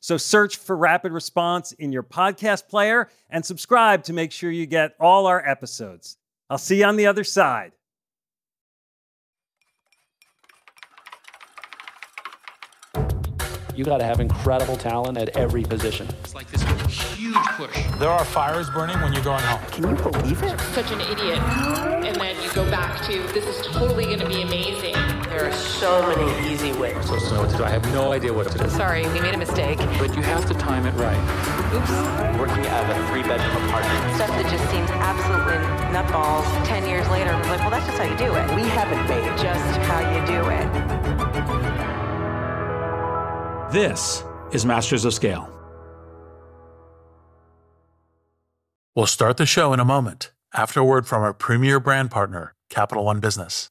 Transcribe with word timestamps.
So 0.00 0.16
search 0.16 0.56
for 0.56 0.74
Rapid 0.74 1.12
Response 1.12 1.72
in 1.72 1.92
your 1.92 2.02
podcast 2.02 2.68
player 2.68 3.08
and 3.28 3.44
subscribe 3.44 4.02
to 4.04 4.14
make 4.14 4.32
sure 4.32 4.50
you 4.50 4.64
get 4.64 4.94
all 4.98 5.26
our 5.26 5.46
episodes. 5.46 6.16
I'll 6.48 6.58
see 6.58 6.78
you 6.78 6.86
on 6.86 6.96
the 6.96 7.06
other 7.06 7.22
side. 7.22 7.72
You 13.76 13.84
got 13.84 13.98
to 13.98 14.04
have 14.04 14.20
incredible 14.20 14.76
talent 14.76 15.16
at 15.16 15.36
every 15.36 15.62
position. 15.62 16.08
It's 16.24 16.34
like 16.34 16.50
this 16.50 16.62
huge 17.16 17.34
push. 17.34 17.86
There 17.98 18.10
are 18.10 18.24
fires 18.24 18.68
burning 18.70 19.00
when 19.00 19.12
you're 19.12 19.22
going 19.22 19.42
home. 19.44 19.60
Can 19.70 19.88
you 19.88 20.02
believe 20.02 20.42
it? 20.42 20.60
Such 20.74 20.90
an 20.90 21.00
idiot. 21.00 21.38
And 21.38 22.16
then 22.16 22.42
you 22.42 22.52
go 22.52 22.68
back 22.70 23.00
to, 23.06 23.22
this 23.32 23.46
is 23.46 23.66
totally 23.66 24.04
going 24.04 24.18
to 24.18 24.28
be 24.28 24.42
amazing. 24.42 24.94
There 25.30 25.48
are 25.48 25.52
so 25.52 26.02
many 26.08 26.52
easy 26.52 26.72
ways. 26.72 26.96
I'm 26.96 27.02
supposed 27.04 27.28
to 27.28 27.34
know 27.34 27.42
what 27.42 27.50
to 27.50 27.56
do. 27.58 27.62
I 27.62 27.70
have 27.70 27.84
no 27.92 28.10
idea 28.10 28.32
what 28.32 28.50
to 28.50 28.58
do. 28.58 28.68
Sorry, 28.68 29.06
we 29.12 29.20
made 29.20 29.32
a 29.32 29.38
mistake. 29.38 29.78
But 29.78 30.16
you 30.16 30.22
have 30.22 30.44
to 30.46 30.54
time 30.54 30.86
it 30.86 30.94
right. 30.94 31.16
Oops. 31.72 32.36
Working 32.36 32.66
out 32.66 32.90
of 32.90 32.96
a 32.96 33.06
three-bedroom 33.06 33.68
apartment. 33.68 34.16
Stuff 34.16 34.30
that 34.30 34.50
just 34.50 34.68
seems 34.72 34.90
absolutely 34.90 35.54
nutballs. 35.94 36.66
Ten 36.66 36.84
years 36.84 37.08
later, 37.10 37.30
I'm 37.30 37.48
like, 37.48 37.60
well, 37.60 37.70
that's 37.70 37.86
just 37.86 37.96
how 37.96 38.10
you 38.10 38.16
do 38.16 38.34
it. 38.34 38.56
We 38.56 38.62
haven't 38.70 39.06
made 39.06 39.38
Just 39.38 39.78
how 39.86 40.00
you 40.00 40.20
do 40.26 40.48
it. 40.50 40.66
This 43.72 44.24
is 44.50 44.66
Masters 44.66 45.04
of 45.04 45.14
Scale. 45.14 45.48
We'll 48.96 49.06
start 49.06 49.36
the 49.36 49.46
show 49.46 49.72
in 49.72 49.78
a 49.78 49.84
moment 49.84 50.32
after 50.52 50.80
a 50.80 50.84
word 50.84 51.06
from 51.06 51.22
our 51.22 51.32
premier 51.32 51.78
brand 51.78 52.10
partner, 52.10 52.56
Capital 52.68 53.04
One 53.04 53.20
Business. 53.20 53.70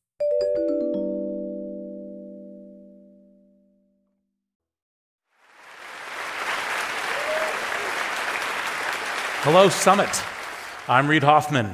Hello, 9.43 9.69
Summit. 9.69 10.23
I'm 10.87 11.07
Reid 11.07 11.23
Hoffman, 11.23 11.73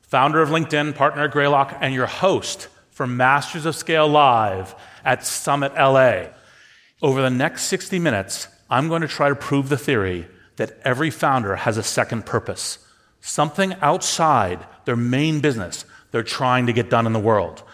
founder 0.00 0.40
of 0.40 0.48
LinkedIn, 0.48 0.94
partner 0.94 1.24
at 1.24 1.32
Greylock, 1.32 1.76
and 1.82 1.92
your 1.92 2.06
host 2.06 2.68
for 2.92 3.06
Masters 3.06 3.66
of 3.66 3.76
Scale 3.76 4.08
Live 4.08 4.74
at 5.04 5.22
Summit 5.22 5.74
LA. 5.74 6.28
Over 7.02 7.20
the 7.20 7.28
next 7.28 7.64
60 7.64 7.98
minutes, 7.98 8.48
I'm 8.70 8.88
going 8.88 9.02
to 9.02 9.06
try 9.06 9.28
to 9.28 9.34
prove 9.34 9.68
the 9.68 9.76
theory 9.76 10.26
that 10.56 10.78
every 10.82 11.10
founder 11.10 11.56
has 11.56 11.76
a 11.76 11.82
second 11.82 12.24
purpose, 12.24 12.78
something 13.20 13.74
outside 13.82 14.66
their 14.86 14.96
main 14.96 15.40
business 15.40 15.84
they're 16.10 16.22
trying 16.22 16.64
to 16.64 16.72
get 16.72 16.88
done 16.88 17.04
in 17.06 17.12
the 17.12 17.20
world. 17.20 17.64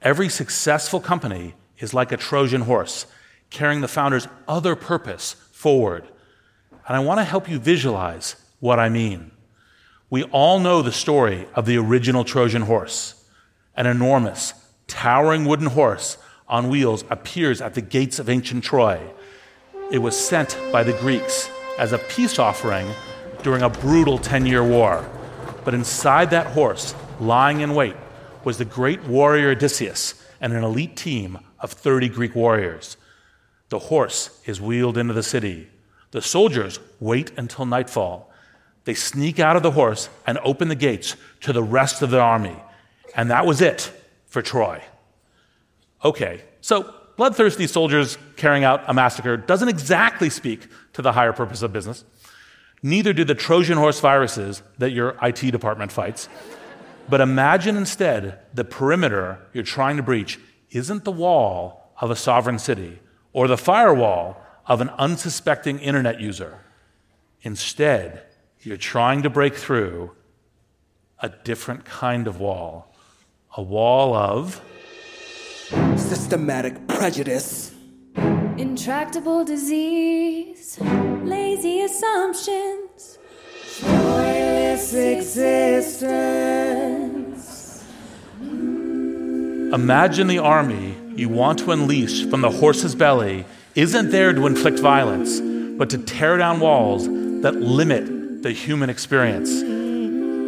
Every 0.00 0.30
successful 0.30 1.00
company 1.00 1.52
is 1.80 1.92
like 1.92 2.12
a 2.12 2.16
Trojan 2.16 2.62
horse, 2.62 3.04
carrying 3.50 3.82
the 3.82 3.88
founder's 3.88 4.26
other 4.48 4.74
purpose 4.74 5.34
forward. 5.52 6.08
And 6.88 6.96
I 6.96 7.00
want 7.00 7.20
to 7.20 7.24
help 7.24 7.46
you 7.46 7.58
visualize 7.58 8.36
what 8.64 8.78
I 8.78 8.88
mean. 8.88 9.30
We 10.08 10.22
all 10.22 10.58
know 10.58 10.80
the 10.80 10.90
story 10.90 11.46
of 11.54 11.66
the 11.66 11.76
original 11.76 12.24
Trojan 12.24 12.62
horse. 12.62 13.22
An 13.76 13.86
enormous, 13.86 14.54
towering 14.86 15.44
wooden 15.44 15.66
horse 15.66 16.16
on 16.48 16.70
wheels 16.70 17.04
appears 17.10 17.60
at 17.60 17.74
the 17.74 17.82
gates 17.82 18.18
of 18.18 18.30
ancient 18.30 18.64
Troy. 18.64 19.02
It 19.90 19.98
was 19.98 20.16
sent 20.16 20.58
by 20.72 20.82
the 20.82 20.94
Greeks 20.94 21.50
as 21.78 21.92
a 21.92 21.98
peace 21.98 22.38
offering 22.38 22.88
during 23.42 23.60
a 23.60 23.68
brutal 23.68 24.16
10 24.16 24.46
year 24.46 24.64
war. 24.64 25.06
But 25.62 25.74
inside 25.74 26.30
that 26.30 26.46
horse, 26.46 26.94
lying 27.20 27.60
in 27.60 27.74
wait, 27.74 27.96
was 28.44 28.56
the 28.56 28.64
great 28.64 29.04
warrior 29.04 29.50
Odysseus 29.50 30.24
and 30.40 30.54
an 30.54 30.64
elite 30.64 30.96
team 30.96 31.38
of 31.60 31.70
30 31.70 32.08
Greek 32.08 32.34
warriors. 32.34 32.96
The 33.68 33.78
horse 33.78 34.40
is 34.46 34.58
wheeled 34.58 34.96
into 34.96 35.12
the 35.12 35.22
city. 35.22 35.68
The 36.12 36.22
soldiers 36.22 36.80
wait 36.98 37.30
until 37.36 37.66
nightfall. 37.66 38.30
They 38.84 38.94
sneak 38.94 39.40
out 39.40 39.56
of 39.56 39.62
the 39.62 39.70
horse 39.70 40.08
and 40.26 40.38
open 40.44 40.68
the 40.68 40.74
gates 40.74 41.16
to 41.40 41.52
the 41.52 41.62
rest 41.62 42.02
of 42.02 42.10
the 42.10 42.20
army. 42.20 42.56
And 43.16 43.30
that 43.30 43.46
was 43.46 43.60
it 43.60 43.90
for 44.26 44.42
Troy. 44.42 44.82
Okay, 46.04 46.42
so 46.60 46.94
bloodthirsty 47.16 47.66
soldiers 47.66 48.18
carrying 48.36 48.64
out 48.64 48.84
a 48.86 48.94
massacre 48.94 49.36
doesn't 49.36 49.68
exactly 49.68 50.28
speak 50.28 50.68
to 50.92 51.02
the 51.02 51.12
higher 51.12 51.32
purpose 51.32 51.62
of 51.62 51.72
business. 51.72 52.04
Neither 52.82 53.14
do 53.14 53.24
the 53.24 53.34
Trojan 53.34 53.78
horse 53.78 54.00
viruses 54.00 54.62
that 54.78 54.90
your 54.90 55.16
IT 55.22 55.50
department 55.50 55.90
fights. 55.90 56.28
But 57.08 57.22
imagine 57.22 57.76
instead 57.76 58.40
the 58.52 58.64
perimeter 58.64 59.38
you're 59.54 59.64
trying 59.64 59.96
to 59.96 60.02
breach 60.02 60.38
isn't 60.70 61.04
the 61.04 61.12
wall 61.12 61.92
of 62.00 62.10
a 62.10 62.16
sovereign 62.16 62.58
city 62.58 62.98
or 63.32 63.48
the 63.48 63.56
firewall 63.56 64.36
of 64.66 64.80
an 64.80 64.90
unsuspecting 64.90 65.78
internet 65.78 66.20
user. 66.20 66.60
Instead, 67.42 68.22
you're 68.64 68.76
trying 68.76 69.22
to 69.22 69.30
break 69.30 69.54
through 69.54 70.10
a 71.20 71.28
different 71.28 71.84
kind 71.84 72.26
of 72.26 72.40
wall 72.40 72.90
a 73.56 73.62
wall 73.62 74.14
of 74.14 74.60
Systematic 75.96 76.86
prejudice. 76.88 77.72
Intractable 78.16 79.44
disease, 79.44 80.78
lazy 80.80 81.80
assumptions, 81.80 83.18
Joyless 83.80 84.92
existence. 84.94 85.94
Imagine 89.72 90.26
the 90.26 90.38
army 90.38 90.96
you 91.16 91.28
want 91.28 91.58
to 91.60 91.70
unleash 91.72 92.26
from 92.26 92.42
the 92.42 92.50
horse's 92.50 92.94
belly 92.94 93.46
isn't 93.74 94.10
there 94.10 94.32
to 94.32 94.46
inflict 94.46 94.78
violence, 94.78 95.40
but 95.78 95.90
to 95.90 95.98
tear 95.98 96.36
down 96.36 96.60
walls 96.60 97.06
that 97.42 97.56
limit 97.56 98.13
the 98.44 98.52
human 98.52 98.90
experience. 98.90 99.50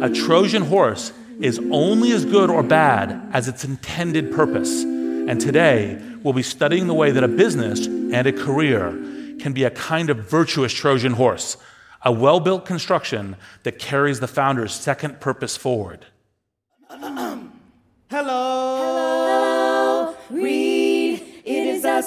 A 0.03 0.13
Trojan 0.13 0.61
horse 0.61 1.11
is 1.39 1.59
only 1.71 2.11
as 2.11 2.25
good 2.25 2.51
or 2.51 2.61
bad 2.61 3.27
as 3.33 3.47
its 3.47 3.65
intended 3.65 4.31
purpose. 4.31 4.83
And 4.83 5.41
today, 5.41 5.99
we'll 6.21 6.35
be 6.35 6.43
studying 6.43 6.85
the 6.85 6.93
way 6.93 7.09
that 7.09 7.23
a 7.23 7.27
business 7.27 7.87
and 7.87 8.27
a 8.27 8.31
career 8.31 8.91
can 9.39 9.51
be 9.51 9.63
a 9.63 9.71
kind 9.71 10.11
of 10.11 10.29
virtuous 10.29 10.73
Trojan 10.73 11.13
horse, 11.13 11.57
a 12.03 12.11
well 12.11 12.39
built 12.39 12.65
construction 12.65 13.35
that 13.63 13.79
carries 13.79 14.19
the 14.19 14.27
founder's 14.27 14.73
second 14.73 15.19
purpose 15.19 15.57
forward. 15.57 16.05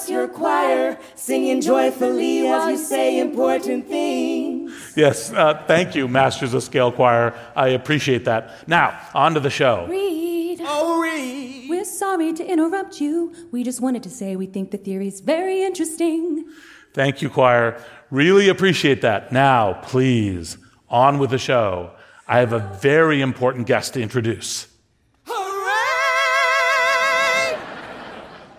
It 0.01 0.05
is 0.05 0.09
us, 0.09 0.09
your 0.09 0.27
choir, 0.27 0.97
singing 1.15 1.61
joyfully 1.61 2.43
while 2.43 2.71
you 2.71 2.77
say 2.77 3.19
important 3.19 3.87
things. 3.87 4.93
Yes, 4.95 5.31
uh, 5.31 5.63
thank 5.67 5.95
you, 5.95 6.07
Masters 6.07 6.53
of 6.53 6.63
Scale 6.63 6.91
Choir. 6.91 7.33
I 7.55 7.69
appreciate 7.69 8.25
that. 8.25 8.67
Now, 8.67 8.99
on 9.13 9.33
to 9.35 9.39
the 9.39 9.49
show. 9.49 9.85
Reid. 9.87 10.61
Oh, 10.63 11.01
Reid. 11.01 11.69
We're 11.69 11.85
sorry 11.85 12.33
to 12.33 12.45
interrupt 12.45 12.99
you. 12.99 13.33
We 13.51 13.63
just 13.63 13.81
wanted 13.81 14.03
to 14.03 14.09
say 14.09 14.35
we 14.35 14.47
think 14.47 14.71
the 14.71 14.77
theory's 14.77 15.19
very 15.19 15.63
interesting. 15.63 16.45
Thank 16.93 17.21
you, 17.21 17.29
choir. 17.29 17.81
Really 18.09 18.49
appreciate 18.49 19.01
that. 19.01 19.31
Now, 19.31 19.73
please, 19.83 20.57
on 20.89 21.19
with 21.19 21.29
the 21.29 21.37
show. 21.37 21.91
I 22.27 22.39
have 22.39 22.53
a 22.53 22.59
very 22.81 23.21
important 23.21 23.67
guest 23.67 23.93
to 23.93 24.01
introduce. 24.01 24.67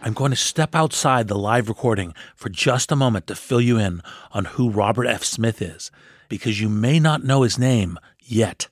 I'm 0.05 0.15
going 0.15 0.33
to 0.33 0.37
step 0.37 0.75
outside 0.75 1.29
the 1.29 1.39
live 1.39 1.69
recording 1.69 2.13
for 2.35 2.49
just 2.49 2.91
a 2.91 2.97
moment 2.97 3.29
to 3.29 3.37
fill 3.37 3.61
you 3.61 3.79
in 3.79 4.03
on 4.33 4.47
who 4.47 4.69
Robert 4.69 5.07
F. 5.07 5.23
Smith 5.23 5.63
is, 5.63 5.93
because 6.29 6.61
you 6.61 6.69
may 6.69 6.99
not 6.99 7.23
know 7.23 7.43
his 7.43 7.57
name 7.57 8.01
yet. 8.19 8.67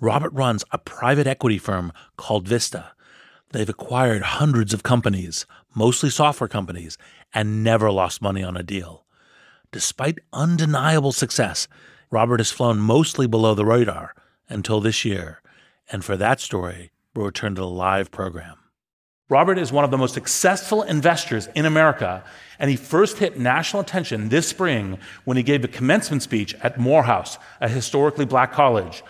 Robert 0.00 0.34
runs 0.34 0.64
a 0.72 0.76
private 0.76 1.26
equity 1.26 1.56
firm 1.56 1.94
called 2.18 2.46
Vista. 2.46 2.92
They've 3.52 3.66
acquired 3.66 4.20
hundreds 4.20 4.74
of 4.74 4.82
companies, 4.82 5.46
mostly 5.74 6.10
software 6.10 6.46
companies, 6.46 6.98
and 7.32 7.64
never 7.64 7.90
lost 7.90 8.20
money 8.20 8.42
on 8.42 8.54
a 8.54 8.62
deal. 8.62 9.06
Despite 9.72 10.18
undeniable 10.34 11.12
success, 11.12 11.68
Robert 12.10 12.38
has 12.38 12.50
flown 12.50 12.80
mostly 12.80 13.26
below 13.26 13.54
the 13.54 13.64
radar 13.64 14.14
until 14.50 14.82
this 14.82 15.06
year. 15.06 15.40
And 15.90 16.04
for 16.04 16.18
that 16.18 16.38
story, 16.38 16.90
we'll 17.14 17.24
return 17.24 17.54
to 17.54 17.62
the 17.62 17.66
live 17.66 18.10
program. 18.10 18.58
Robert 19.28 19.58
is 19.58 19.72
one 19.72 19.84
of 19.84 19.90
the 19.90 19.98
most 19.98 20.14
successful 20.14 20.84
investors 20.84 21.48
in 21.56 21.66
America, 21.66 22.22
and 22.60 22.70
he 22.70 22.76
first 22.76 23.18
hit 23.18 23.36
national 23.36 23.82
attention 23.82 24.28
this 24.28 24.46
spring 24.46 24.98
when 25.24 25.36
he 25.36 25.42
gave 25.42 25.64
a 25.64 25.68
commencement 25.68 26.22
speech 26.22 26.54
at 26.62 26.78
Morehouse, 26.78 27.36
a 27.60 27.68
historically 27.68 28.24
black 28.24 28.52
college. 28.52 29.02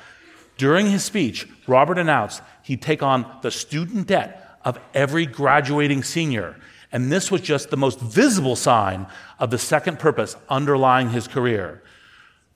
During 0.56 0.90
his 0.90 1.04
speech, 1.04 1.46
Robert 1.66 1.98
announced 1.98 2.40
he'd 2.62 2.80
take 2.80 3.02
on 3.02 3.26
the 3.42 3.50
student 3.50 4.06
debt 4.06 4.58
of 4.64 4.80
every 4.94 5.26
graduating 5.26 6.02
senior, 6.02 6.56
and 6.90 7.12
this 7.12 7.30
was 7.30 7.42
just 7.42 7.68
the 7.68 7.76
most 7.76 8.00
visible 8.00 8.56
sign 8.56 9.06
of 9.38 9.50
the 9.50 9.58
second 9.58 9.98
purpose 9.98 10.34
underlying 10.48 11.10
his 11.10 11.28
career. 11.28 11.82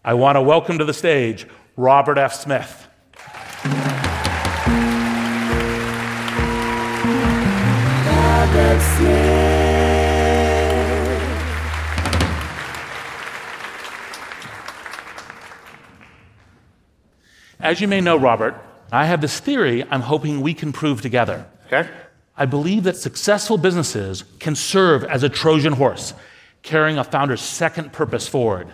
I 0.02 0.14
want 0.14 0.36
to 0.36 0.40
welcome 0.42 0.78
to 0.78 0.86
the 0.86 0.94
stage 0.94 1.46
Robert 1.76 2.16
F. 2.16 2.32
Smith. 2.32 2.88
As 17.70 17.80
you 17.80 17.86
may 17.86 18.00
know, 18.00 18.16
Robert, 18.16 18.56
I 18.90 19.06
have 19.06 19.20
this 19.20 19.38
theory 19.38 19.84
I'm 19.90 20.00
hoping 20.00 20.40
we 20.40 20.54
can 20.54 20.72
prove 20.72 21.02
together. 21.02 21.46
Okay. 21.66 21.88
I 22.36 22.46
believe 22.46 22.84
that 22.84 22.96
successful 22.96 23.58
businesses 23.58 24.24
can 24.40 24.56
serve 24.56 25.04
as 25.04 25.22
a 25.22 25.28
Trojan 25.28 25.74
horse, 25.74 26.14
carrying 26.62 26.98
a 26.98 27.04
founder's 27.04 27.40
second 27.40 27.92
purpose 27.92 28.26
forward. 28.26 28.68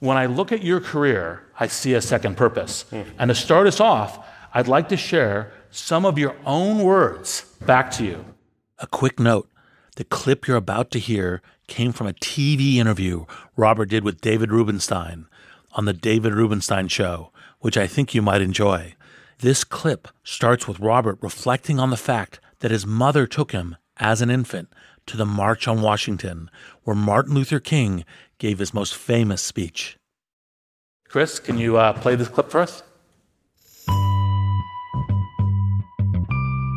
When 0.00 0.16
I 0.16 0.26
look 0.26 0.50
at 0.50 0.64
your 0.64 0.80
career, 0.80 1.44
I 1.60 1.68
see 1.68 1.94
a 1.94 2.00
second 2.00 2.36
purpose. 2.36 2.82
Hmm. 2.90 3.02
And 3.18 3.28
to 3.28 3.34
start 3.34 3.68
us 3.68 3.78
off, 3.78 4.26
I'd 4.52 4.68
like 4.68 4.88
to 4.88 4.96
share 4.96 5.52
some 5.70 6.04
of 6.04 6.18
your 6.18 6.34
own 6.44 6.82
words 6.82 7.42
back 7.64 7.90
to 7.92 8.04
you. 8.04 8.24
A 8.82 8.88
quick 8.88 9.20
note 9.20 9.48
the 9.94 10.02
clip 10.02 10.48
you're 10.48 10.56
about 10.56 10.90
to 10.90 10.98
hear 10.98 11.40
came 11.68 11.92
from 11.92 12.08
a 12.08 12.12
TV 12.14 12.76
interview 12.76 13.26
Robert 13.56 13.88
did 13.88 14.02
with 14.02 14.20
David 14.20 14.50
Rubenstein 14.50 15.26
on 15.70 15.84
The 15.84 15.92
David 15.92 16.34
Rubenstein 16.34 16.88
Show, 16.88 17.30
which 17.60 17.76
I 17.76 17.86
think 17.86 18.12
you 18.12 18.22
might 18.22 18.42
enjoy. 18.42 18.96
This 19.38 19.62
clip 19.62 20.08
starts 20.24 20.66
with 20.66 20.80
Robert 20.80 21.16
reflecting 21.20 21.78
on 21.78 21.90
the 21.90 21.96
fact 21.96 22.40
that 22.58 22.72
his 22.72 22.84
mother 22.84 23.24
took 23.24 23.52
him 23.52 23.76
as 23.98 24.20
an 24.20 24.30
infant 24.30 24.68
to 25.06 25.16
the 25.16 25.26
March 25.26 25.68
on 25.68 25.80
Washington, 25.80 26.50
where 26.82 26.96
Martin 26.96 27.34
Luther 27.34 27.60
King 27.60 28.04
gave 28.38 28.58
his 28.58 28.74
most 28.74 28.96
famous 28.96 29.42
speech. 29.42 29.96
Chris, 31.08 31.38
can 31.38 31.56
you 31.56 31.76
uh, 31.76 31.92
play 31.92 32.16
this 32.16 32.28
clip 32.28 32.50
for 32.50 32.60
us? 32.60 32.82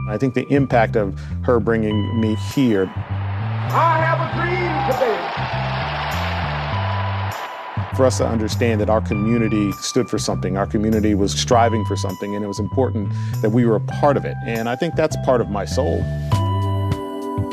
I 0.07 0.17
think 0.17 0.35
the 0.35 0.47
impact 0.53 0.95
of 0.95 1.19
her 1.43 1.59
bringing 1.59 2.19
me 2.19 2.35
here. 2.53 2.83
I 2.95 3.97
have 3.97 4.21
a 4.21 4.29
dream 4.37 4.69
today. 4.91 5.15
For 7.97 8.05
us 8.05 8.17
to 8.19 8.27
understand 8.27 8.81
that 8.81 8.89
our 8.89 9.01
community 9.01 9.71
stood 9.73 10.09
for 10.09 10.19
something, 10.19 10.57
our 10.57 10.67
community 10.67 11.15
was 11.15 11.31
striving 11.31 11.83
for 11.85 11.95
something, 11.95 12.35
and 12.35 12.43
it 12.43 12.47
was 12.47 12.59
important 12.59 13.11
that 13.41 13.49
we 13.51 13.65
were 13.65 13.77
a 13.77 13.79
part 13.79 14.17
of 14.17 14.25
it. 14.25 14.35
And 14.45 14.69
I 14.69 14.75
think 14.75 14.95
that's 14.95 15.15
part 15.25 15.41
of 15.41 15.49
my 15.49 15.65
soul, 15.65 16.03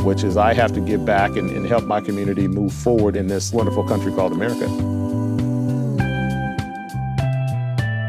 which 0.03 0.23
is 0.23 0.37
I 0.37 0.53
have 0.53 0.73
to 0.73 0.81
give 0.81 1.07
back 1.07 1.37
and, 1.37 1.49
and 1.51 1.67
help 1.67 1.85
my 1.85 2.01
community 2.01 2.49
move 2.49 2.73
forward 2.73 3.17
in 3.17 3.29
this 3.29 3.53
wonderful 3.53 3.87
country 3.87 4.13
called 4.13 4.33
America. 4.33 4.67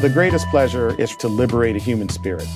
The 0.02 0.10
greatest 0.10 0.48
pleasure 0.48 1.00
is 1.00 1.16
to 1.18 1.30
liberate 1.30 1.78
a 1.78 1.80
human 1.80 2.10
spirit. 2.10 2.48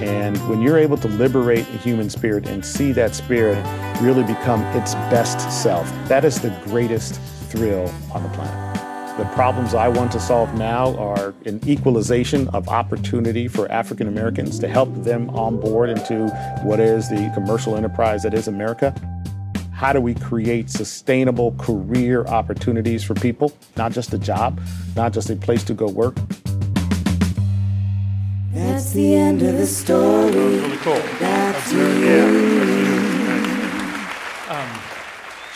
And 0.00 0.36
when 0.48 0.62
you're 0.62 0.78
able 0.78 0.96
to 0.98 1.08
liberate 1.08 1.68
a 1.68 1.76
human 1.76 2.08
spirit 2.08 2.48
and 2.48 2.64
see 2.64 2.92
that 2.92 3.14
spirit 3.14 3.62
really 4.00 4.22
become 4.24 4.62
its 4.76 4.94
best 4.94 5.62
self, 5.62 5.86
that 6.08 6.24
is 6.24 6.40
the 6.40 6.50
greatest 6.64 7.20
thrill 7.50 7.92
on 8.14 8.22
the 8.22 8.28
planet. 8.30 8.70
The 9.18 9.26
problems 9.34 9.74
I 9.74 9.88
want 9.88 10.10
to 10.12 10.20
solve 10.20 10.54
now 10.54 10.96
are 10.96 11.34
an 11.44 11.60
equalization 11.66 12.48
of 12.48 12.68
opportunity 12.68 13.48
for 13.48 13.70
African 13.70 14.08
Americans 14.08 14.58
to 14.60 14.68
help 14.68 14.88
them 15.02 15.28
on 15.30 15.60
board 15.60 15.90
into 15.90 16.28
what 16.62 16.80
is 16.80 17.10
the 17.10 17.30
commercial 17.34 17.76
enterprise 17.76 18.22
that 18.22 18.32
is 18.32 18.48
America. 18.48 18.94
How 19.74 19.92
do 19.92 20.00
we 20.00 20.14
create 20.14 20.70
sustainable 20.70 21.52
career 21.58 22.24
opportunities 22.26 23.04
for 23.04 23.12
people? 23.14 23.52
Not 23.76 23.92
just 23.92 24.14
a 24.14 24.18
job, 24.18 24.60
not 24.96 25.12
just 25.12 25.28
a 25.28 25.36
place 25.36 25.64
to 25.64 25.74
go 25.74 25.86
work, 25.88 26.16
That's 28.52 28.92
the 28.92 29.14
end 29.14 29.42
of 29.42 29.56
the 29.56 29.66
story. 29.66 30.32
Really 30.32 30.76
cool. 30.78 31.00
That's 31.18 31.72
you. 31.72 32.50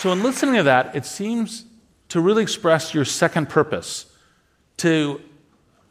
So, 0.04 0.12
in 0.12 0.22
listening 0.22 0.56
to 0.56 0.62
that, 0.64 0.94
it 0.94 1.06
seems 1.06 1.64
to 2.10 2.20
really 2.20 2.42
express 2.42 2.92
your 2.92 3.06
second 3.06 3.48
purpose 3.48 4.04
to 4.76 5.18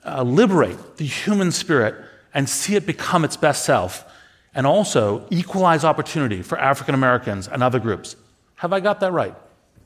uh, 0.06 0.22
liberate 0.22 0.98
the 0.98 1.06
human 1.06 1.52
spirit 1.52 1.96
and 2.32 2.48
see 2.48 2.76
it 2.76 2.86
become 2.86 3.26
its 3.26 3.36
best 3.38 3.66
self, 3.66 4.06
and 4.54 4.68
also 4.68 5.26
equalize 5.32 5.84
opportunity 5.84 6.44
for 6.44 6.60
African 6.60 6.94
Americans 6.94 7.48
and 7.48 7.64
other 7.64 7.80
groups. 7.80 8.16
Have 8.58 8.72
I 8.72 8.80
got 8.82 9.00
that 9.00 9.12
right? 9.12 9.36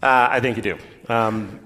Uh, 0.03 0.27
I 0.29 0.41
think 0.41 0.57
you 0.57 0.63
do. 0.63 0.77
Um, 1.07 1.61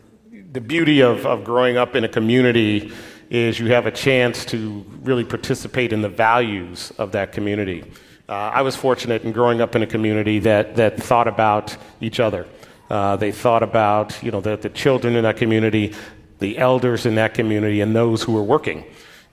the 0.51 0.62
beauty 0.62 1.01
of, 1.01 1.25
of 1.25 1.43
growing 1.43 1.77
up 1.77 1.96
in 1.96 2.03
a 2.03 2.10
community 2.10 2.91
is 3.31 3.57
you 3.57 3.67
have 3.67 3.85
a 3.85 3.91
chance 3.91 4.43
to 4.43 4.85
really 5.03 5.23
participate 5.23 5.93
in 5.93 6.01
the 6.01 6.09
values 6.09 6.91
of 6.97 7.13
that 7.13 7.31
community. 7.31 7.81
Uh, 8.27 8.33
I 8.33 8.61
was 8.61 8.75
fortunate 8.75 9.23
in 9.23 9.31
growing 9.31 9.61
up 9.61 9.73
in 9.73 9.81
a 9.81 9.88
community 9.88 10.39
that, 10.39 10.75
that 10.75 11.01
thought 11.01 11.29
about 11.29 11.75
each 12.01 12.19
other. 12.19 12.45
Uh, 12.89 13.15
they 13.15 13.31
thought 13.31 13.63
about 13.63 14.21
you 14.21 14.31
know, 14.31 14.41
the, 14.41 14.57
the 14.57 14.69
children 14.69 15.15
in 15.15 15.23
that 15.23 15.38
community, 15.38 15.95
the 16.39 16.57
elders 16.57 17.05
in 17.05 17.15
that 17.15 17.33
community, 17.33 17.79
and 17.79 17.95
those 17.95 18.21
who 18.21 18.33
were 18.33 18.43
working. 18.43 18.83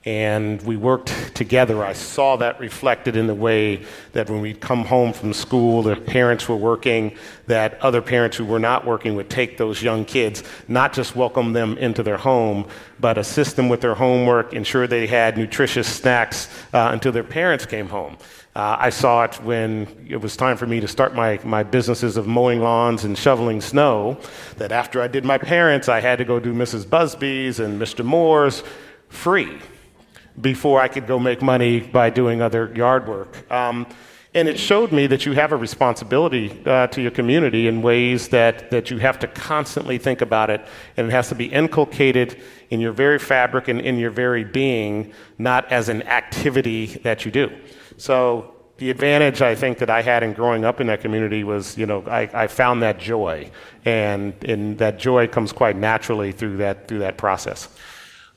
And 0.09 0.59
we 0.63 0.75
worked 0.75 1.35
together. 1.35 1.85
I 1.85 1.93
saw 1.93 2.35
that 2.37 2.59
reflected 2.59 3.15
in 3.15 3.27
the 3.27 3.35
way 3.35 3.85
that 4.13 4.27
when 4.27 4.41
we'd 4.41 4.59
come 4.59 4.83
home 4.83 5.13
from 5.13 5.33
school, 5.33 5.83
the 5.83 5.97
parents 5.97 6.49
were 6.49 6.55
working, 6.55 7.15
that 7.45 7.79
other 7.79 8.01
parents 8.01 8.35
who 8.35 8.43
were 8.43 8.57
not 8.57 8.87
working 8.87 9.13
would 9.17 9.29
take 9.29 9.57
those 9.57 9.83
young 9.83 10.05
kids, 10.05 10.41
not 10.67 10.93
just 10.93 11.15
welcome 11.15 11.53
them 11.53 11.77
into 11.77 12.01
their 12.01 12.17
home, 12.17 12.67
but 12.99 13.19
assist 13.19 13.55
them 13.55 13.69
with 13.69 13.81
their 13.81 13.93
homework, 13.93 14.51
ensure 14.51 14.87
they 14.87 15.05
had 15.05 15.37
nutritious 15.37 15.87
snacks 15.87 16.49
uh, 16.73 16.89
until 16.91 17.11
their 17.11 17.23
parents 17.23 17.67
came 17.67 17.87
home. 17.87 18.17
Uh, 18.55 18.77
I 18.79 18.89
saw 18.89 19.25
it 19.25 19.35
when 19.43 20.07
it 20.09 20.17
was 20.17 20.35
time 20.35 20.57
for 20.57 20.65
me 20.65 20.79
to 20.79 20.87
start 20.87 21.13
my, 21.13 21.39
my 21.43 21.61
businesses 21.61 22.17
of 22.17 22.25
mowing 22.25 22.61
lawns 22.61 23.03
and 23.03 23.15
shoveling 23.15 23.61
snow. 23.61 24.17
That 24.57 24.71
after 24.71 25.03
I 25.03 25.07
did 25.07 25.23
my 25.23 25.37
parents, 25.37 25.87
I 25.87 25.99
had 25.99 26.17
to 26.17 26.25
go 26.25 26.39
do 26.39 26.51
Mrs. 26.51 26.89
Busby's 26.89 27.59
and 27.59 27.79
Mr. 27.79 28.03
Moore's 28.03 28.63
free 29.09 29.59
before 30.41 30.81
I 30.81 30.87
could 30.87 31.07
go 31.07 31.19
make 31.19 31.41
money 31.41 31.79
by 31.79 32.09
doing 32.09 32.41
other 32.41 32.71
yard 32.75 33.07
work. 33.07 33.51
Um, 33.51 33.87
and 34.33 34.47
it 34.47 34.59
showed 34.59 34.91
me 34.91 35.07
that 35.07 35.25
you 35.25 35.33
have 35.33 35.51
a 35.51 35.57
responsibility 35.57 36.61
uh, 36.65 36.85
to 36.87 37.01
your 37.01 37.09
community 37.09 37.67
in 37.67 37.81
ways 37.81 38.27
that, 38.27 38.69
that 38.69 38.91
you 38.91 38.99
have 38.99 39.17
to 39.19 39.27
constantly 39.27 39.97
think 39.97 40.21
about 40.21 40.51
it, 40.51 40.61
and 40.97 41.07
it 41.07 41.11
has 41.11 41.29
to 41.29 41.35
be 41.35 41.45
inculcated 41.45 42.39
in 42.69 42.79
your 42.79 42.91
very 42.91 43.17
fabric 43.17 43.67
and 43.67 43.81
in 43.81 43.97
your 43.97 44.11
very 44.11 44.43
being, 44.43 45.13
not 45.39 45.69
as 45.71 45.89
an 45.89 46.03
activity 46.03 46.85
that 47.03 47.25
you 47.25 47.31
do. 47.31 47.51
So 47.97 48.53
the 48.77 48.91
advantage 48.91 49.41
I 49.41 49.55
think 49.55 49.79
that 49.79 49.89
I 49.89 50.03
had 50.03 50.21
in 50.21 50.33
growing 50.33 50.63
up 50.63 50.79
in 50.79 50.87
that 50.87 51.01
community 51.01 51.43
was, 51.43 51.75
you 51.75 51.87
know, 51.87 52.03
I, 52.05 52.29
I 52.31 52.47
found 52.47 52.83
that 52.83 52.99
joy, 52.99 53.49
and, 53.83 54.33
and 54.43 54.77
that 54.77 54.99
joy 54.99 55.27
comes 55.27 55.51
quite 55.51 55.75
naturally 55.75 56.31
through 56.31 56.57
that 56.57 56.87
through 56.87 56.99
that 56.99 57.17
process. 57.17 57.67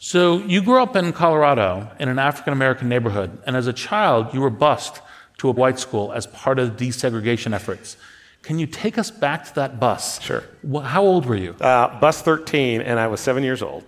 So 0.04 0.38
you 0.38 0.62
grew 0.64 0.82
up 0.82 0.96
in 0.96 1.12
Colorado 1.12 1.88
in 2.00 2.08
an 2.08 2.18
African 2.18 2.52
American 2.52 2.88
neighborhood, 2.88 3.40
and 3.46 3.54
as 3.54 3.68
a 3.68 3.72
child, 3.72 4.34
you 4.34 4.40
were 4.40 4.50
bused 4.50 4.98
to 5.38 5.48
a 5.48 5.52
white 5.52 5.78
school 5.78 6.12
as 6.12 6.26
part 6.26 6.58
of 6.58 6.76
desegregation 6.76 7.54
efforts. 7.54 7.96
Can 8.42 8.58
you 8.58 8.66
take 8.66 8.98
us 8.98 9.12
back 9.12 9.44
to 9.44 9.54
that 9.54 9.78
bus? 9.78 10.20
Sure. 10.20 10.42
How 10.82 11.02
old 11.02 11.24
were 11.24 11.36
you? 11.36 11.52
Uh, 11.52 12.00
bus 12.00 12.20
13, 12.20 12.80
and 12.80 12.98
I 12.98 13.06
was 13.06 13.20
seven 13.20 13.44
years 13.44 13.62
old. 13.62 13.84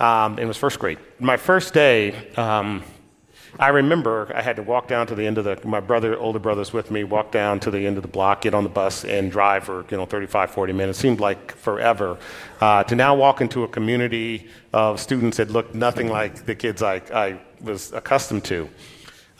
Um, 0.00 0.38
it 0.38 0.46
was 0.46 0.56
first 0.56 0.78
grade. 0.78 0.98
My 1.18 1.36
first 1.36 1.74
day, 1.74 2.32
um, 2.36 2.82
I 3.60 3.68
remember 3.68 4.32
I 4.34 4.40
had 4.40 4.56
to 4.56 4.62
walk 4.62 4.88
down 4.88 5.06
to 5.08 5.14
the 5.14 5.26
end 5.26 5.36
of 5.36 5.44
the, 5.44 5.60
my 5.68 5.80
brother, 5.80 6.18
older 6.18 6.38
brother's 6.38 6.72
with 6.72 6.90
me, 6.90 7.04
walk 7.04 7.30
down 7.30 7.60
to 7.60 7.70
the 7.70 7.86
end 7.86 7.98
of 7.98 8.02
the 8.02 8.08
block, 8.08 8.40
get 8.40 8.54
on 8.54 8.64
the 8.64 8.70
bus, 8.70 9.04
and 9.04 9.30
drive 9.30 9.64
for, 9.64 9.84
you 9.90 9.98
know, 9.98 10.06
35, 10.06 10.50
40 10.50 10.72
minutes. 10.72 10.98
It 10.98 11.02
seemed 11.02 11.20
like 11.20 11.54
forever. 11.56 12.16
Uh, 12.62 12.84
to 12.84 12.96
now 12.96 13.14
walk 13.14 13.42
into 13.42 13.62
a 13.62 13.68
community 13.68 14.48
of 14.72 14.98
students 14.98 15.36
that 15.36 15.50
looked 15.50 15.74
nothing 15.74 16.08
like 16.08 16.46
the 16.46 16.54
kids 16.54 16.82
I, 16.82 17.02
I 17.12 17.38
was 17.60 17.92
accustomed 17.92 18.44
to. 18.44 18.70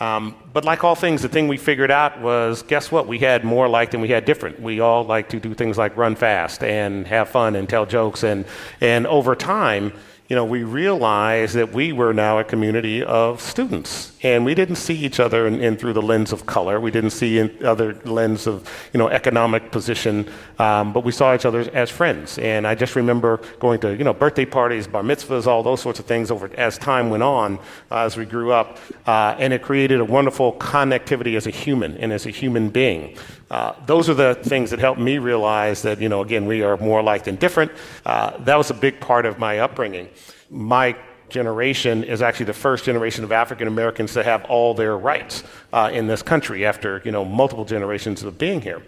Um, 0.00 0.34
but 0.52 0.66
like 0.66 0.84
all 0.84 0.94
things, 0.94 1.22
the 1.22 1.28
thing 1.28 1.48
we 1.48 1.56
figured 1.56 1.90
out 1.90 2.20
was 2.20 2.62
guess 2.62 2.92
what? 2.92 3.06
We 3.06 3.18
had 3.18 3.42
more 3.42 3.68
like 3.68 3.90
than 3.90 4.02
we 4.02 4.08
had 4.08 4.26
different. 4.26 4.60
We 4.60 4.80
all 4.80 5.02
like 5.02 5.30
to 5.30 5.40
do 5.40 5.54
things 5.54 5.78
like 5.78 5.96
run 5.96 6.14
fast 6.14 6.62
and 6.62 7.06
have 7.06 7.30
fun 7.30 7.56
and 7.56 7.66
tell 7.66 7.86
jokes. 7.86 8.22
And, 8.22 8.44
and 8.82 9.06
over 9.06 9.34
time, 9.34 9.94
you 10.30 10.36
know, 10.36 10.44
we 10.44 10.62
realized 10.62 11.56
that 11.56 11.72
we 11.72 11.92
were 11.92 12.14
now 12.14 12.38
a 12.38 12.44
community 12.44 13.02
of 13.02 13.40
students, 13.40 14.12
and 14.22 14.44
we 14.44 14.54
didn't 14.54 14.76
see 14.76 14.94
each 14.94 15.18
other 15.18 15.44
in, 15.48 15.60
in 15.60 15.76
through 15.76 15.92
the 15.92 16.00
lens 16.00 16.32
of 16.32 16.46
color. 16.46 16.78
We 16.78 16.92
didn't 16.92 17.10
see 17.10 17.40
in 17.40 17.66
other 17.66 17.94
lens 18.04 18.46
of, 18.46 18.70
you 18.92 18.98
know, 18.98 19.08
economic 19.08 19.72
position, 19.72 20.30
um, 20.60 20.92
but 20.92 21.02
we 21.02 21.10
saw 21.10 21.34
each 21.34 21.44
other 21.44 21.68
as 21.74 21.90
friends. 21.90 22.38
And 22.38 22.64
I 22.64 22.76
just 22.76 22.94
remember 22.94 23.40
going 23.58 23.80
to, 23.80 23.96
you 23.96 24.04
know, 24.04 24.12
birthday 24.12 24.44
parties, 24.44 24.86
bar 24.86 25.02
mitzvahs, 25.02 25.48
all 25.48 25.64
those 25.64 25.82
sorts 25.82 25.98
of 25.98 26.06
things 26.06 26.30
over 26.30 26.48
as 26.56 26.78
time 26.78 27.10
went 27.10 27.24
on, 27.24 27.58
uh, 27.90 28.04
as 28.04 28.16
we 28.16 28.24
grew 28.24 28.52
up, 28.52 28.78
uh, 29.08 29.34
and 29.36 29.52
it 29.52 29.62
created 29.62 29.98
a 29.98 30.04
wonderful 30.04 30.52
connectivity 30.52 31.36
as 31.36 31.48
a 31.48 31.50
human 31.50 31.96
and 31.96 32.12
as 32.12 32.24
a 32.24 32.30
human 32.30 32.70
being. 32.70 33.16
Uh, 33.50 33.74
those 33.86 34.08
are 34.08 34.14
the 34.14 34.34
things 34.36 34.70
that 34.70 34.78
helped 34.78 35.00
me 35.00 35.18
realize 35.18 35.82
that, 35.82 36.00
you 36.00 36.08
know, 36.08 36.22
again, 36.22 36.46
we 36.46 36.62
are 36.62 36.76
more 36.76 37.00
alike 37.00 37.24
than 37.24 37.36
different. 37.36 37.72
Uh, 38.06 38.36
that 38.38 38.56
was 38.56 38.70
a 38.70 38.74
big 38.74 39.00
part 39.00 39.26
of 39.26 39.38
my 39.38 39.58
upbringing. 39.58 40.08
My 40.50 40.96
generation 41.30 42.04
is 42.04 42.22
actually 42.22 42.46
the 42.46 42.52
first 42.52 42.84
generation 42.84 43.24
of 43.24 43.32
African 43.32 43.66
Americans 43.66 44.12
to 44.14 44.22
have 44.22 44.44
all 44.44 44.74
their 44.74 44.96
rights 44.98 45.42
uh, 45.72 45.90
in 45.92 46.06
this 46.06 46.22
country 46.22 46.66
after, 46.66 47.00
you 47.04 47.12
know, 47.12 47.24
multiple 47.24 47.64
generations 47.64 48.22
of 48.22 48.38
being 48.38 48.60
here. 48.60 48.82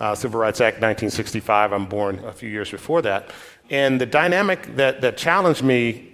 Uh, 0.00 0.14
Civil 0.14 0.40
Rights 0.40 0.60
Act 0.60 0.76
1965, 0.76 1.72
I'm 1.72 1.86
born 1.86 2.24
a 2.24 2.32
few 2.32 2.48
years 2.48 2.70
before 2.70 3.02
that. 3.02 3.30
And 3.70 4.00
the 4.00 4.06
dynamic 4.06 4.76
that, 4.76 5.00
that 5.00 5.16
challenged 5.16 5.62
me 5.62 6.07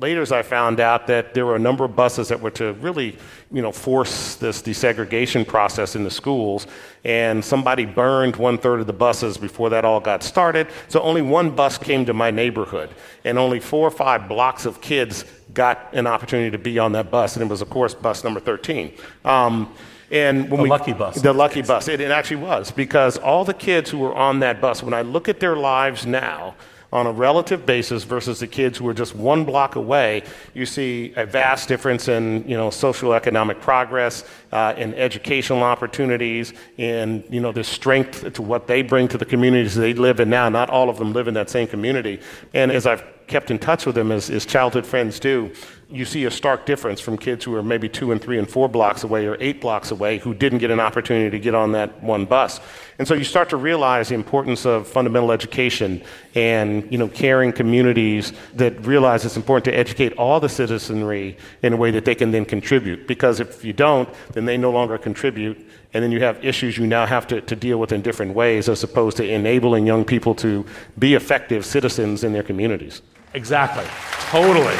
later 0.00 0.22
as 0.22 0.32
I 0.32 0.40
found 0.40 0.80
out 0.80 1.06
that 1.08 1.34
there 1.34 1.44
were 1.44 1.56
a 1.56 1.60
number 1.60 1.84
of 1.84 1.94
buses 1.94 2.28
that 2.28 2.40
were 2.40 2.50
to 2.52 2.72
really, 2.74 3.18
you 3.52 3.60
know, 3.60 3.70
force 3.70 4.36
this 4.36 4.62
desegregation 4.62 5.46
process 5.46 5.94
in 5.94 6.04
the 6.04 6.10
schools, 6.10 6.66
and 7.04 7.44
somebody 7.44 7.84
burned 7.84 8.36
one 8.36 8.56
third 8.56 8.80
of 8.80 8.86
the 8.86 8.94
buses 8.94 9.36
before 9.36 9.68
that 9.70 9.84
all 9.84 10.00
got 10.00 10.22
started. 10.22 10.68
So 10.88 11.02
only 11.02 11.20
one 11.20 11.50
bus 11.50 11.76
came 11.76 12.06
to 12.06 12.14
my 12.14 12.30
neighborhood, 12.30 12.90
and 13.24 13.38
only 13.38 13.60
four 13.60 13.86
or 13.86 13.90
five 13.90 14.26
blocks 14.26 14.64
of 14.64 14.80
kids 14.80 15.26
got 15.52 15.92
an 15.92 16.06
opportunity 16.06 16.50
to 16.50 16.58
be 16.58 16.78
on 16.78 16.92
that 16.92 17.10
bus, 17.10 17.36
and 17.36 17.42
it 17.44 17.48
was, 17.48 17.60
of 17.60 17.68
course, 17.68 17.92
bus 17.94 18.24
number 18.24 18.40
13. 18.40 18.94
Um, 19.26 19.74
and 20.10 20.50
when 20.50 20.58
the 20.58 20.62
we, 20.64 20.68
lucky 20.70 20.92
bus. 20.94 21.20
The 21.20 21.32
lucky 21.32 21.62
bus. 21.62 21.88
It, 21.88 22.00
it 22.00 22.10
actually 22.10 22.38
was 22.38 22.70
because 22.70 23.16
all 23.18 23.44
the 23.44 23.54
kids 23.54 23.90
who 23.90 23.98
were 23.98 24.14
on 24.14 24.40
that 24.40 24.60
bus, 24.60 24.82
when 24.82 24.94
I 24.94 25.02
look 25.02 25.28
at 25.28 25.40
their 25.40 25.56
lives 25.56 26.06
now, 26.06 26.54
on 26.92 27.06
a 27.06 27.12
relative 27.12 27.64
basis 27.64 28.04
versus 28.04 28.40
the 28.40 28.46
kids 28.46 28.78
who 28.78 28.88
are 28.88 28.94
just 28.94 29.14
one 29.14 29.44
block 29.44 29.76
away, 29.76 30.22
you 30.54 30.66
see 30.66 31.12
a 31.16 31.24
vast 31.24 31.68
difference 31.68 32.08
in 32.08 32.46
you 32.48 32.56
know 32.56 32.70
social 32.70 33.14
economic 33.14 33.60
progress, 33.60 34.24
uh, 34.52 34.74
in 34.76 34.94
educational 34.94 35.62
opportunities, 35.62 36.52
in 36.78 37.22
you 37.30 37.40
know 37.40 37.52
the 37.52 37.64
strength 37.64 38.32
to 38.32 38.42
what 38.42 38.66
they 38.66 38.82
bring 38.82 39.06
to 39.08 39.18
the 39.18 39.24
communities 39.24 39.74
they 39.74 39.94
live 39.94 40.20
in 40.20 40.28
now. 40.28 40.48
Not 40.48 40.70
all 40.70 40.88
of 40.88 40.98
them 40.98 41.12
live 41.12 41.28
in 41.28 41.34
that 41.34 41.50
same 41.50 41.68
community, 41.68 42.20
and 42.54 42.72
as 42.72 42.86
I've 42.86 43.04
kept 43.30 43.50
in 43.50 43.58
touch 43.58 43.86
with 43.86 43.94
them 43.94 44.10
as, 44.10 44.28
as 44.28 44.44
childhood 44.44 44.84
friends 44.84 45.20
do, 45.20 45.52
you 45.90 46.04
see 46.04 46.24
a 46.24 46.30
stark 46.30 46.66
difference 46.66 47.00
from 47.00 47.18
kids 47.18 47.44
who 47.44 47.54
are 47.54 47.62
maybe 47.62 47.88
two 47.88 48.12
and 48.12 48.22
three 48.22 48.38
and 48.38 48.48
four 48.48 48.68
blocks 48.68 49.02
away 49.02 49.26
or 49.26 49.36
eight 49.40 49.60
blocks 49.60 49.90
away 49.90 50.18
who 50.18 50.32
didn't 50.32 50.58
get 50.58 50.70
an 50.70 50.78
opportunity 50.78 51.30
to 51.30 51.38
get 51.38 51.54
on 51.54 51.72
that 51.72 52.02
one 52.02 52.24
bus. 52.24 52.60
And 52.98 53.08
so 53.08 53.14
you 53.14 53.24
start 53.24 53.48
to 53.50 53.56
realize 53.56 54.08
the 54.08 54.14
importance 54.14 54.64
of 54.64 54.86
fundamental 54.86 55.32
education 55.32 56.02
and 56.34 56.90
you 56.92 56.98
know 56.98 57.08
caring 57.08 57.52
communities 57.52 58.32
that 58.54 58.86
realize 58.86 59.24
it's 59.24 59.36
important 59.36 59.64
to 59.64 59.76
educate 59.76 60.12
all 60.12 60.38
the 60.38 60.48
citizenry 60.48 61.36
in 61.62 61.72
a 61.72 61.76
way 61.76 61.90
that 61.90 62.04
they 62.04 62.14
can 62.14 62.30
then 62.30 62.44
contribute. 62.44 63.08
Because 63.08 63.40
if 63.40 63.64
you 63.64 63.72
don't, 63.72 64.08
then 64.32 64.44
they 64.44 64.56
no 64.56 64.70
longer 64.70 64.96
contribute, 64.96 65.58
and 65.92 66.04
then 66.04 66.12
you 66.12 66.20
have 66.20 66.44
issues 66.44 66.78
you 66.78 66.86
now 66.86 67.06
have 67.06 67.26
to, 67.28 67.40
to 67.40 67.56
deal 67.56 67.80
with 67.80 67.90
in 67.90 68.00
different 68.00 68.34
ways 68.34 68.68
as 68.68 68.84
opposed 68.84 69.16
to 69.16 69.28
enabling 69.28 69.86
young 69.86 70.04
people 70.04 70.34
to 70.36 70.64
be 70.98 71.14
effective 71.14 71.66
citizens 71.66 72.22
in 72.22 72.32
their 72.32 72.44
communities. 72.44 73.02
Exactly. 73.34 73.84
Totally. 74.30 74.76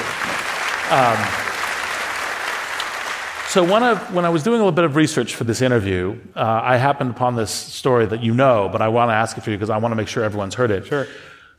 Um, 0.91 1.17
so 3.49 3.65
when 3.65 3.83
I, 3.83 3.95
when 4.13 4.25
I 4.25 4.29
was 4.29 4.43
doing 4.43 4.61
a 4.61 4.65
little 4.65 4.73
bit 4.73 4.85
of 4.85 4.97
research 4.97 5.35
for 5.35 5.45
this 5.45 5.61
interview, 5.63 6.19
uh, 6.37 6.61
I 6.63 6.77
happened 6.77 7.11
upon 7.11 7.37
this 7.37 7.51
story 7.51 8.07
that 8.07 8.23
you 8.23 8.35
know, 8.35 8.69
but 8.71 8.81
I 8.83 8.89
want 8.89 9.11
to 9.11 9.15
ask 9.15 9.37
it 9.39 9.43
for 9.43 9.51
you 9.51 9.57
because 9.57 9.71
I 9.71 9.79
want 9.79 9.93
to 9.93 9.97
make 9.97 10.09
sure 10.09 10.23
everyone's 10.23 10.55
heard 10.55 10.71
it. 10.71 10.87
Sure. 10.87 11.07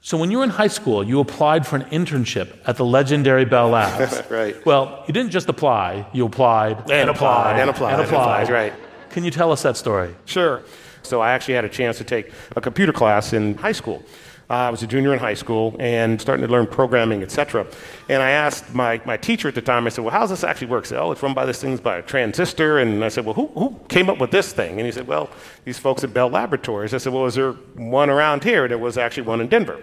So 0.02 0.18
when 0.18 0.32
you 0.32 0.40
were 0.40 0.44
in 0.44 0.50
high 0.50 0.68
school, 0.68 1.04
you 1.04 1.20
applied 1.20 1.68
for 1.68 1.76
an 1.76 1.84
internship 1.84 2.58
at 2.66 2.78
the 2.78 2.86
legendary 2.86 3.46
Bell 3.46 3.70
Labs. 3.70 4.22
right. 4.32 4.66
Well, 4.66 5.04
you 5.08 5.14
didn't 5.14 5.32
just 5.32 5.48
apply; 5.48 6.08
you 6.12 6.26
applied 6.26 6.80
and, 6.82 6.92
and 6.92 7.10
applied 7.10 7.60
and 7.60 7.70
applied 7.70 7.94
and 7.94 8.02
applied. 8.02 8.42
And 8.42 8.50
applied. 8.50 8.50
Right. 8.50 8.74
Can 9.12 9.24
you 9.24 9.32
tell 9.32 9.52
us 9.52 9.62
that 9.64 9.78
story? 9.78 10.16
Sure. 10.26 10.64
So 11.04 11.22
I 11.22 11.32
actually 11.34 11.54
had 11.54 11.66
a 11.66 11.70
chance 11.70 11.98
to 11.98 12.04
take 12.04 12.32
a 12.56 12.62
computer 12.62 12.94
class 12.94 13.34
in 13.34 13.56
high 13.56 13.72
school. 13.74 14.04
Uh, 14.52 14.68
I 14.68 14.70
was 14.70 14.84
a 14.84 14.88
junior 14.88 15.14
in 15.14 15.20
high 15.20 15.34
school 15.34 15.78
and 15.80 16.20
starting 16.20 16.46
to 16.46 16.52
learn 16.52 16.68
programming, 16.68 17.24
etc. 17.24 17.66
And 18.10 18.22
I 18.22 18.32
asked 18.32 18.76
my, 18.76 19.00
my 19.06 19.16
teacher 19.16 19.48
at 19.48 19.56
the 19.56 19.62
time, 19.62 19.86
I 19.86 19.90
said, 19.90 20.04
Well, 20.04 20.12
how 20.12 20.20
does 20.20 20.30
this 20.32 20.44
actually 20.44 20.68
work? 20.68 20.84
He 20.84 20.90
said, 20.90 21.00
Oh, 21.00 21.14
it's 21.14 21.24
run 21.24 21.34
by 21.34 21.46
this 21.46 21.62
thing 21.62 21.78
by 21.78 22.00
a 22.00 22.02
transistor. 22.02 22.80
And 22.80 23.02
I 23.02 23.08
said, 23.08 23.24
Well, 23.24 23.34
who, 23.34 23.48
who 23.48 23.80
came 23.88 24.10
up 24.10 24.18
with 24.18 24.32
this 24.32 24.52
thing? 24.52 24.72
And 24.72 24.86
he 24.86 24.92
said, 24.92 25.08
Well, 25.08 25.30
these 25.64 25.80
folks 25.80 26.04
at 26.04 26.14
Bell 26.14 26.30
Laboratories. 26.30 26.94
I 26.94 26.98
said, 26.98 27.14
Well, 27.14 27.28
is 27.28 27.36
there 27.36 27.54
one 27.54 28.10
around 28.10 28.44
here? 28.44 28.68
There 28.68 28.78
was 28.78 28.98
actually 28.98 29.24
one 29.24 29.40
in 29.40 29.48
Denver. 29.48 29.80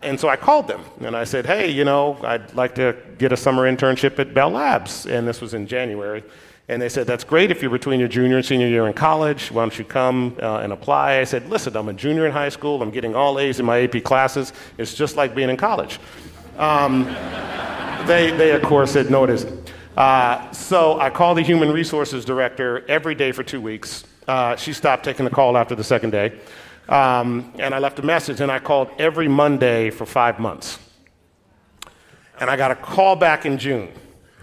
And 0.00 0.18
so 0.18 0.30
I 0.30 0.36
called 0.36 0.66
them 0.66 0.82
and 1.02 1.14
I 1.14 1.24
said, 1.24 1.44
Hey, 1.44 1.70
you 1.70 1.84
know, 1.84 2.16
I'd 2.22 2.54
like 2.54 2.74
to 2.76 2.96
get 3.18 3.32
a 3.32 3.36
summer 3.36 3.70
internship 3.70 4.18
at 4.18 4.32
Bell 4.32 4.48
Labs. 4.48 5.04
And 5.04 5.28
this 5.28 5.42
was 5.42 5.52
in 5.52 5.66
January. 5.66 6.24
And 6.68 6.82
they 6.82 6.88
said, 6.88 7.06
That's 7.06 7.24
great 7.24 7.50
if 7.50 7.62
you're 7.62 7.70
between 7.70 8.00
your 8.00 8.08
junior 8.08 8.36
and 8.36 8.44
senior 8.44 8.66
year 8.66 8.86
in 8.86 8.92
college. 8.92 9.50
Why 9.52 9.62
don't 9.62 9.78
you 9.78 9.84
come 9.84 10.36
uh, 10.42 10.58
and 10.58 10.72
apply? 10.72 11.18
I 11.18 11.24
said, 11.24 11.48
Listen, 11.48 11.76
I'm 11.76 11.88
a 11.88 11.92
junior 11.92 12.26
in 12.26 12.32
high 12.32 12.48
school. 12.48 12.82
I'm 12.82 12.90
getting 12.90 13.14
all 13.14 13.38
A's 13.38 13.60
in 13.60 13.66
my 13.66 13.82
AP 13.82 14.02
classes. 14.02 14.52
It's 14.76 14.94
just 14.94 15.16
like 15.16 15.34
being 15.34 15.48
in 15.48 15.56
college. 15.56 16.00
Um, 16.58 17.04
they, 18.06 18.32
they, 18.36 18.52
of 18.52 18.62
course, 18.62 18.92
said, 18.92 19.10
No, 19.10 19.24
it 19.24 19.30
isn't. 19.30 19.72
Uh, 19.96 20.50
so 20.50 20.98
I 21.00 21.08
called 21.08 21.38
the 21.38 21.42
human 21.42 21.70
resources 21.70 22.24
director 22.24 22.84
every 22.88 23.14
day 23.14 23.32
for 23.32 23.42
two 23.42 23.60
weeks. 23.60 24.04
Uh, 24.26 24.56
she 24.56 24.72
stopped 24.72 25.04
taking 25.04 25.24
the 25.24 25.30
call 25.30 25.56
after 25.56 25.74
the 25.74 25.84
second 25.84 26.10
day. 26.10 26.38
Um, 26.88 27.52
and 27.58 27.74
I 27.74 27.78
left 27.78 27.98
a 27.98 28.02
message, 28.02 28.40
and 28.40 28.50
I 28.50 28.58
called 28.58 28.90
every 28.98 29.28
Monday 29.28 29.90
for 29.90 30.04
five 30.04 30.38
months. 30.38 30.78
And 32.38 32.50
I 32.50 32.56
got 32.56 32.70
a 32.70 32.76
call 32.76 33.16
back 33.16 33.46
in 33.46 33.56
June. 33.56 33.88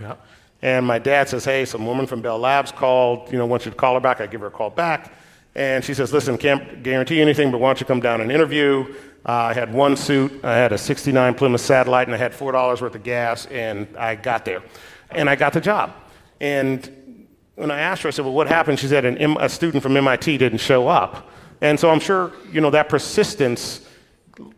Yep. 0.02 0.26
And 0.64 0.86
my 0.86 0.98
dad 0.98 1.28
says, 1.28 1.44
Hey, 1.44 1.66
some 1.66 1.86
woman 1.86 2.08
from 2.08 2.22
Bell 2.22 2.40
Labs 2.40 2.72
called, 2.72 3.30
you 3.30 3.38
know, 3.38 3.46
wants 3.46 3.66
you 3.66 3.72
to 3.72 3.78
call 3.78 3.96
her 3.96 4.00
back. 4.00 4.22
I 4.22 4.28
give 4.28 4.40
her 4.40 4.48
a 4.48 4.52
call 4.52 4.70
back. 4.70 5.14
And 5.56 5.84
she 5.84 5.94
says, 5.94 6.14
Listen, 6.14 6.38
can't 6.38 6.82
guarantee 6.82 7.20
anything, 7.20 7.52
but 7.52 7.60
why 7.60 7.68
don't 7.68 7.82
you 7.82 7.86
come 7.86 8.00
down 8.00 8.22
and 8.22 8.32
interview? 8.32 8.96
Uh, 9.26 9.32
I 9.32 9.54
had 9.54 9.74
one 9.74 9.98
suit, 9.98 10.44
I 10.44 10.56
had 10.56 10.72
a 10.72 10.78
69 10.78 11.36
Plymouth 11.36 11.62
satellite, 11.62 12.08
and 12.08 12.16
I 12.16 12.18
had 12.18 12.32
$4 12.32 12.82
worth 12.82 12.96
of 12.96 13.04
gas, 13.04 13.46
and 13.48 13.88
I 13.98 14.16
got 14.16 14.46
there. 14.46 14.64
And 15.12 15.30
I 15.30 15.36
got 15.36 15.52
the 15.52 15.62
job. 15.62 15.94
And 16.40 17.28
when 17.56 17.70
I 17.70 17.80
asked 17.80 18.04
her, 18.04 18.08
I 18.08 18.12
said, 18.12 18.24
Well, 18.24 18.34
what 18.34 18.48
happened? 18.48 18.80
She 18.80 18.88
said, 18.88 19.04
A 19.06 19.50
student 19.50 19.84
from 19.84 19.98
MIT 19.98 20.38
didn't 20.38 20.60
show 20.60 20.88
up. 20.88 21.30
And 21.60 21.78
so 21.78 21.90
I'm 21.90 22.00
sure, 22.00 22.32
you 22.54 22.62
know, 22.62 22.70
that 22.70 22.88
persistence 22.88 23.86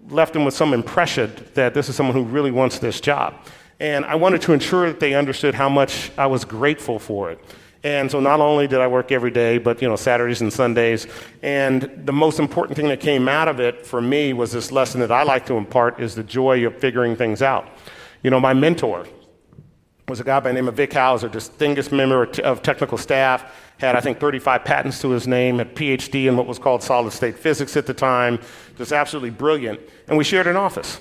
left 0.10 0.36
him 0.36 0.46
with 0.46 0.54
some 0.54 0.72
impression 0.72 1.34
that 1.56 1.74
this 1.74 1.90
is 1.90 1.96
someone 1.96 2.16
who 2.16 2.24
really 2.24 2.52
wants 2.52 2.78
this 2.78 3.02
job. 3.02 3.34
And 3.80 4.06
I 4.06 4.16
wanted 4.16 4.42
to 4.44 4.54
ensure 4.54 4.88
that 4.88 5.00
they 5.00 5.14
understood 5.14 5.54
how 5.54 5.70
much 5.70 6.12
I 6.18 6.28
was 6.28 6.46
grateful 6.46 7.00
for 7.00 7.32
it. 7.32 7.40
And 7.84 8.10
so 8.10 8.20
not 8.20 8.40
only 8.40 8.68
did 8.68 8.82
I 8.82 8.88
work 8.88 9.12
every 9.12 9.30
day, 9.30 9.60
but 9.60 9.80
you 9.80 9.88
know, 9.88 9.96
Saturdays 9.96 10.42
and 10.42 10.52
Sundays. 10.52 11.06
And 11.44 12.02
the 12.04 12.14
most 12.14 12.40
important 12.40 12.76
thing 12.76 12.88
that 12.88 13.00
came 13.00 13.28
out 13.28 13.48
of 13.48 13.60
it 13.60 13.86
for 13.86 14.02
me 14.02 14.34
was 14.34 14.52
this 14.52 14.72
lesson 14.72 15.02
that 15.02 15.12
I 15.12 15.22
like 15.22 15.46
to 15.48 15.54
impart 15.54 16.00
is 16.00 16.16
the 16.16 16.24
joy 16.24 16.66
of 16.66 16.76
figuring 16.78 17.16
things 17.16 17.44
out. 17.44 17.68
You 18.24 18.32
know, 18.32 18.40
my 18.40 18.56
mentor 18.56 19.06
was 20.08 20.20
a 20.20 20.24
guy 20.24 20.40
by 20.40 20.50
the 20.50 20.56
name 20.56 20.68
of 20.68 20.76
Vic 20.76 20.94
Hauser, 20.94 21.30
distinguished 21.30 21.92
member 21.92 22.24
of 22.44 22.64
technical 22.64 22.98
staff, 22.98 23.54
had 23.78 23.96
I 23.96 24.00
think 24.00 24.20
35 24.20 24.64
patents 24.64 25.02
to 25.02 25.10
his 25.10 25.28
name, 25.28 25.60
had 25.60 25.76
PhD 25.76 26.28
in 26.28 26.38
what 26.38 26.48
was 26.48 26.58
called 26.58 26.82
solid 26.82 27.12
state 27.12 27.38
physics 27.38 27.78
at 27.78 27.86
the 27.86 27.94
time, 27.94 28.40
just 28.78 28.94
absolutely 28.94 29.32
brilliant. 29.32 29.80
And 30.08 30.18
we 30.18 30.24
shared 30.24 30.48
an 30.48 30.56
office 30.56 31.00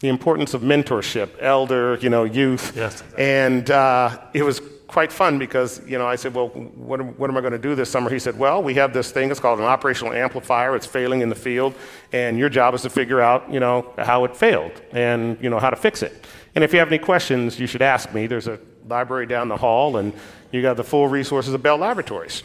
the 0.00 0.08
importance 0.08 0.54
of 0.54 0.62
mentorship, 0.62 1.30
elder, 1.40 1.98
you 2.00 2.08
know, 2.08 2.24
youth. 2.24 2.72
Yes. 2.76 3.02
And 3.16 3.70
uh, 3.70 4.18
it 4.32 4.42
was 4.42 4.60
quite 4.86 5.12
fun 5.12 5.38
because, 5.38 5.86
you 5.86 5.98
know, 5.98 6.06
I 6.06 6.16
said, 6.16 6.34
well, 6.34 6.48
what, 6.48 7.00
am, 7.00 7.08
what 7.18 7.28
am 7.28 7.36
I 7.36 7.40
going 7.40 7.52
to 7.52 7.58
do 7.58 7.74
this 7.74 7.90
summer? 7.90 8.08
He 8.08 8.18
said, 8.18 8.38
well, 8.38 8.62
we 8.62 8.74
have 8.74 8.92
this 8.92 9.10
thing. 9.10 9.30
It's 9.30 9.40
called 9.40 9.58
an 9.58 9.66
operational 9.66 10.12
amplifier. 10.14 10.74
It's 10.76 10.86
failing 10.86 11.20
in 11.20 11.28
the 11.28 11.34
field. 11.34 11.74
And 12.12 12.38
your 12.38 12.48
job 12.48 12.74
is 12.74 12.82
to 12.82 12.90
figure 12.90 13.20
out, 13.20 13.52
you 13.52 13.60
know, 13.60 13.92
how 13.98 14.24
it 14.24 14.36
failed 14.36 14.80
and, 14.92 15.36
you 15.42 15.50
know, 15.50 15.58
how 15.58 15.70
to 15.70 15.76
fix 15.76 16.02
it. 16.02 16.26
And 16.54 16.64
if 16.64 16.72
you 16.72 16.78
have 16.78 16.88
any 16.88 16.98
questions, 16.98 17.60
you 17.60 17.66
should 17.66 17.82
ask 17.82 18.12
me. 18.14 18.26
There's 18.26 18.48
a 18.48 18.58
library 18.88 19.26
down 19.26 19.48
the 19.48 19.56
hall, 19.56 19.98
and 19.98 20.12
you 20.50 20.62
got 20.62 20.76
the 20.76 20.84
full 20.84 21.06
resources 21.06 21.52
of 21.52 21.62
Bell 21.62 21.76
Laboratories. 21.76 22.42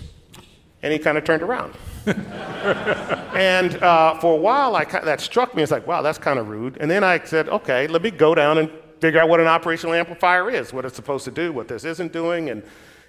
And 0.82 0.92
he 0.92 1.00
kind 1.00 1.18
of 1.18 1.24
turned 1.24 1.42
around. 1.42 1.74
And 2.06 3.76
uh, 3.84 4.20
for 4.20 4.34
a 4.34 4.38
while, 4.38 4.76
I, 4.76 4.86
that 4.86 5.22
struck 5.22 5.56
me 5.56 5.64
as 5.64 5.72
like, 5.72 5.88
wow, 5.88 6.02
that's 6.02 6.18
kind 6.18 6.40
of 6.40 6.50
rude. 6.50 6.78
And 6.80 6.90
then 6.90 7.04
I 7.04 7.24
said, 7.24 7.50
okay, 7.50 7.88
let 7.88 8.02
me 8.02 8.12
go 8.12 8.36
down 8.36 8.58
and 8.58 8.70
figure 9.00 9.20
out 9.20 9.30
what 9.30 9.40
an 9.40 9.48
operational 9.48 9.94
amplifier 9.94 10.50
is, 10.50 10.74
what 10.74 10.86
it's 10.86 10.96
supposed 10.96 11.26
to 11.26 11.32
do, 11.32 11.52
what 11.52 11.68
this 11.68 11.84
isn't 11.84 12.14
doing. 12.14 12.50
And, 12.50 12.64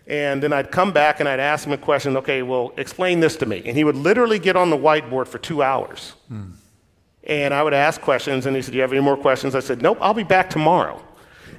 and 0.06 0.42
then 0.42 0.52
I'd 0.52 0.70
come 0.70 0.92
back 0.92 1.20
and 1.20 1.28
I'd 1.28 1.40
ask 1.40 1.66
him 1.66 1.72
a 1.72 1.78
question, 1.78 2.16
okay, 2.18 2.42
well, 2.42 2.72
explain 2.76 3.20
this 3.20 3.36
to 3.36 3.46
me. 3.46 3.62
And 3.64 3.76
he 3.76 3.84
would 3.84 3.96
literally 3.96 4.38
get 4.38 4.56
on 4.56 4.70
the 4.70 4.76
whiteboard 4.76 5.28
for 5.28 5.38
two 5.38 5.62
hours. 5.62 6.14
Hmm. 6.28 6.52
And 7.26 7.54
I 7.54 7.62
would 7.62 7.72
ask 7.72 8.00
questions, 8.02 8.44
and 8.44 8.54
he 8.54 8.60
said, 8.60 8.72
Do 8.72 8.76
you 8.76 8.82
have 8.82 8.92
any 8.92 9.00
more 9.00 9.16
questions? 9.16 9.54
I 9.54 9.60
said, 9.60 9.80
Nope, 9.80 9.96
I'll 10.00 10.12
be 10.12 10.24
back 10.24 10.50
tomorrow. 10.50 11.02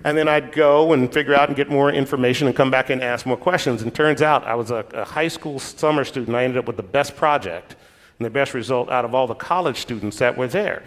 And 0.06 0.16
then 0.16 0.28
I'd 0.28 0.52
go 0.52 0.94
and 0.94 1.12
figure 1.12 1.34
out 1.34 1.50
and 1.50 1.58
get 1.58 1.68
more 1.68 1.92
information 1.92 2.46
and 2.46 2.56
come 2.56 2.70
back 2.70 2.92
and 2.92 3.02
ask 3.02 3.26
more 3.26 3.36
questions. 3.36 3.82
And 3.82 3.94
turns 3.94 4.22
out 4.22 4.44
I 4.44 4.54
was 4.54 4.70
a, 4.70 4.86
a 4.94 5.04
high 5.04 5.28
school 5.28 5.58
summer 5.58 6.06
student. 6.06 6.38
I 6.38 6.44
ended 6.44 6.60
up 6.60 6.68
with 6.68 6.78
the 6.78 6.84
best 6.84 7.16
project 7.16 7.76
and 8.20 8.26
the 8.26 8.30
best 8.30 8.54
result 8.54 8.92
out 8.92 9.04
of 9.04 9.16
all 9.16 9.26
the 9.26 9.34
college 9.34 9.78
students 9.78 10.20
that 10.20 10.38
were 10.38 10.48
there. 10.48 10.84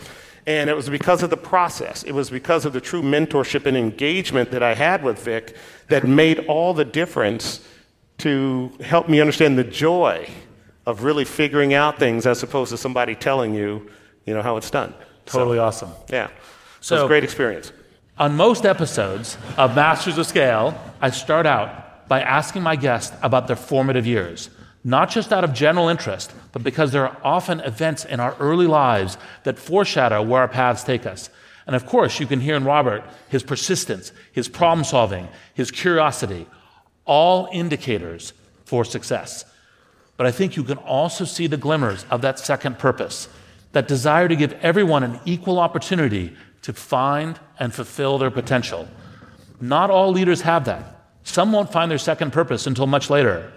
And 0.47 0.71
it 0.71 0.77
was 0.77 0.89
because 0.89 1.25
of 1.25 1.31
the 1.31 1.37
process. 1.37 2.05
It 2.05 2.13
was 2.13 2.31
because 2.31 2.65
of 2.65 2.73
the 2.73 2.81
true 2.81 3.03
mentorship 3.03 3.67
and 3.67 3.77
engagement 3.77 4.53
that 4.53 4.63
I 4.63 4.75
had 4.75 5.03
with 5.03 5.19
Vic 5.25 5.57
that 5.89 6.07
made 6.07 6.47
all 6.47 6.73
the 6.73 6.85
difference 6.85 7.67
to 8.19 8.71
help 8.83 9.09
me 9.09 9.21
understand 9.21 9.59
the 9.59 9.65
joy 9.65 10.31
of 10.87 11.03
really 11.03 11.25
figuring 11.25 11.75
out 11.75 11.99
things 11.99 12.25
as 12.25 12.45
opposed 12.45 12.71
to 12.71 12.77
somebody 12.77 13.17
telling 13.17 13.53
you, 13.53 13.91
you 14.27 14.33
know, 14.33 14.43
how 14.43 14.57
it's 14.57 14.71
done. 14.71 14.95
Totally 15.27 15.57
so, 15.57 15.65
awesome. 15.65 15.91
Yeah. 16.09 16.29
So, 16.29 16.33
so 16.81 16.95
it's 16.95 17.05
a 17.05 17.09
great 17.09 17.25
experience. 17.25 17.73
On 18.19 18.35
most 18.35 18.67
episodes 18.67 19.39
of 19.57 19.77
Masters 19.77 20.19
of 20.19 20.27
Scale, 20.27 20.77
I 21.01 21.11
start 21.11 21.47
out 21.47 22.09
by 22.09 22.21
asking 22.21 22.65
my 22.65 22.75
guests 22.75 23.17
about 23.23 23.47
their 23.47 23.55
formative 23.55 24.09
years, 24.09 24.51
not 24.83 25.09
just 25.09 25.33
out 25.33 25.45
of 25.45 25.53
general 25.53 25.89
interest, 25.89 26.33
but 26.51 26.65
because 26.65 26.91
there 26.91 27.07
are 27.07 27.17
often 27.23 27.61
events 27.61 28.05
in 28.05 28.19
our 28.19 28.35
early 28.41 28.67
lives 28.67 29.19
that 29.45 29.57
foreshadow 29.57 30.21
where 30.21 30.41
our 30.41 30.49
paths 30.49 30.83
take 30.83 31.07
us. 31.07 31.31
And 31.69 31.77
of 31.77 31.87
course, 31.87 32.19
you 32.19 32.27
can 32.27 32.41
hear 32.41 32.57
in 32.57 32.65
Robert 32.65 33.05
his 33.29 33.45
persistence, 33.45 34.11
his 34.33 34.49
problem 34.49 34.83
solving, 34.83 35.29
his 35.55 35.71
curiosity, 35.71 36.49
all 37.05 37.49
indicators 37.53 38.33
for 38.65 38.85
success. 38.85 39.45
But 40.17 40.27
I 40.27 40.33
think 40.33 40.57
you 40.57 40.65
can 40.65 40.79
also 40.79 41.25
see 41.25 41.47
the 41.47 41.57
glimmers 41.57 42.05
of 42.11 42.23
that 42.23 42.41
second 42.41 42.81
purpose, 42.81 43.29
that 43.71 43.87
desire 43.87 44.27
to 44.27 44.35
give 44.35 44.55
everyone 44.55 45.05
an 45.05 45.21
equal 45.25 45.61
opportunity 45.61 46.35
to 46.63 46.73
find 46.73 47.39
and 47.59 47.75
fulfill 47.75 48.19
their 48.19 48.31
potential. 48.31 48.89
Not 49.61 49.91
all 49.91 50.13
leaders 50.13 50.43
have 50.43 50.65
that. 50.67 51.07
Some 51.23 51.53
won't 51.53 51.73
find 51.73 51.91
their 51.91 51.99
second 51.99 52.33
purpose 52.33 52.67
until 52.67 52.87
much 52.87 53.11
later, 53.11 53.53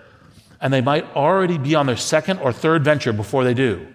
and 0.60 0.74
they 0.74 0.82
might 0.82 1.06
already 1.16 1.58
be 1.58 1.76
on 1.76 1.86
their 1.86 1.98
second 1.98 2.40
or 2.40 2.52
third 2.52 2.84
venture 2.84 3.14
before 3.14 3.44
they 3.44 3.54
do. 3.54 3.88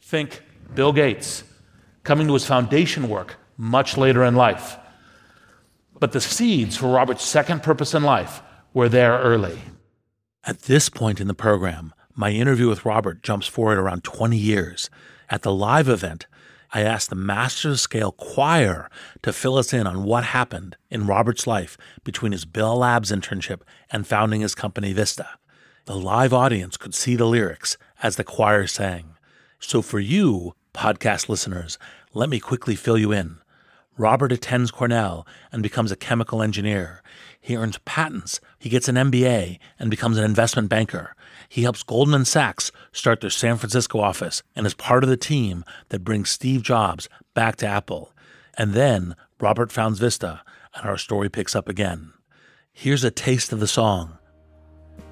Think 0.00 0.42
Bill 0.74 0.92
Gates 0.92 1.44
coming 2.02 2.26
to 2.26 2.34
his 2.34 2.46
foundation 2.46 3.08
work 3.08 3.36
much 3.56 3.96
later 3.96 4.24
in 4.24 4.34
life. 4.34 4.78
But 5.98 6.12
the 6.12 6.20
seeds 6.20 6.76
for 6.76 6.88
Robert's 6.88 7.24
second 7.24 7.62
purpose 7.62 7.94
in 7.94 8.02
life 8.02 8.40
were 8.72 8.88
there 8.88 9.18
early. 9.18 9.58
At 10.44 10.62
this 10.62 10.88
point 10.88 11.20
in 11.20 11.28
the 11.28 11.34
program, 11.34 11.92
my 12.14 12.30
interview 12.30 12.68
with 12.68 12.86
Robert 12.86 13.22
jumps 13.22 13.46
forward 13.46 13.78
around 13.78 14.04
20 14.04 14.36
years. 14.36 14.88
At 15.28 15.42
the 15.42 15.52
live 15.52 15.88
event, 15.88 16.26
I 16.72 16.82
asked 16.82 17.10
the 17.10 17.16
Masters 17.16 17.80
Scale 17.80 18.12
choir 18.12 18.88
to 19.22 19.32
fill 19.32 19.56
us 19.56 19.72
in 19.72 19.86
on 19.86 20.04
what 20.04 20.24
happened 20.24 20.76
in 20.88 21.06
Robert's 21.06 21.46
life 21.46 21.76
between 22.04 22.32
his 22.32 22.44
Bell 22.44 22.76
Labs 22.76 23.10
internship 23.10 23.62
and 23.90 24.06
founding 24.06 24.40
his 24.40 24.54
company 24.54 24.92
Vista. 24.92 25.28
The 25.86 25.96
live 25.96 26.32
audience 26.32 26.76
could 26.76 26.94
see 26.94 27.16
the 27.16 27.26
lyrics 27.26 27.76
as 28.02 28.14
the 28.14 28.24
choir 28.24 28.68
sang. 28.68 29.16
So 29.58 29.82
for 29.82 29.98
you, 29.98 30.54
podcast 30.72 31.28
listeners, 31.28 31.76
let 32.14 32.28
me 32.28 32.38
quickly 32.38 32.76
fill 32.76 32.98
you 32.98 33.10
in. 33.10 33.38
Robert 33.98 34.30
attends 34.30 34.70
Cornell 34.70 35.26
and 35.50 35.62
becomes 35.62 35.90
a 35.90 35.96
chemical 35.96 36.40
engineer. 36.40 37.02
He 37.40 37.56
earns 37.56 37.78
patents, 37.84 38.40
he 38.58 38.68
gets 38.68 38.88
an 38.88 38.94
MBA, 38.94 39.58
and 39.78 39.90
becomes 39.90 40.16
an 40.16 40.24
investment 40.24 40.68
banker. 40.68 41.14
He 41.50 41.64
helps 41.64 41.82
Goldman 41.82 42.26
Sachs 42.26 42.70
start 42.92 43.20
their 43.20 43.28
San 43.28 43.56
Francisco 43.56 43.98
office 43.98 44.44
and 44.54 44.64
is 44.64 44.72
part 44.72 45.02
of 45.02 45.10
the 45.10 45.16
team 45.16 45.64
that 45.88 46.04
brings 46.04 46.30
Steve 46.30 46.62
Jobs 46.62 47.08
back 47.34 47.56
to 47.56 47.66
Apple. 47.66 48.12
And 48.56 48.72
then 48.72 49.16
Robert 49.40 49.72
founds 49.72 49.98
Vista, 49.98 50.42
and 50.76 50.88
our 50.88 50.96
story 50.96 51.28
picks 51.28 51.56
up 51.56 51.68
again. 51.68 52.12
Here's 52.72 53.02
a 53.02 53.10
taste 53.10 53.52
of 53.52 53.58
the 53.58 53.66
song. 53.66 54.16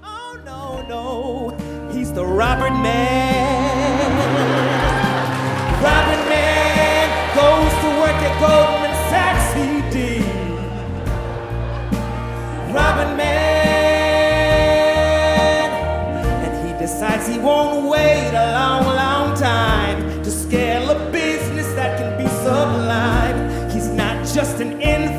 Oh, 0.05 0.41
no, 0.45 0.87
no, 0.87 1.91
he's 1.93 2.13
the 2.13 2.25
Robert 2.25 2.71
Man. 2.71 3.28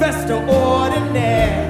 Investor 0.10 0.38
ordinary. 0.38 1.69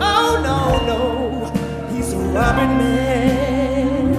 Oh, 0.00 0.40
no, 0.42 0.60
no, 0.86 1.92
he's 1.92 2.12
a 2.14 2.16
Robert 2.16 2.72
Man. 2.78 4.14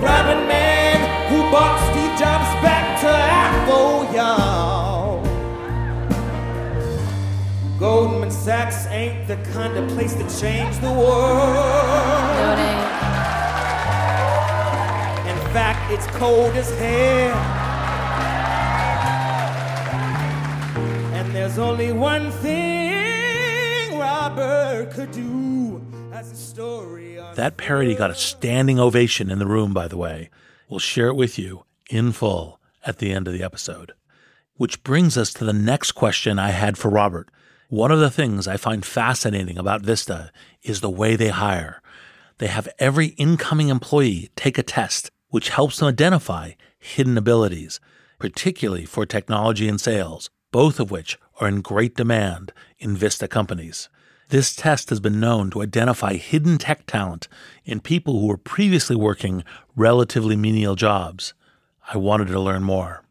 Robert 0.00 0.46
Man 0.46 0.98
who 1.30 1.38
bought 1.50 1.80
Steve 1.90 2.16
Jobs 2.16 2.50
back 2.62 3.00
to 3.00 3.08
Apple, 3.08 4.14
y'all. 4.14 5.20
Goldman 7.80 8.30
Sachs 8.30 8.86
ain't 8.86 9.26
the 9.26 9.36
kind 9.52 9.76
of 9.76 9.88
place 9.90 10.14
to 10.14 10.40
change 10.40 10.78
the 10.78 10.92
world. 10.92 11.56
No, 12.36 12.52
it 12.52 12.58
ain't 12.60 12.90
fact, 15.52 15.90
it's 15.90 16.06
cold 16.16 16.54
as 16.54 16.70
hell. 16.78 17.59
There's 21.50 21.58
only 21.58 21.90
one 21.90 22.30
thing 22.30 23.98
Robert 23.98 24.88
could 24.92 25.10
do 25.10 25.84
as 26.12 26.30
a 26.30 26.36
story. 26.36 27.18
That 27.34 27.56
parody 27.56 27.96
got 27.96 28.12
a 28.12 28.14
standing 28.14 28.78
ovation 28.78 29.32
in 29.32 29.40
the 29.40 29.48
room, 29.48 29.74
by 29.74 29.88
the 29.88 29.96
way. 29.96 30.30
We'll 30.68 30.78
share 30.78 31.08
it 31.08 31.16
with 31.16 31.40
you 31.40 31.64
in 31.90 32.12
full 32.12 32.60
at 32.86 32.98
the 32.98 33.10
end 33.10 33.26
of 33.26 33.34
the 33.34 33.42
episode. 33.42 33.94
Which 34.58 34.84
brings 34.84 35.18
us 35.18 35.32
to 35.34 35.44
the 35.44 35.52
next 35.52 35.92
question 35.92 36.38
I 36.38 36.50
had 36.50 36.78
for 36.78 36.88
Robert. 36.88 37.28
One 37.68 37.90
of 37.90 37.98
the 37.98 38.12
things 38.12 38.46
I 38.46 38.56
find 38.56 38.86
fascinating 38.86 39.58
about 39.58 39.82
Vista 39.82 40.30
is 40.62 40.80
the 40.80 40.88
way 40.88 41.16
they 41.16 41.30
hire. 41.30 41.82
They 42.38 42.46
have 42.46 42.68
every 42.78 43.08
incoming 43.18 43.70
employee 43.70 44.30
take 44.36 44.56
a 44.56 44.62
test 44.62 45.10
which 45.30 45.48
helps 45.48 45.78
them 45.78 45.88
identify 45.88 46.52
hidden 46.78 47.18
abilities, 47.18 47.80
particularly 48.20 48.84
for 48.84 49.04
technology 49.04 49.68
and 49.68 49.80
sales, 49.80 50.30
both 50.50 50.80
of 50.80 50.90
which 50.90 51.18
are 51.40 51.48
in 51.48 51.60
great 51.60 51.96
demand 51.96 52.52
in 52.78 52.96
Vista 52.96 53.28
companies. 53.28 53.88
This 54.28 54.54
test 54.54 54.90
has 54.90 55.00
been 55.00 55.18
known 55.18 55.50
to 55.50 55.62
identify 55.62 56.14
hidden 56.14 56.58
tech 56.58 56.86
talent 56.86 57.26
in 57.64 57.80
people 57.80 58.20
who 58.20 58.28
were 58.28 58.36
previously 58.36 58.94
working 58.94 59.42
relatively 59.74 60.36
menial 60.36 60.76
jobs. 60.76 61.34
I 61.92 61.98
wanted 61.98 62.28
to 62.28 62.40
learn 62.40 62.62
more. 62.62 63.02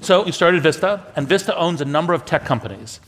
So 0.00 0.24
you 0.24 0.32
started 0.32 0.62
Vista, 0.62 1.04
and 1.14 1.28
Vista 1.28 1.54
owns 1.58 1.82
a 1.82 1.84
number 1.84 2.14
of 2.14 2.24
tech 2.24 2.46
companies. 2.46 3.00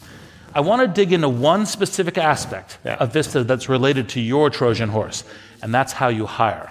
I 0.54 0.60
want 0.60 0.82
to 0.82 0.88
dig 0.88 1.14
into 1.14 1.30
one 1.30 1.64
specific 1.64 2.18
aspect 2.18 2.76
yeah. 2.84 2.96
of 2.96 3.14
Vista 3.14 3.42
that's 3.44 3.70
related 3.70 4.10
to 4.10 4.20
your 4.20 4.50
Trojan 4.50 4.90
horse, 4.90 5.24
and 5.62 5.72
that's 5.72 5.94
how 5.94 6.08
you 6.08 6.26
hire. 6.26 6.70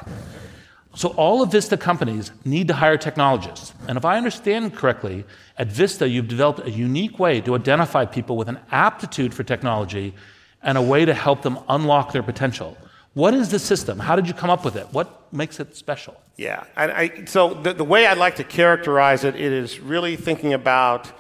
So 0.93 1.10
all 1.10 1.41
of 1.41 1.51
Vista 1.51 1.77
companies 1.77 2.32
need 2.43 2.67
to 2.67 2.73
hire 2.73 2.97
technologists. 2.97 3.73
And 3.88 3.97
if 3.97 4.04
I 4.04 4.17
understand 4.17 4.75
correctly, 4.75 5.23
at 5.58 5.67
Vista 5.67 6.08
you've 6.08 6.27
developed 6.27 6.60
a 6.67 6.71
unique 6.71 7.17
way 7.17 7.39
to 7.41 7.56
identify 7.56 8.06
people 8.06 8.36
with 8.36 8.49
an 8.49 8.60
aptitude 8.71 9.34
for 9.34 9.43
technology 9.43 10.13
and 10.62 10.77
a 10.77 10.82
way 10.82 11.06
to 11.06 11.13
help 11.13 11.41
them 11.41 11.60
unlock 11.69 12.12
their 12.12 12.23
potential. 12.23 12.77
What 13.13 13.34
is 13.34 13.49
the 13.49 13.60
system? 13.60 13.99
How 13.99 14.15
did 14.15 14.27
you 14.27 14.34
come 14.34 14.49
up 14.49 14.63
with 14.63 14.75
it? 14.75 14.88
What 14.91 15.34
makes 15.34 15.60
it 15.60 15.75
special? 15.75 16.15
Yeah, 16.38 16.63
I, 16.77 17.25
so 17.25 17.54
the, 17.54 17.73
the 17.73 17.84
way 17.84 18.08
I'd 18.08 18.17
like 18.17 18.38
to 18.38 18.43
characterize 18.43 19.23
it, 19.23 19.36
it 19.36 19.51
is 19.51 19.80
really 19.80 20.15
thinking 20.15 20.54
about, 20.54 21.12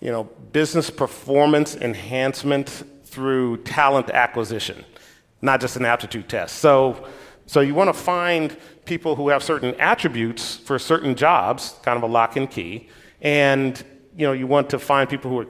you 0.00 0.10
know, 0.10 0.24
business 0.52 0.90
performance 0.90 1.76
enhancement 1.76 2.82
through 3.04 3.58
talent 3.58 4.10
acquisition, 4.10 4.84
not 5.40 5.60
just 5.60 5.76
an 5.76 5.84
aptitude 5.84 6.28
test. 6.28 6.56
So, 6.56 7.06
so 7.50 7.58
you 7.62 7.74
want 7.74 7.88
to 7.88 8.00
find 8.00 8.56
people 8.84 9.16
who 9.16 9.28
have 9.28 9.42
certain 9.42 9.74
attributes 9.80 10.58
for 10.58 10.78
certain 10.78 11.16
jobs, 11.16 11.74
kind 11.82 11.96
of 11.96 12.04
a 12.04 12.06
lock 12.06 12.36
and 12.36 12.48
key, 12.48 12.88
and 13.22 13.84
you 14.16 14.24
know, 14.24 14.32
you 14.32 14.46
want 14.46 14.70
to 14.70 14.78
find 14.78 15.10
people 15.10 15.32
who 15.32 15.40
are, 15.40 15.46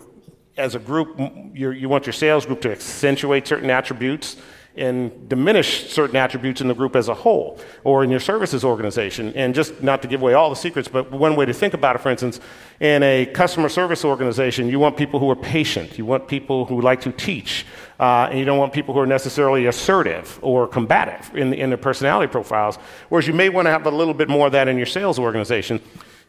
as 0.57 0.75
a 0.75 0.79
group, 0.79 1.21
you 1.53 1.91
want 1.91 2.07
your 2.07 2.15
sales 2.15 2.47
group 2.47 2.63
to 2.63 2.73
accentuate 2.73 3.47
certain 3.47 3.69
attributes 3.69 4.39
and 4.77 5.29
diminish 5.29 5.91
certain 5.93 6.17
attributes 6.17 6.63
in 6.63 6.69
the 6.69 6.75
group 6.75 6.97
as 6.97 7.09
a 7.09 7.15
whole 7.15 7.61
or 7.85 8.03
in 8.03 8.11
your 8.11 8.21
services 8.21 8.65
organization. 8.65 9.33
And 9.35 9.55
just 9.55 9.83
not 9.83 10.01
to 10.01 10.09
give 10.09 10.23
away 10.23 10.33
all 10.33 10.49
the 10.49 10.57
secrets, 10.57 10.89
but 10.89 11.11
one 11.11 11.37
way 11.37 11.45
to 11.45 11.53
think 11.53 11.75
about 11.75 11.97
it, 11.97 11.99
for 11.99 12.11
instance, 12.11 12.41
in 12.79 13.03
a 13.03 13.27
customer 13.27 13.69
service 13.69 14.07
organization, 14.07 14.69
you 14.69 14.79
want 14.79 14.97
people 14.97 15.21
who 15.21 15.29
are 15.29 15.37
patient, 15.37 15.99
you 15.99 16.07
want 16.07 16.29
people 16.29 16.65
who 16.65 16.81
like 16.81 17.01
to 17.03 17.13
teach, 17.13 17.67
uh, 18.01 18.29
and 18.31 18.39
you 18.39 18.47
don't 18.47 18.59
want 18.59 18.73
people 18.73 18.95
who 18.95 19.01
are 19.01 19.07
necessarily 19.07 19.67
assertive 19.67 20.39
or 20.41 20.67
combative 20.67 21.31
in, 21.37 21.53
in 21.53 21.69
their 21.69 21.77
personality 21.77 22.33
profiles. 22.33 22.77
Whereas 23.11 23.29
you 23.29 23.35
may 23.35 23.51
want 23.51 23.67
to 23.67 23.71
have 23.71 23.85
a 23.87 23.91
little 23.91 24.15
bit 24.15 24.31
more 24.31 24.47
of 24.47 24.53
that 24.53 24.69
in 24.69 24.79
your 24.79 24.87
sales 24.87 25.19
organization. 25.19 25.83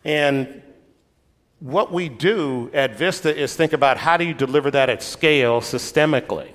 And 0.04 0.62
what 1.62 1.94
we 1.94 2.10
do 2.10 2.70
at 2.74 2.98
Vista 2.98 3.34
is 3.34 3.56
think 3.56 3.72
about 3.72 3.98
how 3.98 4.18
do 4.18 4.26
you 4.26 4.34
deliver 4.34 4.70
that 4.72 4.90
at 4.90 5.02
scale 5.02 5.62
systemically. 5.62 6.52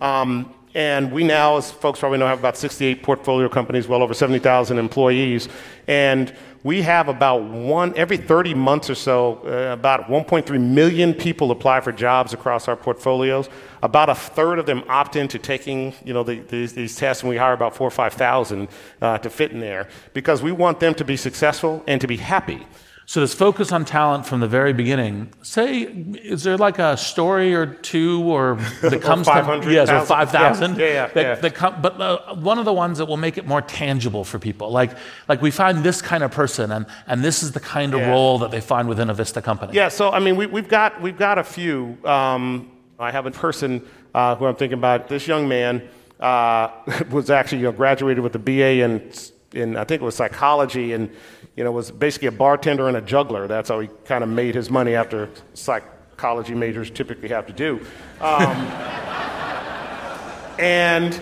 Um, 0.00 0.54
and 0.74 1.10
we 1.10 1.24
now, 1.24 1.56
as 1.56 1.70
folks 1.70 1.98
probably 1.98 2.18
know, 2.18 2.26
have 2.28 2.38
about 2.38 2.56
68 2.56 3.02
portfolio 3.02 3.48
companies, 3.48 3.88
well 3.88 4.02
over 4.02 4.14
70,000 4.14 4.78
employees. 4.78 5.48
And 5.88 6.32
we 6.64 6.82
have 6.82 7.08
about 7.08 7.42
one, 7.42 7.92
every 7.96 8.16
30 8.16 8.54
months 8.54 8.88
or 8.88 8.94
so, 8.94 9.40
uh, 9.44 9.72
about 9.72 10.04
1.3 10.04 10.60
million 10.60 11.12
people 11.12 11.50
apply 11.50 11.80
for 11.80 11.90
jobs 11.90 12.32
across 12.32 12.68
our 12.68 12.76
portfolios. 12.76 13.48
About 13.82 14.08
a 14.08 14.14
third 14.14 14.60
of 14.60 14.66
them 14.66 14.84
opt 14.88 15.16
into 15.16 15.38
taking, 15.38 15.92
you 16.04 16.14
know, 16.14 16.22
the, 16.22 16.38
these, 16.40 16.72
these, 16.72 16.94
tests, 16.94 17.24
and 17.24 17.30
we 17.30 17.36
hire 17.36 17.52
about 17.52 17.74
four 17.74 17.88
or 17.88 17.90
5,000 17.90 18.68
uh, 19.00 19.18
to 19.18 19.28
fit 19.28 19.50
in 19.50 19.58
there 19.58 19.88
because 20.14 20.40
we 20.40 20.52
want 20.52 20.78
them 20.78 20.94
to 20.94 21.04
be 21.04 21.16
successful 21.16 21.82
and 21.88 22.00
to 22.00 22.06
be 22.06 22.16
happy. 22.16 22.64
So 23.12 23.20
this 23.20 23.34
focus 23.34 23.72
on 23.72 23.84
talent 23.84 24.24
from 24.24 24.40
the 24.40 24.48
very 24.48 24.72
beginning. 24.72 25.34
Say, 25.42 25.82
is 25.82 26.44
there 26.44 26.56
like 26.56 26.78
a 26.78 26.96
story 26.96 27.54
or 27.54 27.66
two, 27.66 28.22
or 28.22 28.54
that 28.80 29.02
comes 29.02 29.28
or 29.28 29.32
500, 29.34 29.64
to 29.66 29.70
yes, 29.70 29.90
or 29.90 30.00
five 30.06 30.30
thousand? 30.30 30.78
Yeah, 30.78 30.86
yeah, 30.86 30.92
yeah, 30.92 31.06
that, 31.08 31.22
yeah. 31.22 31.34
That 31.34 31.54
come, 31.54 31.82
but 31.82 32.00
uh, 32.00 32.34
one 32.36 32.58
of 32.58 32.64
the 32.64 32.72
ones 32.72 32.96
that 32.96 33.04
will 33.04 33.18
make 33.18 33.36
it 33.36 33.46
more 33.46 33.60
tangible 33.60 34.24
for 34.24 34.38
people, 34.38 34.70
like 34.70 34.96
like 35.28 35.42
we 35.42 35.50
find 35.50 35.84
this 35.84 36.00
kind 36.00 36.22
of 36.22 36.30
person, 36.30 36.72
and 36.72 36.86
and 37.06 37.22
this 37.22 37.42
is 37.42 37.52
the 37.52 37.60
kind 37.60 37.92
of 37.92 38.00
yeah. 38.00 38.08
role 38.08 38.38
that 38.38 38.50
they 38.50 38.62
find 38.62 38.88
within 38.88 39.10
a 39.10 39.14
Vista 39.14 39.42
company. 39.42 39.74
Yeah. 39.74 39.90
So 39.90 40.10
I 40.10 40.18
mean, 40.18 40.36
we, 40.36 40.46
have 40.46 40.68
got 40.70 41.02
we've 41.02 41.18
got 41.18 41.36
a 41.36 41.44
few. 41.44 41.98
Um, 42.06 42.70
I 42.98 43.10
have 43.10 43.26
a 43.26 43.30
person 43.30 43.86
uh, 44.14 44.36
who 44.36 44.46
I'm 44.46 44.56
thinking 44.56 44.78
about. 44.78 45.08
This 45.08 45.28
young 45.28 45.46
man 45.46 45.86
uh, 46.18 46.70
was 47.10 47.28
actually 47.28 47.58
you 47.58 47.64
know 47.64 47.72
graduated 47.72 48.24
with 48.24 48.34
a 48.36 48.38
BA 48.38 48.80
in 48.80 49.12
in 49.54 49.76
I 49.76 49.84
think 49.84 50.02
it 50.02 50.04
was 50.04 50.16
psychology 50.16 50.92
and 50.92 51.10
you 51.56 51.64
know, 51.64 51.72
was 51.72 51.90
basically 51.90 52.28
a 52.28 52.32
bartender 52.32 52.88
and 52.88 52.96
a 52.96 53.00
juggler. 53.00 53.46
That's 53.46 53.68
how 53.68 53.80
he 53.80 53.88
kind 54.04 54.24
of 54.24 54.30
made 54.30 54.54
his 54.54 54.70
money 54.70 54.94
after 54.94 55.28
psychology 55.54 56.54
majors 56.54 56.90
typically 56.90 57.28
have 57.28 57.46
to 57.46 57.52
do. 57.52 57.80
Um, 58.20 58.56
and, 60.58 61.18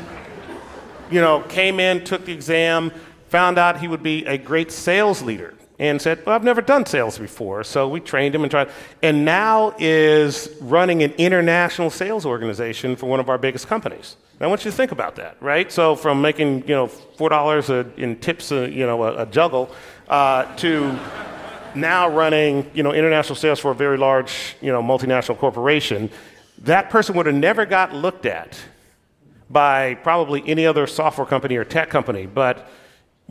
you 1.10 1.20
know, 1.20 1.40
came 1.42 1.80
in, 1.80 2.04
took 2.04 2.24
the 2.24 2.32
exam, 2.32 2.92
found 3.28 3.58
out 3.58 3.80
he 3.80 3.88
would 3.88 4.02
be 4.02 4.24
a 4.26 4.38
great 4.38 4.70
sales 4.70 5.22
leader 5.22 5.54
and 5.80 6.00
said, 6.00 6.24
Well, 6.24 6.34
I've 6.36 6.44
never 6.44 6.60
done 6.60 6.84
sales 6.84 7.18
before. 7.18 7.64
So 7.64 7.88
we 7.88 8.00
trained 8.00 8.34
him 8.34 8.42
and 8.42 8.50
tried, 8.50 8.68
and 9.02 9.24
now 9.24 9.74
is 9.78 10.54
running 10.60 11.02
an 11.02 11.12
international 11.12 11.88
sales 11.90 12.26
organization 12.26 12.94
for 12.94 13.06
one 13.06 13.18
of 13.18 13.30
our 13.30 13.38
biggest 13.38 13.66
companies. 13.66 14.16
I 14.42 14.46
want 14.46 14.64
you 14.64 14.70
to 14.70 14.76
think 14.76 14.92
about 14.92 15.16
that, 15.16 15.36
right? 15.40 15.70
So 15.70 15.96
from 15.96 16.22
making, 16.22 16.62
you 16.62 16.74
know, 16.74 16.86
$4 16.86 17.98
in 17.98 18.16
tips, 18.20 18.52
uh, 18.52 18.62
you 18.72 18.86
know, 18.86 19.02
a, 19.02 19.22
a 19.22 19.26
juggle, 19.26 19.70
uh, 20.08 20.54
to 20.56 20.98
now 21.74 22.08
running 22.08 22.70
you 22.74 22.82
know, 22.82 22.92
international 22.92 23.36
sales 23.36 23.58
for 23.58 23.70
a 23.70 23.74
very 23.74 23.98
large 23.98 24.56
you 24.60 24.72
know, 24.72 24.82
multinational 24.82 25.36
corporation, 25.36 26.10
that 26.58 26.90
person 26.90 27.14
would 27.16 27.26
have 27.26 27.34
never 27.34 27.66
got 27.66 27.94
looked 27.94 28.26
at 28.26 28.58
by 29.50 29.94
probably 29.96 30.42
any 30.46 30.66
other 30.66 30.86
software 30.86 31.26
company 31.26 31.56
or 31.56 31.64
tech 31.64 31.90
company. 31.90 32.26
But 32.26 32.70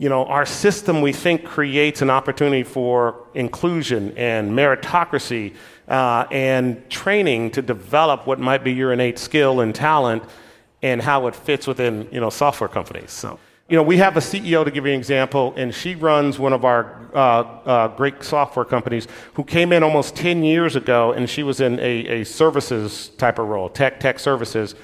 you 0.00 0.08
know, 0.08 0.24
our 0.24 0.46
system, 0.46 1.02
we 1.02 1.12
think, 1.12 1.44
creates 1.44 2.00
an 2.00 2.08
opportunity 2.08 2.62
for 2.62 3.26
inclusion 3.34 4.16
and 4.16 4.50
meritocracy 4.50 5.54
uh, 5.88 6.24
and 6.30 6.88
training 6.88 7.50
to 7.50 7.60
develop 7.60 8.26
what 8.26 8.40
might 8.40 8.64
be 8.64 8.72
your 8.72 8.94
innate 8.94 9.18
skill 9.18 9.60
and 9.60 9.74
talent 9.74 10.22
and 10.80 11.02
how 11.02 11.26
it 11.26 11.36
fits 11.36 11.66
within 11.66 12.08
you 12.10 12.18
know, 12.18 12.30
software 12.30 12.68
companies. 12.68 13.10
So 13.10 13.38
you 13.68 13.76
know, 13.76 13.82
we 13.82 13.98
have 13.98 14.16
a 14.16 14.20
CEO 14.20 14.64
to 14.64 14.70
give 14.70 14.86
you 14.86 14.92
an 14.92 14.98
example, 14.98 15.52
and 15.56 15.72
she 15.72 15.94
runs 15.94 16.38
one 16.38 16.54
of 16.54 16.64
our 16.64 17.06
uh, 17.14 17.18
uh, 17.18 17.88
great 17.88 18.24
software 18.24 18.64
companies 18.64 19.06
who 19.34 19.44
came 19.44 19.70
in 19.70 19.82
almost 19.82 20.16
10 20.16 20.42
years 20.42 20.76
ago, 20.76 21.12
and 21.12 21.28
she 21.28 21.42
was 21.42 21.60
in 21.60 21.78
a, 21.78 22.22
a 22.22 22.24
services 22.24 23.10
type 23.18 23.38
of 23.38 23.46
role, 23.48 23.68
tech 23.68 24.00
tech 24.00 24.18
services. 24.18 24.74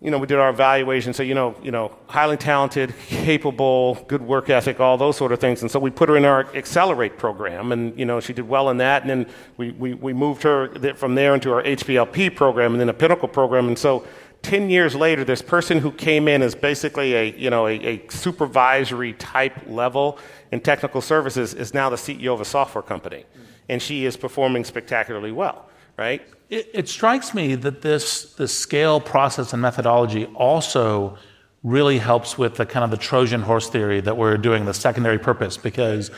You 0.00 0.12
know, 0.12 0.18
we 0.18 0.28
did 0.28 0.38
our 0.38 0.50
evaluation, 0.50 1.12
so 1.12 1.24
you 1.24 1.34
know, 1.34 1.56
you 1.60 1.72
know, 1.72 1.90
highly 2.06 2.36
talented, 2.36 2.94
capable, 3.08 3.96
good 4.06 4.22
work 4.22 4.48
ethic, 4.48 4.78
all 4.78 4.96
those 4.96 5.16
sort 5.16 5.32
of 5.32 5.40
things. 5.40 5.62
And 5.62 5.68
so 5.68 5.80
we 5.80 5.90
put 5.90 6.08
her 6.08 6.16
in 6.16 6.24
our 6.24 6.46
Accelerate 6.54 7.18
program, 7.18 7.72
and 7.72 7.98
you 7.98 8.04
know, 8.04 8.20
she 8.20 8.32
did 8.32 8.48
well 8.48 8.70
in 8.70 8.76
that. 8.76 9.02
And 9.02 9.10
then 9.10 9.34
we, 9.56 9.72
we, 9.72 9.94
we 9.94 10.12
moved 10.12 10.44
her 10.44 10.94
from 10.94 11.16
there 11.16 11.34
into 11.34 11.52
our 11.52 11.64
HPLP 11.64 12.36
program, 12.36 12.72
and 12.72 12.80
then 12.80 12.88
a 12.88 12.94
Pinnacle 12.94 13.26
program. 13.26 13.66
And 13.66 13.76
so 13.76 14.06
10 14.42 14.70
years 14.70 14.94
later, 14.94 15.24
this 15.24 15.42
person 15.42 15.78
who 15.78 15.90
came 15.90 16.28
in 16.28 16.42
as 16.42 16.54
basically 16.54 17.14
a, 17.14 17.36
you 17.36 17.50
know, 17.50 17.66
a, 17.66 17.74
a, 17.74 18.08
supervisory 18.08 19.14
type 19.14 19.54
level 19.66 20.18
in 20.52 20.60
technical 20.60 21.00
services 21.00 21.54
is 21.54 21.74
now 21.74 21.90
the 21.90 21.96
CEO 21.96 22.32
of 22.32 22.40
a 22.40 22.44
software 22.44 22.82
company. 22.82 23.24
And 23.68 23.82
she 23.82 24.06
is 24.06 24.16
performing 24.16 24.64
spectacularly 24.64 25.32
well, 25.32 25.68
right? 25.98 26.22
It, 26.48 26.70
it 26.72 26.88
strikes 26.88 27.34
me 27.34 27.56
that 27.56 27.82
this, 27.82 28.32
this 28.34 28.56
scale 28.56 29.00
process 29.00 29.52
and 29.52 29.60
methodology 29.60 30.24
also 30.26 31.18
really 31.62 31.98
helps 31.98 32.38
with 32.38 32.54
the 32.54 32.64
kind 32.64 32.84
of 32.84 32.90
the 32.90 32.96
Trojan 32.96 33.42
horse 33.42 33.68
theory 33.68 34.00
that 34.00 34.16
we're 34.16 34.38
doing, 34.38 34.64
the 34.64 34.72
secondary 34.72 35.18
purpose, 35.18 35.56
because 35.56 36.10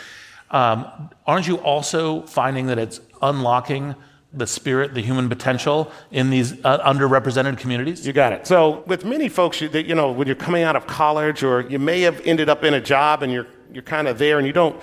um, 0.50 1.10
aren't 1.26 1.48
you 1.48 1.56
also 1.56 2.22
finding 2.26 2.66
that 2.66 2.78
it's 2.78 3.00
unlocking 3.22 3.94
the 4.32 4.46
spirit, 4.46 4.94
the 4.94 5.00
human 5.00 5.28
potential 5.28 5.90
in 6.12 6.30
these 6.30 6.52
uh, 6.64 6.78
underrepresented 6.84 7.58
communities? 7.58 8.06
You 8.06 8.12
got 8.12 8.32
it. 8.32 8.46
So, 8.46 8.84
with 8.86 9.04
many 9.04 9.28
folks, 9.28 9.60
you, 9.60 9.68
you 9.70 9.94
know, 9.94 10.12
when 10.12 10.26
you're 10.26 10.36
coming 10.36 10.62
out 10.62 10.76
of 10.76 10.86
college, 10.86 11.42
or 11.42 11.62
you 11.62 11.78
may 11.78 12.02
have 12.02 12.20
ended 12.24 12.48
up 12.48 12.62
in 12.62 12.74
a 12.74 12.80
job 12.80 13.22
and 13.22 13.32
you're 13.32 13.46
you're 13.72 13.82
kind 13.84 14.08
of 14.08 14.18
there, 14.18 14.38
and 14.38 14.46
you 14.46 14.52
don't 14.52 14.80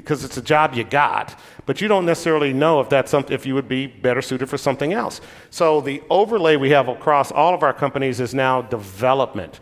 because 0.00 0.24
it's 0.24 0.36
a 0.36 0.42
job 0.42 0.74
you 0.74 0.84
got, 0.84 1.38
but 1.66 1.80
you 1.80 1.88
don't 1.88 2.04
necessarily 2.04 2.52
know 2.52 2.80
if 2.80 2.88
that's 2.88 3.10
something 3.10 3.32
if 3.32 3.46
you 3.46 3.54
would 3.54 3.68
be 3.68 3.86
better 3.86 4.20
suited 4.20 4.48
for 4.48 4.58
something 4.58 4.92
else. 4.92 5.20
So, 5.50 5.80
the 5.80 6.02
overlay 6.10 6.56
we 6.56 6.70
have 6.70 6.88
across 6.88 7.30
all 7.30 7.54
of 7.54 7.62
our 7.62 7.72
companies 7.72 8.20
is 8.20 8.34
now 8.34 8.62
development. 8.62 9.60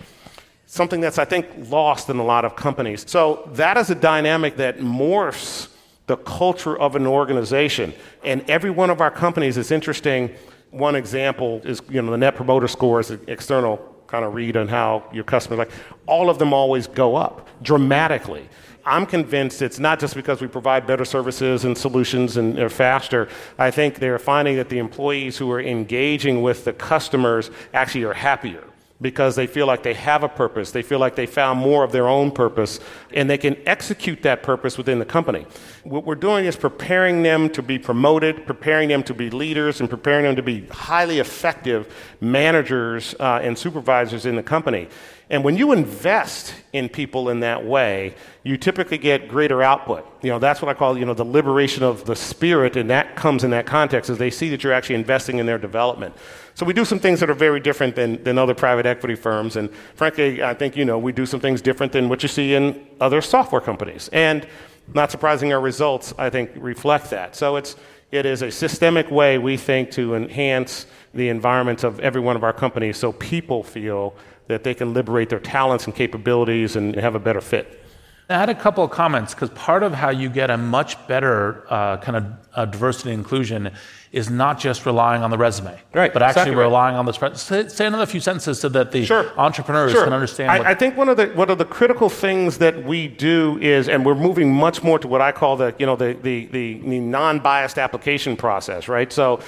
Something 0.67 1.01
that's, 1.01 1.19
I 1.19 1.27
think, 1.27 1.47
lost 1.71 2.09
in 2.09 2.17
a 2.17 2.25
lot 2.25 2.45
of 2.45 2.57
companies. 2.57 3.05
So, 3.09 3.49
that 3.53 3.77
is 3.77 3.91
a 3.91 3.95
dynamic 3.95 4.57
that 4.57 4.79
morphs 4.79 5.69
the 6.07 6.17
culture 6.17 6.79
of 6.79 6.97
an 6.97 7.07
organization. 7.07 7.93
And 8.25 8.49
every 8.49 8.71
one 8.71 8.91
of 8.91 9.01
our 9.01 9.11
companies 9.11 9.57
is 9.57 9.71
interesting. 9.71 10.35
One 10.71 10.97
example 10.97 11.61
is 11.65 11.83
you 11.91 12.01
know 12.01 12.11
the 12.11 12.17
net 12.17 12.35
promoter 12.35 12.69
score 12.69 13.01
is 13.01 13.11
an 13.11 13.21
external 13.29 13.77
kind 14.07 14.25
of 14.25 14.35
read 14.35 14.57
on 14.57 14.69
how 14.69 15.05
your 15.13 15.25
customers 15.25 15.59
like. 15.59 15.71
All 16.07 16.31
of 16.31 16.39
them 16.39 16.53
always 16.53 16.87
go 16.87 17.17
up 17.17 17.49
dramatically. 17.63 18.49
I'm 18.85 19.07
convinced 19.07 19.63
it's 19.63 19.79
not 19.79 20.01
just 20.01 20.15
because 20.15 20.41
we 20.41 20.49
provide 20.49 20.87
better 20.87 21.05
services 21.05 21.65
and 21.65 21.79
solutions 21.79 22.37
and 22.37 22.57
they're 22.57 22.69
faster. 22.69 23.29
I 23.59 23.71
think 23.71 23.99
they're 23.99 24.19
finding 24.19 24.57
that 24.57 24.69
the 24.69 24.79
employees 24.79 25.39
who 25.39 25.51
are 25.53 25.61
engaging 25.61 26.43
with 26.43 26.65
the 26.65 26.73
customers 26.73 27.51
actually 27.73 28.05
are 28.05 28.15
happier 28.15 28.65
because 29.03 29.35
they 29.35 29.47
feel 29.47 29.67
like 29.67 29.83
they 29.83 29.95
have 29.95 30.23
a 30.23 30.29
purpose. 30.29 30.71
They 30.71 30.83
feel 30.83 31.01
like 31.01 31.17
they 31.17 31.27
found 31.27 31.59
more 31.59 31.85
of 31.85 31.93
their 31.93 32.09
own 32.09 32.31
purpose 32.31 32.79
and 33.13 33.29
they 33.29 33.37
can 33.37 33.57
execute 33.67 34.23
that 34.23 34.43
purpose 34.43 34.79
within 34.79 34.99
the 34.99 35.05
company. 35.05 35.45
What 35.83 36.05
we're 36.05 36.15
doing 36.15 36.45
is 36.45 36.57
preparing 36.57 37.23
them 37.23 37.51
to 37.51 37.63
be 37.63 37.79
promoted, 37.79 38.47
preparing 38.47 38.89
them 38.89 39.03
to 39.05 39.15
be 39.15 39.29
leaders, 39.29 39.81
and 39.81 39.91
preparing 39.91 40.25
them 40.25 40.37
to 40.37 40.43
be 40.43 40.67
highly 40.69 41.19
effective 41.19 41.93
managers 42.21 43.15
uh, 43.19 43.41
and 43.43 43.59
supervisors 43.59 44.25
in 44.25 44.37
the 44.37 44.43
company. 44.43 44.89
And 45.33 45.43
when 45.43 45.57
you 45.57 45.73
invest 45.73 46.55
in 46.75 46.91
people 46.91 47.31
in 47.31 47.41
that 47.41 47.65
way, 47.65 48.15
you 48.43 48.59
typically 48.59 48.99
get 48.99 49.29
greater 49.29 49.63
output. 49.63 50.07
You 50.21 50.29
know, 50.29 50.39
that's 50.39 50.61
what 50.61 50.69
I 50.69 50.75
call, 50.75 50.99
you 50.99 51.07
know, 51.07 51.15
the 51.15 51.25
liberation 51.25 51.83
of 51.83 52.05
the 52.05 52.15
spirit, 52.15 52.77
and 52.77 52.91
that 52.91 53.17
comes 53.17 53.43
in 53.43 53.51
that 53.51 53.65
context 53.65 54.11
as 54.11 54.19
they 54.19 54.29
see 54.29 54.51
that 54.51 54.63
you're 54.63 54.75
actually 54.75 54.97
investing 54.97 55.39
in 55.39 55.47
their 55.47 55.57
development. 55.57 56.15
So 56.55 56.67
we 56.67 56.75
do 56.75 56.85
some 56.85 56.99
things 56.99 57.19
that 57.21 57.31
are 57.31 57.35
very 57.35 57.61
different 57.61 57.97
than, 57.97 58.23
than 58.25 58.37
other 58.37 58.55
private 58.55 58.85
equity 58.85 59.15
firms. 59.15 59.57
And 59.57 59.71
frankly, 59.95 60.43
I 60.43 60.53
think, 60.53 60.77
you 60.77 60.85
know, 60.85 60.99
we 60.99 61.13
do 61.13 61.25
some 61.25 61.41
things 61.41 61.63
different 61.63 61.93
than 61.93 62.11
what 62.11 62.23
you 62.23 62.29
see 62.29 62.53
in 62.53 62.87
other 63.01 63.23
software 63.23 63.63
companies. 63.63 64.11
And 64.13 64.47
not 64.93 65.11
surprising, 65.11 65.51
our 65.51 65.63
results, 65.63 66.13
I 66.19 66.29
think, 66.29 66.51
reflect 66.57 67.09
that. 67.09 67.37
So 67.37 67.57
it's, 67.57 67.77
it 68.11 68.27
is 68.27 68.43
a 68.43 68.51
systemic 68.51 69.11
way, 69.11 69.39
we 69.39 69.57
think, 69.57 69.93
to 69.93 70.15
enhance 70.15 70.85
the 71.15 71.31
environment 71.31 71.85
of 71.85 72.01
every 72.01 72.21
one 72.21 72.37
of 72.37 72.45
our 72.45 72.53
companies 72.53 72.99
so 72.99 73.13
people 73.13 73.63
feel 73.63 74.15
that 74.49 74.65
they 74.65 74.75
can 74.75 74.93
liberate 74.93 75.29
their 75.29 75.41
talents 75.41 75.85
and 75.87 75.95
capabilities 75.95 76.77
and 76.77 76.95
have 76.97 77.15
a 77.15 77.21
better 77.21 77.41
fit. 77.41 77.83
I 78.29 78.39
had 78.39 78.49
a 78.49 78.55
couple 78.55 78.85
of 78.85 78.91
comments 78.91 79.35
because 79.35 79.51
part 79.51 79.83
of 79.83 79.93
how 79.93 80.11
you 80.11 80.29
get 80.29 80.49
a 80.49 80.57
much 80.57 81.07
better 81.07 81.67
uh, 81.69 81.99
kind 81.99 82.17
of 82.17 82.27
uh, 82.55 82.65
diversity 82.65 83.11
and 83.11 83.19
inclusion 83.19 83.73
is 84.13 84.31
not 84.31 84.59
just 84.59 84.87
relying 84.87 85.23
on 85.23 85.31
the 85.31 85.39
resume, 85.39 85.79
right? 85.93 86.13
But 86.13 86.23
actually 86.23 86.43
exactly 86.43 86.57
relying 86.57 86.95
right. 86.95 87.01
on 87.01 87.33
this. 87.33 87.43
Say, 87.43 87.69
say, 87.69 87.87
another 87.87 88.07
few 88.07 88.21
sentences 88.21 88.61
so 88.61 88.69
that 88.71 88.93
the 88.93 89.05
sure. 89.05 89.33
entrepreneurs 89.39 89.93
sure. 89.93 90.05
can 90.05 90.13
understand. 90.13 90.51
I, 90.51 90.71
I, 90.71 90.75
think 90.75 90.97
one 90.97 91.09
of 91.09 91.17
the 91.17 91.29
one 91.29 91.51
of 91.51 91.59
the 91.59 91.65
critical 91.65 92.09
things 92.09 92.59
that 92.59 92.85
we 92.85 93.09
do 93.09 93.59
is, 93.61 93.89
and 93.89 94.05
we're 94.05 94.15
moving 94.15 94.53
much 94.53 94.83
more 94.83 94.99
to 94.99 95.09
what 95.09 95.21
I 95.21 95.33
call 95.33 95.57
the 95.57 95.75
you 95.79 95.87
know 95.87 95.97
the 95.97 96.13
the, 96.23 96.47
the, 96.47 96.75
the 96.81 97.01
non-biased 97.01 97.79
application 97.79 98.37
process, 98.37 98.87
right? 98.87 99.13
So 99.13 99.41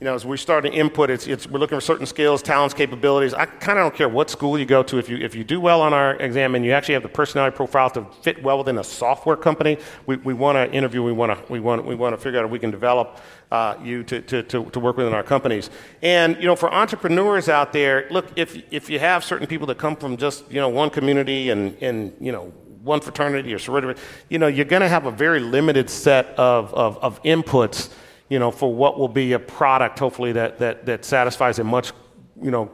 you 0.00 0.04
know, 0.04 0.14
as 0.14 0.24
we 0.24 0.36
start 0.36 0.62
to 0.64 0.72
input, 0.72 1.10
it's, 1.10 1.26
it's, 1.26 1.48
we're 1.48 1.58
looking 1.58 1.76
for 1.76 1.80
certain 1.80 2.06
skills, 2.06 2.40
talents, 2.40 2.72
capabilities. 2.72 3.34
I 3.34 3.46
kind 3.46 3.80
of 3.80 3.84
don't 3.84 3.94
care 3.96 4.08
what 4.08 4.30
school 4.30 4.56
you 4.56 4.64
go 4.64 4.84
to. 4.84 4.96
If 4.96 5.08
you, 5.08 5.16
if 5.16 5.34
you 5.34 5.42
do 5.42 5.60
well 5.60 5.80
on 5.80 5.92
our 5.92 6.14
exam 6.16 6.54
and 6.54 6.64
you 6.64 6.70
actually 6.70 6.94
have 6.94 7.02
the 7.02 7.08
personality 7.08 7.56
profile 7.56 7.90
to 7.90 8.06
fit 8.22 8.40
well 8.40 8.58
within 8.58 8.78
a 8.78 8.84
software 8.84 9.34
company, 9.34 9.76
we, 10.06 10.14
we 10.18 10.34
want 10.34 10.54
to 10.54 10.72
interview, 10.72 11.02
we 11.02 11.10
want 11.10 11.36
to 11.36 11.52
we 11.52 11.58
want, 11.58 11.84
we 11.84 11.96
want 11.96 12.14
to 12.14 12.22
figure 12.22 12.38
out 12.38 12.44
if 12.44 12.50
we 12.52 12.60
can 12.60 12.70
develop 12.70 13.18
uh, 13.50 13.74
you 13.82 14.04
to, 14.04 14.22
to, 14.22 14.44
to, 14.44 14.70
to 14.70 14.78
work 14.78 14.96
within 14.96 15.12
our 15.14 15.24
companies. 15.24 15.68
And, 16.00 16.36
you 16.36 16.44
know, 16.44 16.54
for 16.54 16.72
entrepreneurs 16.72 17.48
out 17.48 17.72
there, 17.72 18.06
look, 18.12 18.26
if, 18.36 18.56
if 18.70 18.88
you 18.88 19.00
have 19.00 19.24
certain 19.24 19.48
people 19.48 19.66
that 19.66 19.78
come 19.78 19.96
from 19.96 20.16
just, 20.16 20.48
you 20.48 20.60
know, 20.60 20.68
one 20.68 20.90
community 20.90 21.50
and, 21.50 21.76
and 21.82 22.14
you 22.20 22.30
know, 22.30 22.52
one 22.84 23.00
fraternity 23.00 23.52
or 23.52 23.58
sorority, 23.58 24.00
you 24.28 24.38
know, 24.38 24.46
you're 24.46 24.64
going 24.64 24.82
to 24.82 24.88
have 24.88 25.06
a 25.06 25.10
very 25.10 25.40
limited 25.40 25.90
set 25.90 26.26
of, 26.38 26.72
of, 26.72 26.98
of 26.98 27.20
inputs 27.24 27.90
you 28.28 28.38
know, 28.38 28.50
for 28.50 28.72
what 28.72 28.98
will 28.98 29.08
be 29.08 29.32
a 29.32 29.38
product, 29.38 29.98
hopefully, 29.98 30.32
that, 30.32 30.58
that, 30.58 30.86
that 30.86 31.04
satisfies 31.04 31.58
a 31.58 31.64
much, 31.64 31.92
you 32.40 32.50
know, 32.50 32.70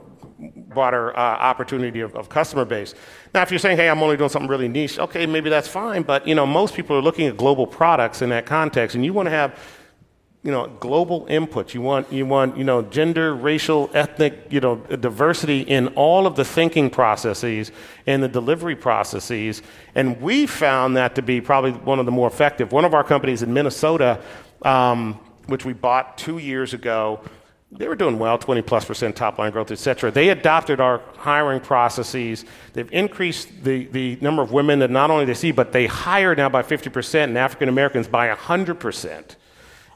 broader 0.69 1.17
uh, 1.17 1.21
opportunity 1.21 2.01
of, 2.01 2.15
of, 2.17 2.29
customer 2.29 2.65
base. 2.65 2.95
Now, 3.33 3.43
if 3.43 3.51
you're 3.51 3.61
saying, 3.61 3.77
hey, 3.77 3.89
I'm 3.89 4.03
only 4.03 4.17
doing 4.17 4.31
something 4.31 4.51
really 4.51 4.69
niche, 4.69 4.99
okay, 4.99 5.27
maybe 5.27 5.49
that's 5.49 5.69
fine, 5.69 6.03
but, 6.03 6.27
you 6.27 6.35
know, 6.35 6.45
most 6.45 6.75
people 6.75 6.97
are 6.97 7.03
looking 7.03 7.27
at 7.29 7.37
global 7.37 7.67
products 7.67 8.21
in 8.21 8.31
that 8.31 8.47
context, 8.47 8.97
and 8.97 9.05
you 9.05 9.13
want 9.13 9.27
to 9.27 9.31
have, 9.31 9.59
you 10.43 10.51
know, 10.51 10.67
global 10.79 11.25
input. 11.31 11.73
You 11.73 11.81
want, 11.81 12.13
you 12.13 12.27
want, 12.27 12.59
you 12.59 12.65
know, 12.65 12.83
gender, 12.83 13.35
racial, 13.35 13.91
ethnic, 13.95 14.49
you 14.51 14.61
know, 14.61 14.77
diversity 14.77 15.61
in 15.63 15.89
all 15.89 16.27
of 16.27 16.37
the 16.37 16.45
thinking 16.45 16.91
processes 16.91 17.73
and 18.07 18.23
the 18.23 18.29
delivery 18.29 18.77
processes, 18.77 19.63
and 19.95 20.21
we 20.21 20.47
found 20.47 20.97
that 20.97 21.15
to 21.15 21.23
be 21.23 21.41
probably 21.41 21.73
one 21.73 21.99
of 21.99 22.05
the 22.05 22.13
more 22.13 22.29
effective. 22.29 22.73
One 22.73 22.85
of 22.85 22.93
our 22.93 23.05
companies 23.05 23.43
in 23.43 23.55
Minnesota, 23.55 24.21
um, 24.63 25.19
which 25.47 25.65
we 25.65 25.73
bought 25.73 26.19
two 26.19 26.39
years 26.39 26.75
ago. 26.75 27.21
They 27.73 27.89
were 27.89 27.97
doing 27.97 28.19
well, 28.19 28.39
20 28.39 28.63
plus 28.63 28.85
percent 28.85 29.17
top 29.17 29.39
line 29.39 29.51
growth, 29.51 29.73
et 29.73 29.79
cetera. 29.79 30.11
They 30.11 30.29
adopted 30.29 30.81
our 30.81 31.01
hiring 31.17 31.61
processes. 31.61 32.45
They've 32.73 32.93
increased 32.93 33.65
the, 33.65 33.87
the 33.87 34.17
number 34.21 34.43
of 34.43 34.53
women 34.53 34.79
that 34.79 34.91
not 34.91 35.11
only 35.11 35.25
they 35.25 35.35
see, 35.35 35.51
but 35.51 35.73
they 35.73 35.87
hire 35.87 36.37
now 36.37 36.49
by 36.49 36.63
50% 36.63 37.25
and 37.25 37.39
African 37.39 37.69
Americans 37.69 38.07
by 38.07 38.33
100%. 38.33 39.37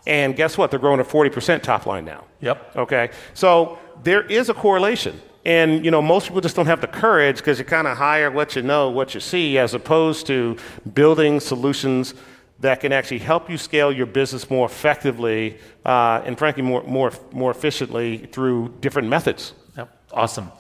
And 0.07 0.35
guess 0.35 0.59
what? 0.59 0.71
They're 0.71 0.81
growing 0.81 0.99
at 1.01 1.07
40% 1.07 1.63
top 1.63 1.87
line 1.87 2.05
now. 2.05 2.25
Yep. 2.41 2.77
Okay. 2.77 3.11
So 3.35 3.79
there 4.03 4.23
is 4.23 4.49
a 4.49 4.55
correlation. 4.55 5.21
And 5.45 5.85
you 5.85 5.91
know, 5.91 6.03
most 6.03 6.27
people 6.27 6.41
just 6.41 6.57
don't 6.57 6.67
have 6.67 6.81
the 6.81 6.89
courage 6.89 7.37
because 7.39 7.59
you 7.59 7.65
kind 7.65 7.87
of 7.87 7.97
hire 7.97 8.31
what 8.31 8.57
you 8.57 8.63
know, 8.63 8.91
what 8.91 9.15
you 9.15 9.21
see, 9.21 9.57
as 9.57 9.73
opposed 9.73 10.27
to 10.27 10.57
building 10.95 11.41
solutions 11.41 12.15
that 12.61 12.81
can 12.81 12.93
actually 12.93 13.19
help 13.19 13.49
you 13.49 13.57
scale 13.57 13.93
your 13.93 14.07
business 14.07 14.51
more 14.51 14.67
effectively 14.67 15.59
uh, 15.85 16.23
and, 16.25 16.37
frankly, 16.37 16.63
more, 16.63 16.83
more, 16.83 17.13
more 17.33 17.51
efficiently 17.51 18.19
through 18.33 18.75
different 18.81 19.09
methods. 19.09 19.53
Yep. 19.77 19.97
Awesome. 20.13 20.51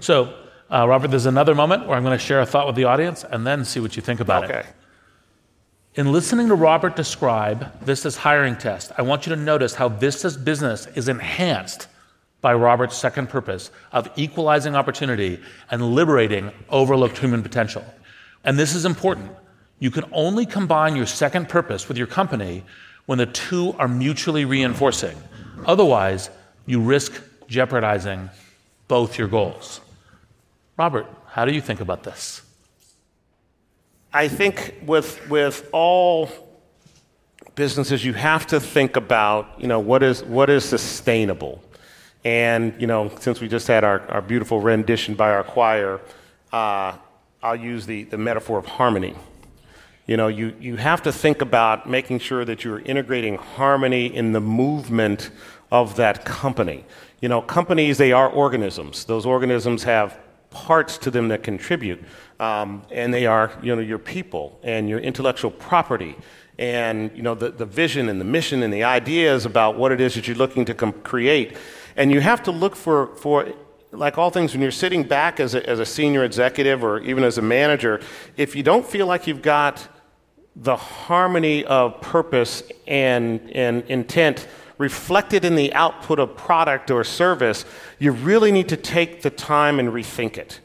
So, 0.00 0.34
uh, 0.70 0.86
Robert, 0.88 1.08
there's 1.08 1.26
another 1.26 1.54
moment 1.54 1.86
where 1.86 1.96
I'm 1.96 2.02
going 2.02 2.18
to 2.18 2.24
share 2.24 2.40
a 2.40 2.46
thought 2.46 2.66
with 2.66 2.74
the 2.74 2.84
audience 2.84 3.24
and 3.24 3.46
then 3.46 3.64
see 3.64 3.80
what 3.80 3.94
you 3.96 4.02
think 4.02 4.20
about 4.20 4.44
it. 4.44 4.50
okay. 4.50 4.60
it. 4.60 4.66
In 5.96 6.10
listening 6.10 6.48
to 6.48 6.56
Robert 6.56 6.96
describe 6.96 7.80
Vista's 7.82 8.16
hiring 8.16 8.56
test, 8.56 8.90
I 8.98 9.02
want 9.02 9.26
you 9.26 9.34
to 9.34 9.40
notice 9.40 9.74
how 9.74 9.88
Vista's 9.88 10.36
business 10.36 10.88
is 10.96 11.06
enhanced 11.06 11.86
by 12.40 12.52
Robert's 12.52 12.96
second 12.96 13.28
purpose 13.28 13.70
of 13.92 14.10
equalizing 14.16 14.74
opportunity 14.74 15.40
and 15.70 15.94
liberating 15.94 16.50
overlooked 16.68 17.18
human 17.18 17.44
potential. 17.44 17.84
And 18.42 18.58
this 18.58 18.74
is 18.74 18.84
important 18.84 19.30
you 19.84 19.90
can 19.90 20.04
only 20.12 20.46
combine 20.46 20.96
your 20.96 21.04
second 21.04 21.46
purpose 21.46 21.88
with 21.88 21.98
your 21.98 22.06
company 22.06 22.64
when 23.04 23.18
the 23.18 23.26
two 23.26 23.74
are 23.78 23.86
mutually 23.86 24.46
reinforcing. 24.46 25.14
Otherwise, 25.66 26.30
you 26.64 26.80
risk 26.80 27.22
jeopardizing 27.48 28.30
both 28.88 29.18
your 29.18 29.28
goals. 29.28 29.82
Robert, 30.78 31.06
how 31.26 31.44
do 31.44 31.52
you 31.52 31.60
think 31.60 31.80
about 31.80 32.02
this? 32.02 32.40
I 34.10 34.26
think 34.26 34.74
with, 34.86 35.28
with 35.28 35.68
all 35.70 36.30
businesses, 37.54 38.02
you 38.06 38.14
have 38.14 38.46
to 38.46 38.60
think 38.60 38.96
about, 38.96 39.60
you 39.60 39.66
know, 39.66 39.80
what 39.80 40.02
is, 40.02 40.24
what 40.24 40.48
is 40.48 40.64
sustainable. 40.64 41.62
And, 42.24 42.72
you 42.80 42.86
know, 42.86 43.12
since 43.20 43.38
we 43.38 43.48
just 43.48 43.66
had 43.66 43.84
our, 43.84 44.00
our 44.10 44.22
beautiful 44.22 44.62
rendition 44.62 45.14
by 45.14 45.30
our 45.32 45.44
choir, 45.44 46.00
uh, 46.54 46.96
I'll 47.42 47.54
use 47.54 47.84
the, 47.84 48.04
the 48.04 48.16
metaphor 48.16 48.58
of 48.58 48.64
harmony. 48.64 49.14
You 50.06 50.18
know, 50.18 50.28
you, 50.28 50.54
you 50.60 50.76
have 50.76 51.02
to 51.02 51.12
think 51.12 51.40
about 51.40 51.88
making 51.88 52.18
sure 52.18 52.44
that 52.44 52.62
you're 52.62 52.80
integrating 52.80 53.36
harmony 53.36 54.14
in 54.14 54.32
the 54.32 54.40
movement 54.40 55.30
of 55.72 55.96
that 55.96 56.24
company. 56.24 56.84
You 57.20 57.28
know, 57.30 57.40
companies, 57.40 57.96
they 57.96 58.12
are 58.12 58.28
organisms. 58.28 59.06
Those 59.06 59.24
organisms 59.24 59.84
have 59.84 60.18
parts 60.50 60.98
to 60.98 61.10
them 61.10 61.28
that 61.28 61.42
contribute. 61.42 62.04
Um, 62.38 62.82
and 62.90 63.14
they 63.14 63.26
are, 63.26 63.52
you 63.62 63.74
know, 63.74 63.80
your 63.80 63.98
people 63.98 64.60
and 64.62 64.88
your 64.88 64.98
intellectual 64.98 65.50
property 65.50 66.16
and, 66.58 67.10
you 67.16 67.22
know, 67.22 67.34
the, 67.34 67.50
the 67.50 67.64
vision 67.64 68.08
and 68.08 68.20
the 68.20 68.24
mission 68.24 68.62
and 68.62 68.72
the 68.72 68.84
ideas 68.84 69.46
about 69.46 69.76
what 69.76 69.90
it 69.90 70.00
is 70.00 70.14
that 70.14 70.28
you're 70.28 70.36
looking 70.36 70.64
to 70.66 70.74
com- 70.74 70.92
create. 70.92 71.56
And 71.96 72.12
you 72.12 72.20
have 72.20 72.42
to 72.44 72.50
look 72.50 72.76
for, 72.76 73.14
for 73.16 73.52
like 73.90 74.18
all 74.18 74.30
things, 74.30 74.52
when 74.52 74.60
you're 74.62 74.70
sitting 74.70 75.02
back 75.02 75.40
as 75.40 75.54
a, 75.54 75.68
as 75.68 75.80
a 75.80 75.86
senior 75.86 76.24
executive 76.24 76.84
or 76.84 77.00
even 77.00 77.24
as 77.24 77.38
a 77.38 77.42
manager, 77.42 78.00
if 78.36 78.54
you 78.54 78.62
don't 78.62 78.86
feel 78.86 79.06
like 79.06 79.26
you've 79.26 79.42
got 79.42 79.88
the 80.56 80.76
harmony 80.76 81.64
of 81.64 82.00
purpose 82.00 82.62
and, 82.86 83.50
and 83.54 83.82
intent 83.84 84.46
reflected 84.78 85.44
in 85.44 85.54
the 85.54 85.72
output 85.74 86.18
of 86.18 86.36
product 86.36 86.90
or 86.90 87.04
service, 87.04 87.64
you 87.98 88.12
really 88.12 88.52
need 88.52 88.68
to 88.68 88.76
take 88.76 89.22
the 89.22 89.30
time 89.30 89.78
and 89.78 89.88
rethink 89.88 90.36
it. 90.36 90.60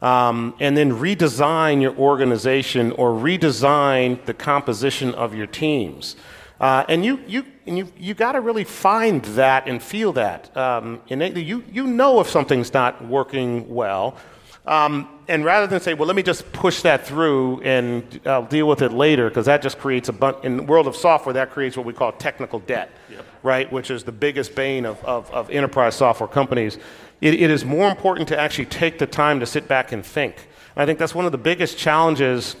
Um, 0.00 0.54
and 0.58 0.76
then 0.76 0.90
redesign 0.92 1.80
your 1.80 1.96
organization 1.96 2.90
or 2.92 3.10
redesign 3.10 4.24
the 4.24 4.34
composition 4.34 5.14
of 5.14 5.32
your 5.32 5.46
teams. 5.46 6.16
Uh, 6.60 6.84
and 6.88 7.04
you, 7.04 7.20
you, 7.28 7.44
and 7.66 7.78
you, 7.78 7.92
you 7.96 8.14
got 8.14 8.32
to 8.32 8.40
really 8.40 8.64
find 8.64 9.24
that 9.24 9.68
and 9.68 9.80
feel 9.80 10.12
that 10.12 10.56
um, 10.56 11.00
innately. 11.08 11.42
You, 11.42 11.62
you 11.70 11.86
know 11.86 12.20
if 12.20 12.28
something's 12.28 12.72
not 12.74 13.04
working 13.04 13.72
well. 13.72 14.16
Um, 14.64 15.08
and 15.26 15.44
rather 15.44 15.66
than 15.66 15.80
say, 15.80 15.94
well, 15.94 16.06
let 16.06 16.14
me 16.14 16.22
just 16.22 16.52
push 16.52 16.82
that 16.82 17.04
through 17.04 17.60
and 17.62 18.20
I'll 18.24 18.46
deal 18.46 18.68
with 18.68 18.80
it 18.82 18.92
later, 18.92 19.28
because 19.28 19.46
that 19.46 19.60
just 19.60 19.78
creates 19.78 20.08
a 20.08 20.12
bunch, 20.12 20.44
in 20.44 20.56
the 20.56 20.62
world 20.62 20.86
of 20.86 20.94
software, 20.94 21.32
that 21.32 21.50
creates 21.50 21.76
what 21.76 21.84
we 21.84 21.92
call 21.92 22.12
technical 22.12 22.60
debt, 22.60 22.90
yep. 23.10 23.24
right? 23.42 23.72
Which 23.72 23.90
is 23.90 24.04
the 24.04 24.12
biggest 24.12 24.54
bane 24.54 24.86
of, 24.86 25.02
of, 25.04 25.30
of 25.32 25.50
enterprise 25.50 25.96
software 25.96 26.28
companies. 26.28 26.78
It, 27.20 27.34
it 27.34 27.50
is 27.50 27.64
more 27.64 27.88
important 27.88 28.28
to 28.28 28.38
actually 28.38 28.66
take 28.66 28.98
the 28.98 29.06
time 29.06 29.40
to 29.40 29.46
sit 29.46 29.66
back 29.66 29.90
and 29.90 30.06
think. 30.06 30.36
And 30.76 30.82
I 30.82 30.86
think 30.86 31.00
that's 31.00 31.14
one 31.14 31.26
of 31.26 31.32
the 31.32 31.38
biggest 31.38 31.76
challenges 31.76 32.54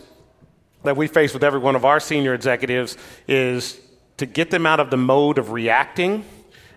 that 0.82 0.96
we 0.96 1.06
face 1.06 1.32
with 1.32 1.44
every 1.44 1.60
one 1.60 1.76
of 1.76 1.84
our 1.84 2.00
senior 2.00 2.34
executives 2.34 2.96
is 3.28 3.80
to 4.16 4.26
get 4.26 4.50
them 4.50 4.66
out 4.66 4.80
of 4.80 4.90
the 4.90 4.96
mode 4.96 5.38
of 5.38 5.52
reacting 5.52 6.24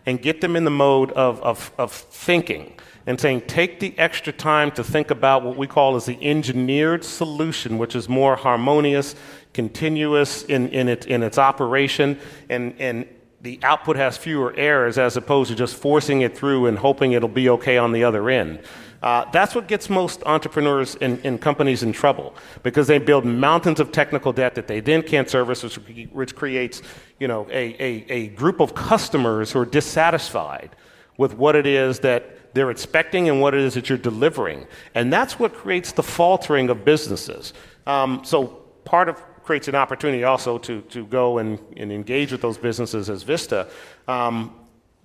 and 0.06 0.22
get 0.22 0.42
them 0.42 0.56
in 0.56 0.66
the 0.66 0.72
mode 0.72 1.12
of, 1.14 1.42
of, 1.42 1.72
of 1.80 1.92
thinking 1.92 2.74
and 3.08 3.20
saying, 3.20 3.42
take 3.42 3.80
the 3.80 3.98
extra 3.98 4.34
time 4.34 4.72
to 4.72 4.84
think 4.84 5.12
about 5.12 5.44
what 5.44 5.56
we 5.56 5.68
call 5.68 5.96
as 5.96 6.06
the 6.06 6.18
engineered 6.24 7.04
solution, 7.04 7.78
which 7.78 7.96
is 7.96 8.10
more 8.10 8.36
harmonious, 8.36 9.16
continuous 9.54 10.44
in, 10.44 10.70
in, 10.70 10.88
it, 10.88 11.06
in 11.06 11.22
its 11.22 11.38
operation, 11.38 12.20
and, 12.50 12.74
and 12.80 13.08
the 13.42 13.60
output 13.62 13.96
has 13.96 14.18
fewer 14.18 14.54
errors 14.58 14.98
as 14.98 15.18
opposed 15.18 15.52
to 15.52 15.56
just 15.56 15.76
forcing 15.76 16.22
it 16.22 16.36
through 16.36 16.66
and 16.66 16.80
hoping 16.80 17.12
it'll 17.12 17.30
be 17.30 17.48
okay 17.48 17.78
on 17.78 17.92
the 17.92 18.04
other 18.04 18.28
end. 18.30 18.60
Uh, 19.04 19.30
that's 19.32 19.54
what 19.54 19.68
gets 19.68 19.88
most 19.88 20.24
entrepreneurs 20.26 20.96
and, 20.96 21.40
companies 21.40 21.84
in 21.84 21.94
trouble 21.94 22.34
because 22.64 22.88
they 22.88 22.98
build 22.98 23.24
mountains 23.24 23.80
of 23.80 23.92
technical 23.92 24.34
debt 24.34 24.56
that 24.56 24.66
they 24.66 24.80
then 24.80 25.04
can't 25.04 25.30
service, 25.30 25.62
which, 25.62 25.76
which 26.12 26.36
creates 26.36 26.82
you 27.20 27.28
know, 27.28 27.48
a, 27.52 27.76
a, 27.80 28.06
a 28.10 28.28
group 28.30 28.60
of 28.60 28.74
customers 28.74 29.52
who 29.52 29.60
are 29.60 29.66
dissatisfied 29.66 30.76
with 31.18 31.36
what 31.36 31.56
it 31.56 31.68
is 31.68 32.00
that 32.00 32.35
they're 32.56 32.72
expecting 32.72 33.28
and 33.30 33.42
what 33.42 33.54
it 33.54 33.60
is 33.60 33.74
that 33.74 33.90
you're 33.90 33.98
delivering. 33.98 34.66
And 34.96 35.12
that's 35.12 35.38
what 35.38 35.54
creates 35.54 35.92
the 35.92 36.02
faltering 36.02 36.70
of 36.70 36.86
businesses. 36.86 37.54
Um, 37.86 38.22
so 38.24 38.48
part 38.86 39.10
of 39.10 39.22
creates 39.44 39.68
an 39.68 39.76
opportunity 39.76 40.24
also 40.24 40.58
to, 40.58 40.82
to 40.84 41.06
go 41.06 41.38
and, 41.38 41.60
and 41.78 41.92
engage 41.92 42.32
with 42.32 42.42
those 42.42 42.58
businesses 42.58 43.10
as 43.10 43.24
Vista. 43.24 43.68
Um, 44.08 44.56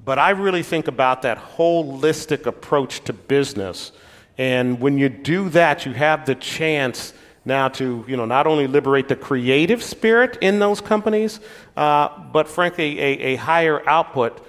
but 0.02 0.18
I 0.18 0.30
really 0.30 0.62
think 0.62 0.88
about 0.88 1.22
that 1.22 1.38
holistic 1.38 2.46
approach 2.46 3.04
to 3.04 3.12
business. 3.12 3.92
And 4.38 4.80
when 4.80 4.96
you 4.96 5.08
do 5.10 5.50
that, 5.50 5.84
you 5.84 5.92
have 5.92 6.24
the 6.24 6.36
chance 6.36 7.12
now 7.44 7.68
to 7.68 8.04
you 8.06 8.16
know, 8.16 8.26
not 8.26 8.46
only 8.46 8.66
liberate 8.66 9.08
the 9.08 9.16
creative 9.16 9.82
spirit 9.82 10.38
in 10.40 10.60
those 10.60 10.80
companies, 10.80 11.40
uh, 11.76 12.08
but 12.32 12.48
frankly, 12.48 12.98
a, 13.00 13.18
a 13.32 13.36
higher 13.36 13.86
output 13.88 14.46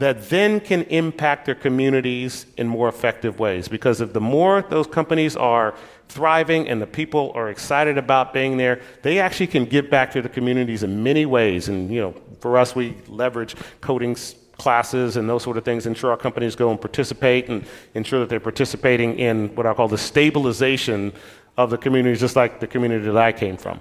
that 0.00 0.30
then 0.30 0.60
can 0.60 0.82
impact 0.84 1.44
their 1.44 1.54
communities 1.54 2.46
in 2.56 2.66
more 2.66 2.88
effective 2.88 3.38
ways. 3.38 3.68
Because 3.68 4.00
if 4.00 4.12
the 4.12 4.20
more 4.20 4.62
those 4.62 4.86
companies 4.86 5.36
are 5.36 5.74
thriving 6.08 6.68
and 6.68 6.80
the 6.80 6.86
people 6.86 7.32
are 7.34 7.50
excited 7.50 7.98
about 7.98 8.32
being 8.32 8.56
there, 8.56 8.80
they 9.02 9.18
actually 9.18 9.46
can 9.46 9.66
give 9.66 9.90
back 9.90 10.10
to 10.10 10.22
the 10.22 10.28
communities 10.28 10.82
in 10.82 11.02
many 11.02 11.26
ways. 11.26 11.68
And 11.68 11.90
you 11.90 12.00
know, 12.00 12.14
for 12.40 12.56
us, 12.56 12.74
we 12.74 12.96
leverage 13.08 13.54
coding 13.82 14.16
classes 14.56 15.18
and 15.18 15.28
those 15.28 15.42
sort 15.42 15.58
of 15.58 15.64
things, 15.64 15.86
ensure 15.86 16.10
our 16.10 16.16
companies 16.16 16.56
go 16.56 16.70
and 16.70 16.80
participate 16.80 17.48
and 17.48 17.64
ensure 17.94 18.20
that 18.20 18.28
they're 18.30 18.40
participating 18.40 19.18
in 19.18 19.54
what 19.54 19.66
I 19.66 19.74
call 19.74 19.88
the 19.88 19.98
stabilization 19.98 21.12
of 21.58 21.68
the 21.68 21.78
communities, 21.78 22.20
just 22.20 22.36
like 22.36 22.58
the 22.60 22.66
community 22.66 23.04
that 23.04 23.16
I 23.16 23.32
came 23.32 23.58
from. 23.58 23.80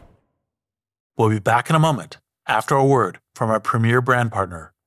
We'll 1.18 1.30
be 1.30 1.40
back 1.40 1.70
in 1.70 1.76
a 1.76 1.80
moment 1.80 2.18
after 2.46 2.76
a 2.76 2.86
word 2.86 3.20
from 3.36 3.50
our 3.50 3.60
premier 3.60 4.02
brand 4.02 4.32
partner, 4.32 4.74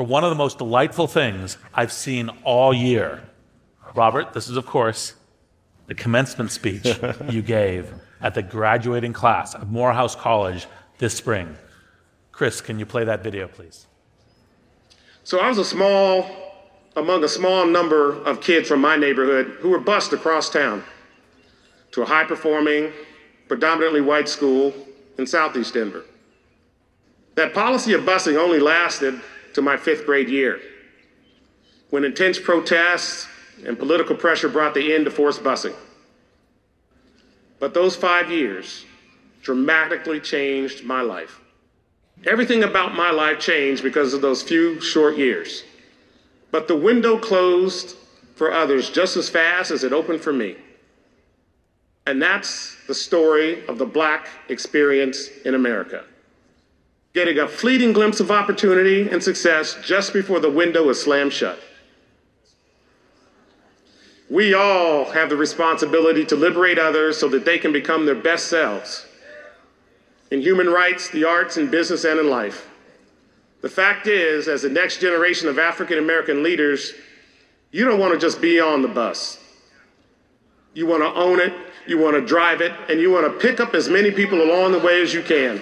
for 0.00 0.06
one 0.06 0.24
of 0.24 0.30
the 0.30 0.34
most 0.36 0.56
delightful 0.56 1.06
things 1.06 1.58
I've 1.74 1.92
seen 1.92 2.30
all 2.42 2.72
year. 2.72 3.22
Robert, 3.94 4.32
this 4.32 4.48
is, 4.48 4.56
of 4.56 4.64
course, 4.64 5.12
the 5.88 5.94
commencement 5.94 6.50
speech 6.50 6.86
you 7.28 7.42
gave 7.42 7.92
at 8.22 8.32
the 8.32 8.40
graduating 8.40 9.12
class 9.12 9.54
of 9.54 9.70
Morehouse 9.70 10.16
College 10.16 10.66
this 10.96 11.12
spring. 11.12 11.54
Chris, 12.32 12.62
can 12.62 12.78
you 12.78 12.86
play 12.86 13.04
that 13.04 13.22
video, 13.22 13.46
please? 13.46 13.88
So 15.22 15.38
I 15.38 15.50
was 15.50 15.58
a 15.58 15.66
small, 15.66 16.30
among 16.96 17.22
a 17.22 17.28
small 17.28 17.66
number 17.66 18.22
of 18.22 18.40
kids 18.40 18.68
from 18.68 18.80
my 18.80 18.96
neighborhood 18.96 19.58
who 19.60 19.68
were 19.68 19.80
bused 19.80 20.14
across 20.14 20.48
town 20.48 20.82
to 21.90 22.00
a 22.00 22.06
high 22.06 22.24
performing, 22.24 22.90
predominantly 23.48 24.00
white 24.00 24.30
school 24.30 24.72
in 25.18 25.26
southeast 25.26 25.74
Denver. 25.74 26.06
That 27.34 27.52
policy 27.52 27.92
of 27.92 28.00
busing 28.04 28.38
only 28.38 28.60
lasted 28.60 29.20
to 29.54 29.62
my 29.62 29.76
fifth 29.76 30.06
grade 30.06 30.28
year, 30.28 30.60
when 31.90 32.04
intense 32.04 32.38
protests 32.38 33.28
and 33.66 33.78
political 33.78 34.16
pressure 34.16 34.48
brought 34.48 34.74
the 34.74 34.94
end 34.94 35.04
to 35.04 35.10
forced 35.10 35.42
busing. 35.42 35.74
But 37.58 37.74
those 37.74 37.94
five 37.94 38.30
years 38.30 38.84
dramatically 39.42 40.20
changed 40.20 40.84
my 40.84 41.02
life. 41.02 41.40
Everything 42.26 42.64
about 42.64 42.94
my 42.94 43.10
life 43.10 43.38
changed 43.38 43.82
because 43.82 44.12
of 44.12 44.20
those 44.20 44.42
few 44.42 44.80
short 44.80 45.16
years. 45.16 45.64
But 46.50 46.68
the 46.68 46.76
window 46.76 47.18
closed 47.18 47.96
for 48.34 48.52
others 48.52 48.90
just 48.90 49.16
as 49.16 49.28
fast 49.28 49.70
as 49.70 49.84
it 49.84 49.92
opened 49.92 50.20
for 50.20 50.32
me. 50.32 50.56
And 52.06 52.20
that's 52.20 52.76
the 52.86 52.94
story 52.94 53.66
of 53.66 53.78
the 53.78 53.86
black 53.86 54.28
experience 54.48 55.28
in 55.44 55.54
America. 55.54 56.04
Getting 57.12 57.38
a 57.38 57.48
fleeting 57.48 57.92
glimpse 57.92 58.20
of 58.20 58.30
opportunity 58.30 59.08
and 59.08 59.22
success 59.22 59.76
just 59.84 60.12
before 60.12 60.38
the 60.38 60.50
window 60.50 60.88
is 60.90 61.02
slammed 61.02 61.32
shut. 61.32 61.58
We 64.30 64.54
all 64.54 65.06
have 65.06 65.28
the 65.28 65.36
responsibility 65.36 66.24
to 66.26 66.36
liberate 66.36 66.78
others 66.78 67.18
so 67.18 67.28
that 67.30 67.44
they 67.44 67.58
can 67.58 67.72
become 67.72 68.06
their 68.06 68.14
best 68.14 68.46
selves 68.46 69.06
in 70.30 70.40
human 70.40 70.68
rights, 70.68 71.10
the 71.10 71.24
arts, 71.24 71.56
in 71.56 71.68
business, 71.68 72.04
and 72.04 72.20
in 72.20 72.30
life. 72.30 72.68
The 73.62 73.68
fact 73.68 74.06
is, 74.06 74.46
as 74.46 74.62
the 74.62 74.68
next 74.68 75.00
generation 75.00 75.48
of 75.48 75.58
African 75.58 75.98
American 75.98 76.44
leaders, 76.44 76.92
you 77.72 77.84
don't 77.84 77.98
want 77.98 78.14
to 78.14 78.18
just 78.18 78.40
be 78.40 78.60
on 78.60 78.82
the 78.82 78.88
bus. 78.88 79.38
You 80.74 80.86
want 80.86 81.02
to 81.02 81.12
own 81.12 81.40
it, 81.40 81.52
you 81.88 81.98
want 81.98 82.14
to 82.14 82.24
drive 82.24 82.60
it, 82.60 82.72
and 82.88 83.00
you 83.00 83.10
want 83.10 83.26
to 83.26 83.46
pick 83.46 83.58
up 83.58 83.74
as 83.74 83.88
many 83.88 84.12
people 84.12 84.40
along 84.40 84.70
the 84.70 84.78
way 84.78 85.02
as 85.02 85.12
you 85.12 85.22
can. 85.22 85.60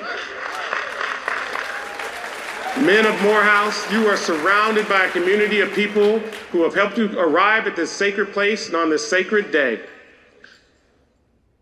Men 2.84 3.06
of 3.06 3.20
Morehouse, 3.22 3.90
you 3.92 4.06
are 4.06 4.16
surrounded 4.16 4.88
by 4.88 5.04
a 5.04 5.10
community 5.10 5.60
of 5.60 5.72
people 5.72 6.20
who 6.52 6.62
have 6.62 6.74
helped 6.74 6.96
you 6.96 7.18
arrive 7.18 7.66
at 7.66 7.74
this 7.74 7.90
sacred 7.90 8.32
place 8.32 8.68
and 8.68 8.76
on 8.76 8.88
this 8.88 9.08
sacred 9.08 9.50
day. 9.50 9.80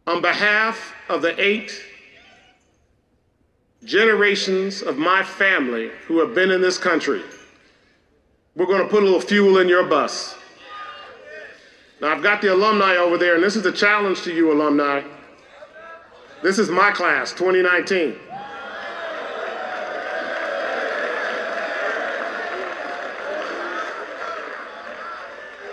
On 0.07 0.21
behalf 0.21 0.93
of 1.09 1.23
the 1.23 1.35
eight 1.43 1.83
generations 3.83 4.83
of 4.83 4.99
my 4.99 5.25
family 5.25 5.91
who 6.07 6.21
have 6.21 6.35
been 6.35 6.51
in 6.51 6.61
this 6.61 6.77
country, 6.77 7.23
we're 8.55 8.67
going 8.67 8.83
to 8.83 8.89
put 8.89 9.03
a 9.03 9.07
little 9.07 9.21
fuel 9.21 9.59
in 9.59 9.69
your 9.69 9.85
bus. 9.85 10.37
Now, 12.01 12.09
I've 12.15 12.23
got 12.23 12.43
the 12.43 12.53
alumni 12.53 12.97
over 12.97 13.17
there, 13.17 13.37
and 13.37 13.43
this 13.43 13.57
is 13.57 13.65
a 13.65 13.73
challenge 13.73 14.21
to 14.23 14.35
you, 14.35 14.53
alumni. 14.53 15.03
This 16.43 16.59
is 16.59 16.69
my 16.69 16.91
class, 16.91 17.33
2019. 17.33 18.17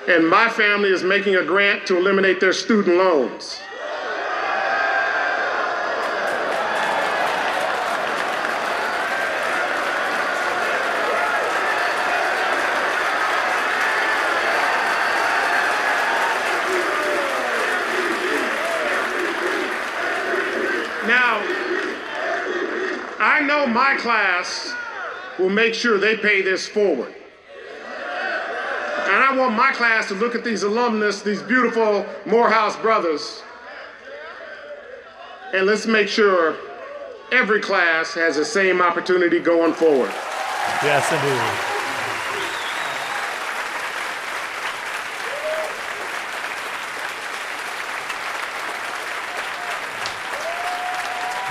and 0.08 0.28
my 0.28 0.50
family 0.50 0.90
is 0.90 1.02
making 1.02 1.36
a 1.36 1.44
grant 1.44 1.88
to 1.88 1.98
eliminate 1.98 2.40
their 2.40 2.52
student 2.52 2.98
loans. 2.98 3.60
Now, 21.08 21.42
I 23.20 23.42
know 23.46 23.68
my 23.68 23.96
class 23.98 24.74
will 25.40 25.50
make 25.50 25.74
sure 25.74 25.98
they 25.98 26.18
pay 26.18 26.42
this 26.42 26.68
forward. 26.68 27.14
I 29.34 29.36
want 29.36 29.56
my 29.56 29.72
class 29.72 30.10
to 30.10 30.14
look 30.14 30.36
at 30.36 30.44
these 30.44 30.62
alumnus, 30.62 31.24
these 31.24 31.42
beautiful 31.42 32.06
Morehouse 32.24 32.78
brothers, 32.78 33.42
and 35.56 35.66
let's 35.66 35.88
make 35.88 36.08
sure 36.08 36.56
every 37.32 37.60
class 37.60 38.14
has 38.14 38.36
the 38.36 38.46
same 38.46 38.80
opportunity 38.80 39.40
going 39.40 39.74
forward. 39.74 40.12
Yes, 40.84 41.12
indeed. 41.12 41.42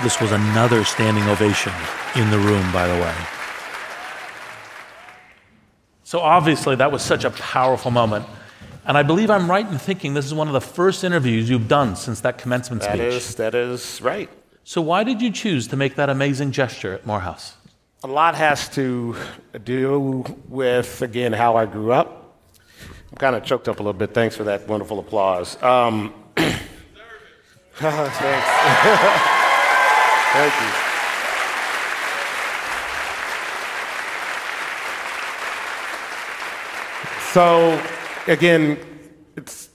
This 0.05 0.21
was 0.21 0.31
another 0.31 0.85
standing 0.85 1.25
ovation 1.25 1.73
in 2.15 2.31
the 2.31 2.39
room, 2.39 2.71
by 2.71 2.87
the 2.87 2.93
way. 2.93 3.42
So, 6.13 6.19
obviously, 6.19 6.75
that 6.75 6.91
was 6.91 7.01
such 7.01 7.25
a 7.25 7.31
powerful 7.31 7.89
moment. 7.89 8.27
And 8.85 8.95
I 8.95 9.01
believe 9.01 9.31
I'm 9.31 9.49
right 9.49 9.65
in 9.67 9.79
thinking 9.79 10.13
this 10.13 10.27
is 10.27 10.33
one 10.35 10.45
of 10.45 10.53
the 10.53 10.61
first 10.61 11.03
interviews 11.03 11.49
you've 11.49 11.67
done 11.67 11.95
since 11.95 12.21
that 12.21 12.37
commencement 12.37 12.83
That 12.83 12.91
speech. 12.91 13.01
is, 13.01 13.33
that 13.37 13.55
is 13.55 13.99
right. 13.99 14.29
So, 14.63 14.79
why 14.79 15.03
did 15.03 15.23
you 15.23 15.31
choose 15.31 15.67
to 15.69 15.75
make 15.75 15.95
that 15.95 16.11
amazing 16.11 16.51
gesture 16.51 16.93
at 16.93 17.07
Morehouse? 17.07 17.55
A 18.03 18.07
lot 18.07 18.35
has 18.35 18.69
to 18.75 19.15
do 19.63 20.23
with, 20.47 21.01
again, 21.01 21.33
how 21.33 21.55
I 21.55 21.65
grew 21.65 21.91
up. 21.91 22.37
I'm 23.09 23.17
kind 23.17 23.35
of 23.35 23.43
choked 23.43 23.67
up 23.67 23.79
a 23.79 23.81
little 23.81 23.97
bit. 23.97 24.13
Thanks 24.13 24.35
for 24.35 24.43
that 24.43 24.67
wonderful 24.67 24.99
applause. 24.99 25.59
Um, 25.63 26.13
thanks. 27.73 28.17
Thank 30.33 30.61
you. 30.61 30.82
So, 37.33 37.81
again, 38.27 38.77
it's 39.35 39.71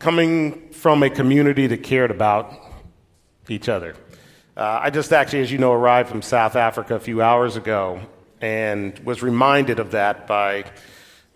coming 0.00 0.70
from 0.72 1.04
a 1.04 1.08
community 1.08 1.68
that 1.68 1.84
cared 1.84 2.10
about 2.10 2.52
each 3.48 3.68
other. 3.68 3.94
Uh, 4.56 4.80
I 4.82 4.90
just 4.90 5.12
actually, 5.12 5.42
as 5.42 5.52
you 5.52 5.58
know, 5.58 5.72
arrived 5.72 6.08
from 6.08 6.20
South 6.20 6.56
Africa 6.56 6.96
a 6.96 6.98
few 6.98 7.22
hours 7.22 7.54
ago 7.54 8.00
and 8.40 8.98
was 9.04 9.22
reminded 9.22 9.78
of 9.78 9.92
that 9.92 10.26
by 10.26 10.64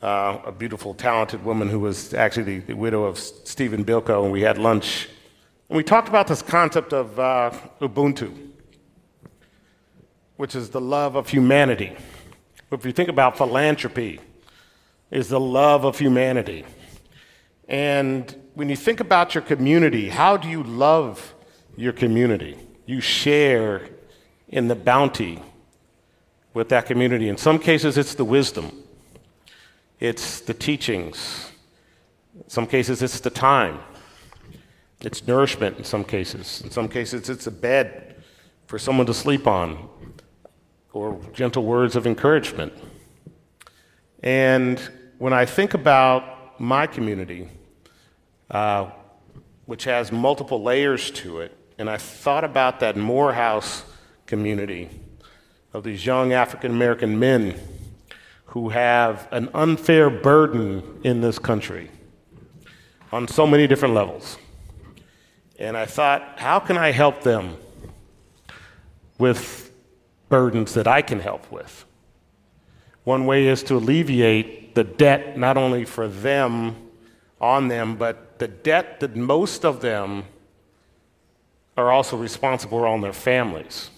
uh, 0.03 0.39
a 0.45 0.51
beautiful, 0.51 0.93
talented 0.93 1.45
woman 1.45 1.69
who 1.69 1.79
was 1.79 2.15
actually 2.15 2.59
the, 2.59 2.59
the 2.67 2.75
widow 2.75 3.05
of 3.05 3.17
Stephen 3.17 3.85
Biko, 3.85 4.25
and 4.25 4.33
we 4.33 4.41
had 4.41 4.59
lunch. 4.59 5.09
And 5.69 5.77
we 5.77 5.85
talked 5.85 6.09
about 6.09 6.27
this 6.27 6.43
concept 6.43 6.93
of 6.93 7.17
uh, 7.17 7.53
Ubuntu, 7.81 8.37
which 10.37 10.57
is 10.57 10.71
the 10.71 10.81
love 10.81 11.15
of 11.15 11.29
humanity. 11.29 11.97
If 12.73 12.85
you 12.85 12.91
think 12.91 13.09
about 13.09 13.37
philanthropy, 13.37 14.19
is 15.11 15.29
the 15.29 15.41
love 15.41 15.85
of 15.85 15.99
humanity. 15.99 16.65
And 17.69 18.35
when 18.55 18.69
you 18.69 18.77
think 18.77 19.01
about 19.01 19.35
your 19.35 19.43
community, 19.43 20.09
how 20.09 20.37
do 20.37 20.49
you 20.49 20.63
love 20.63 21.35
your 21.77 21.93
community? 21.93 22.57
You 22.87 23.01
share 23.01 23.89
in 24.49 24.69
the 24.69 24.75
bounty 24.75 25.43
with 26.53 26.69
that 26.71 26.87
community. 26.87 27.29
In 27.29 27.37
some 27.37 27.59
cases, 27.59 27.97
it's 27.97 28.15
the 28.15 28.25
wisdom, 28.25 28.83
it's 29.99 30.41
the 30.41 30.55
teachings. 30.55 31.51
In 32.35 32.49
some 32.49 32.67
cases, 32.67 33.03
it's 33.03 33.21
the 33.21 33.31
time, 33.31 33.81
it's 35.01 35.27
nourishment 35.27 35.79
in 35.79 35.85
some 35.85 36.05
cases. 36.05 36.61
In 36.63 36.71
some 36.71 36.89
cases, 36.89 37.29
it's 37.29 37.47
a 37.47 37.51
bed 37.51 38.17
for 38.67 38.79
someone 38.79 39.07
to 39.07 39.15
sleep 39.15 39.47
on, 39.47 39.89
or 40.93 41.21
gentle 41.33 41.65
words 41.65 41.97
of 41.97 42.07
encouragement. 42.07 42.73
And 44.23 44.81
when 45.21 45.35
I 45.35 45.45
think 45.45 45.75
about 45.75 46.59
my 46.59 46.87
community, 46.87 47.47
uh, 48.51 48.91
which 49.67 49.85
has 49.85 50.11
multiple 50.11 50.63
layers 50.63 51.11
to 51.11 51.41
it, 51.41 51.55
and 51.79 51.91
I 51.91 51.99
thought 51.99 52.43
about 52.43 52.81
that 52.81 52.97
Morehouse 52.97 53.85
community 54.25 54.89
of 55.75 55.85
these 55.85 56.07
young 56.07 56.33
African 56.33 56.71
American 56.71 57.19
men 57.19 57.55
who 58.47 58.71
have 58.71 59.29
an 59.31 59.51
unfair 59.53 60.09
burden 60.09 61.03
in 61.05 61.21
this 61.21 61.39
country 61.39 61.91
on 63.13 63.29
so 63.29 63.47
many 63.47 63.67
different 63.67 63.93
levels. 63.93 64.39
And 65.59 65.77
I 65.77 65.85
thought, 65.85 66.39
how 66.39 66.61
can 66.61 66.79
I 66.79 66.93
help 66.93 67.21
them 67.21 67.59
with 69.19 69.71
burdens 70.31 70.73
that 70.73 70.87
I 70.87 71.03
can 71.03 71.21
help 71.21 71.53
with? 71.53 71.85
One 73.05 73.27
way 73.27 73.49
is 73.49 73.63
to 73.65 73.75
alleviate 73.75 74.60
the 74.75 74.85
debt 74.85 75.39
not 75.39 75.57
only 75.57 75.85
for 75.85 76.09
them, 76.09 76.77
on 77.41 77.69
them, 77.69 77.97
but 77.97 78.39
the 78.39 78.49
debt 78.49 79.01
that 79.01 79.17
most 79.17 79.65
of 79.65 79.81
them 79.81 80.25
are 81.77 81.91
also 81.91 82.17
responsible 82.17 82.85
on 82.85 83.01
their 83.01 83.13
families. 83.13 83.91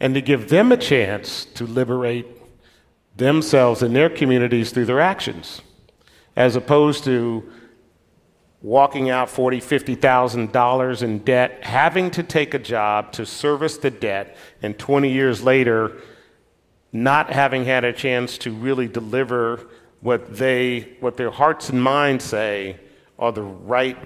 And 0.00 0.14
to 0.14 0.22
give 0.22 0.48
them 0.48 0.72
a 0.72 0.76
chance 0.76 1.44
to 1.44 1.66
liberate 1.66 2.26
themselves 3.16 3.82
and 3.82 3.94
their 3.94 4.08
communities 4.08 4.70
through 4.70 4.86
their 4.86 5.00
actions, 5.00 5.60
as 6.36 6.56
opposed 6.56 7.04
to 7.04 7.50
walking 8.62 9.10
out 9.10 9.28
forty, 9.28 9.60
fifty 9.60 9.94
thousand 9.94 10.52
dollars 10.52 11.02
in 11.02 11.18
debt, 11.18 11.64
having 11.64 12.10
to 12.12 12.22
take 12.22 12.54
a 12.54 12.58
job 12.58 13.12
to 13.12 13.26
service 13.26 13.76
the 13.76 13.90
debt, 13.90 14.36
and 14.62 14.78
20 14.78 15.12
years 15.12 15.42
later, 15.42 15.96
not 16.92 17.30
having 17.30 17.64
had 17.64 17.84
a 17.84 17.92
chance 17.92 18.38
to 18.38 18.52
really 18.52 18.88
deliver 18.88 19.68
what 20.00 20.34
they, 20.36 20.96
what 21.00 21.16
their 21.16 21.30
hearts 21.30 21.68
and 21.68 21.82
minds 21.82 22.24
say 22.24 22.78
are 23.18 23.32
the 23.32 23.42
right 23.42 23.96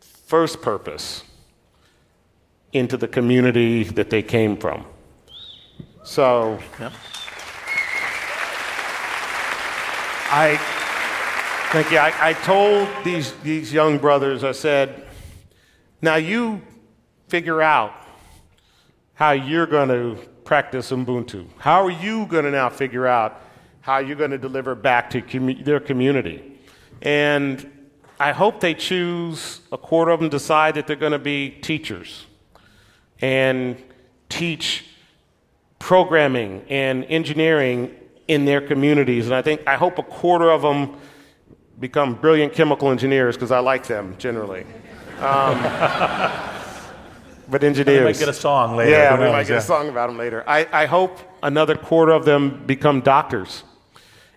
first 0.00 0.60
purpose 0.60 1.24
into 2.72 2.96
the 2.96 3.08
community 3.08 3.84
that 3.84 4.10
they 4.10 4.22
came 4.22 4.56
from. 4.56 4.84
So, 6.04 6.58
Yep. 6.78 6.92
I 10.30 10.58
thank 11.72 11.90
you. 11.90 11.96
I, 11.96 12.12
I 12.20 12.32
told 12.34 12.86
these, 13.02 13.32
these 13.42 13.72
young 13.72 13.96
brothers, 13.96 14.44
I 14.44 14.52
said, 14.52 15.06
now 16.02 16.16
you 16.16 16.60
figure 17.28 17.62
out 17.62 17.94
how 19.14 19.30
you're 19.32 19.66
going 19.66 19.88
to 19.88 20.18
practice 20.48 20.90
Ubuntu. 20.90 21.46
How 21.58 21.84
are 21.84 21.90
you 21.90 22.24
going 22.24 22.46
to 22.46 22.50
now 22.50 22.70
figure 22.70 23.06
out 23.06 23.42
how 23.82 23.98
you're 23.98 24.16
going 24.16 24.30
to 24.30 24.38
deliver 24.38 24.74
back 24.74 25.10
to 25.10 25.20
their 25.62 25.78
community? 25.78 26.58
And 27.02 27.70
I 28.18 28.32
hope 28.32 28.60
they 28.60 28.72
choose, 28.72 29.60
a 29.70 29.76
quarter 29.76 30.10
of 30.10 30.20
them 30.20 30.30
decide 30.30 30.76
that 30.76 30.86
they're 30.86 30.96
going 30.96 31.12
to 31.12 31.18
be 31.18 31.50
teachers 31.50 32.24
and 33.20 33.76
teach 34.30 34.86
programming 35.78 36.64
and 36.70 37.04
engineering 37.04 37.94
in 38.26 38.46
their 38.46 38.62
communities. 38.62 39.26
And 39.26 39.34
I 39.34 39.42
think, 39.42 39.60
I 39.66 39.76
hope 39.76 39.98
a 39.98 40.02
quarter 40.02 40.50
of 40.50 40.62
them 40.62 40.96
become 41.78 42.14
brilliant 42.14 42.54
chemical 42.54 42.90
engineers 42.90 43.36
because 43.36 43.50
I 43.50 43.58
like 43.58 43.86
them 43.86 44.16
generally. 44.16 44.64
Um, 45.20 45.60
but 47.48 47.64
engineers. 47.64 47.98
We 48.00 48.04
might 48.04 48.18
get 48.18 48.28
a 48.28 48.32
song 48.32 48.76
later. 48.76 48.90
Yeah, 48.90 49.14
we 49.18 49.26
might 49.30 49.44
get 49.46 49.54
Yeah. 49.54 49.58
a 49.58 49.62
song 49.62 49.88
about 49.88 50.08
them 50.08 50.18
later. 50.18 50.44
I, 50.46 50.66
I 50.72 50.86
hope 50.86 51.18
another 51.42 51.76
quarter 51.76 52.12
of 52.12 52.24
them 52.24 52.64
become 52.66 53.00
doctors 53.00 53.64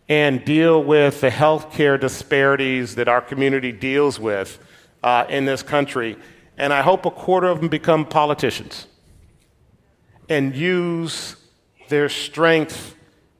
and 0.07 0.43
deal 0.45 0.83
with 0.83 1.21
the 1.21 1.29
healthcare 1.29 1.99
disparities 1.99 2.95
that 2.95 3.07
our 3.07 3.21
community 3.21 3.71
deals 3.71 4.19
with 4.19 4.59
uh, 5.03 5.25
in 5.29 5.45
this 5.45 5.63
country. 5.63 6.17
And 6.57 6.73
I 6.73 6.81
hope 6.81 7.05
a 7.05 7.11
quarter 7.11 7.47
of 7.47 7.59
them 7.59 7.69
become 7.69 8.05
politicians 8.05 8.87
and 10.29 10.55
use 10.55 11.35
their 11.89 12.09
strength 12.09 12.95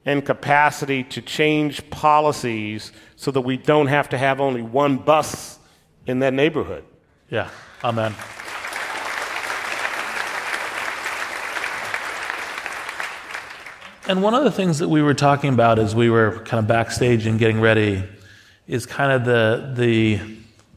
and 0.06 0.26
capacity 0.26 1.04
to 1.04 1.22
change 1.22 1.88
policies 1.90 2.92
so 3.16 3.32
that 3.32 3.42
we 3.42 3.56
don't 3.58 3.88
have 3.88 4.10
to 4.10 4.18
have 4.18 4.42
only 4.42 4.62
one 4.62 4.98
bus 4.98 5.60
in 6.08 6.20
that 6.20 6.34
neighborhood. 6.34 6.84
Yeah, 7.30 7.50
amen. 7.84 8.16
And 14.08 14.24
one 14.24 14.34
of 14.34 14.43
the 14.43 14.52
things 14.52 14.80
that 14.80 14.89
we 14.89 15.02
were 15.02 15.14
talking 15.14 15.54
about 15.54 15.78
as 15.78 15.95
we 15.95 16.10
were 16.10 16.39
kind 16.45 16.60
of 16.60 16.68
backstage 16.68 17.26
and 17.28 17.38
getting 17.38 17.62
ready 17.62 18.04
is 18.68 18.86
kind 18.86 19.12
of 19.12 19.26
the, 19.26 19.74
the, 19.76 20.20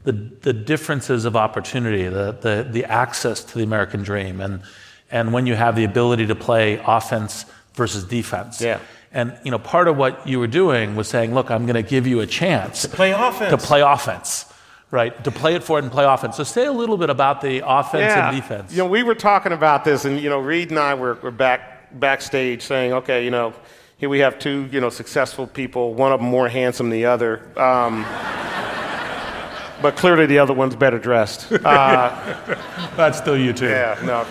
the, 0.04 0.12
the 0.42 0.52
differences 0.52 1.24
of 1.24 1.34
opportunity, 1.36 2.04
the, 2.04 2.32
the, 2.32 2.68
the 2.70 2.84
access 2.84 3.42
to 3.44 3.58
the 3.58 3.64
American 3.64 4.02
dream, 4.02 4.40
and, 4.40 4.62
and 5.10 5.32
when 5.32 5.46
you 5.46 5.54
have 5.54 5.76
the 5.76 5.84
ability 5.84 6.26
to 6.26 6.34
play 6.34 6.82
offense 6.86 7.46
versus 7.74 8.04
defense. 8.04 8.60
Yeah. 8.60 8.80
And 9.12 9.38
you 9.44 9.50
know, 9.50 9.58
part 9.58 9.88
of 9.88 9.96
what 9.96 10.26
you 10.26 10.40
were 10.40 10.48
doing 10.48 10.96
was 10.96 11.08
saying, 11.08 11.34
look, 11.34 11.50
I'm 11.50 11.66
going 11.66 11.82
to 11.82 11.88
give 11.88 12.06
you 12.06 12.20
a 12.20 12.26
chance 12.26 12.82
To 12.82 12.88
play 12.88 13.12
offense. 13.12 13.50
To 13.50 13.56
play 13.56 13.80
offense, 13.80 14.44
right? 14.90 15.22
To 15.22 15.30
play 15.30 15.54
it 15.54 15.62
forward 15.62 15.84
and 15.84 15.92
play 15.92 16.04
offense. 16.04 16.36
So 16.36 16.42
say 16.42 16.66
a 16.66 16.72
little 16.72 16.96
bit 16.96 17.10
about 17.10 17.40
the 17.40 17.62
offense 17.64 18.02
yeah. 18.02 18.28
and 18.28 18.36
defense. 18.36 18.72
You 18.72 18.78
know, 18.78 18.88
we 18.88 19.04
were 19.04 19.14
talking 19.14 19.52
about 19.52 19.84
this, 19.84 20.04
and 20.04 20.20
you 20.20 20.28
know, 20.28 20.40
Reid 20.40 20.70
and 20.70 20.78
I 20.80 20.94
were, 20.94 21.14
were 21.14 21.30
back 21.30 21.73
backstage 21.98 22.62
saying, 22.62 22.92
okay, 22.92 23.24
you 23.24 23.30
know, 23.30 23.54
here 23.96 24.08
we 24.08 24.18
have 24.20 24.38
two, 24.38 24.68
you 24.72 24.80
know, 24.80 24.90
successful 24.90 25.46
people. 25.46 25.94
One 25.94 26.12
of 26.12 26.20
them 26.20 26.28
more 26.28 26.48
handsome 26.48 26.90
than 26.90 26.98
the 26.98 27.06
other. 27.06 27.38
Um, 27.58 28.02
but 29.82 29.96
clearly 29.96 30.26
the 30.26 30.38
other 30.38 30.54
one's 30.54 30.76
better 30.76 30.98
dressed. 30.98 31.52
Uh, 31.52 32.56
That's 32.96 33.18
still 33.18 33.36
you 33.36 33.52
too. 33.52 33.68
Yeah, 33.68 34.00
no. 34.04 34.26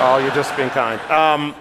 oh, 0.00 0.18
you're 0.22 0.34
just 0.34 0.56
being 0.56 0.70
kind. 0.70 1.00
Um, 1.10 1.54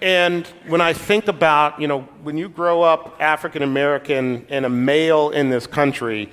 and 0.00 0.46
when 0.66 0.80
I 0.80 0.92
think 0.92 1.28
about, 1.28 1.80
you 1.80 1.88
know, 1.88 2.00
when 2.22 2.36
you 2.36 2.48
grow 2.48 2.82
up 2.82 3.16
African 3.20 3.62
American 3.62 4.46
and 4.48 4.64
a 4.64 4.68
male 4.68 5.30
in 5.30 5.50
this 5.50 5.66
country, 5.66 6.30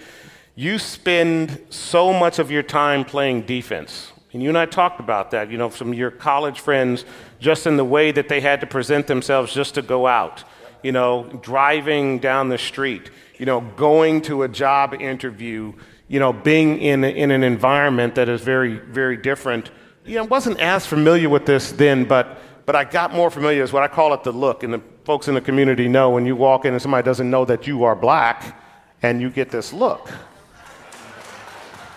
you 0.55 0.79
spend 0.79 1.59
so 1.69 2.13
much 2.13 2.39
of 2.39 2.51
your 2.51 2.63
time 2.63 3.03
playing 3.03 3.41
defense. 3.43 4.12
And 4.33 4.41
you 4.41 4.49
and 4.49 4.57
I 4.57 4.65
talked 4.65 4.99
about 4.99 5.31
that, 5.31 5.51
you 5.51 5.59
know, 5.59 5.69
from 5.69 5.93
your 5.93 6.09
college 6.09 6.59
friends, 6.59 7.05
just 7.39 7.67
in 7.67 7.77
the 7.77 7.85
way 7.85 8.11
that 8.11 8.29
they 8.29 8.41
had 8.41 8.61
to 8.61 8.67
present 8.67 9.05
themselves 9.05 9.53
just 9.53 9.75
to 9.75 9.83
go 9.83 10.07
out, 10.07 10.43
you 10.81 10.91
know, 10.91 11.25
driving 11.43 12.17
down 12.17 12.49
the 12.49 12.57
street, 12.57 13.11
you 13.37 13.45
know, 13.45 13.61
going 13.61 14.23
to 14.23 14.41
a 14.41 14.47
job 14.47 14.95
interview, 14.95 15.71
you 16.07 16.19
know, 16.19 16.33
being 16.33 16.79
in, 16.79 17.03
in 17.03 17.29
an 17.29 17.43
environment 17.43 18.15
that 18.15 18.27
is 18.27 18.41
very, 18.41 18.79
very 18.79 19.17
different. 19.17 19.69
You 20.03 20.15
know, 20.15 20.23
I 20.23 20.25
wasn't 20.25 20.59
as 20.59 20.87
familiar 20.87 21.29
with 21.29 21.45
this 21.45 21.71
then, 21.71 22.05
but, 22.05 22.39
but 22.65 22.75
I 22.75 22.85
got 22.85 23.13
more 23.13 23.29
familiar 23.29 23.61
with 23.61 23.71
what 23.71 23.83
I 23.83 23.87
call 23.87 24.15
it 24.15 24.23
the 24.23 24.31
look. 24.31 24.63
And 24.63 24.73
the 24.73 24.81
folks 25.03 25.27
in 25.27 25.35
the 25.35 25.41
community 25.41 25.87
know 25.87 26.09
when 26.09 26.25
you 26.25 26.35
walk 26.35 26.65
in 26.65 26.73
and 26.73 26.81
somebody 26.81 27.05
doesn't 27.05 27.29
know 27.29 27.45
that 27.45 27.67
you 27.67 27.83
are 27.83 27.95
black 27.95 28.59
and 29.03 29.21
you 29.21 29.29
get 29.29 29.51
this 29.51 29.71
look. 29.73 30.09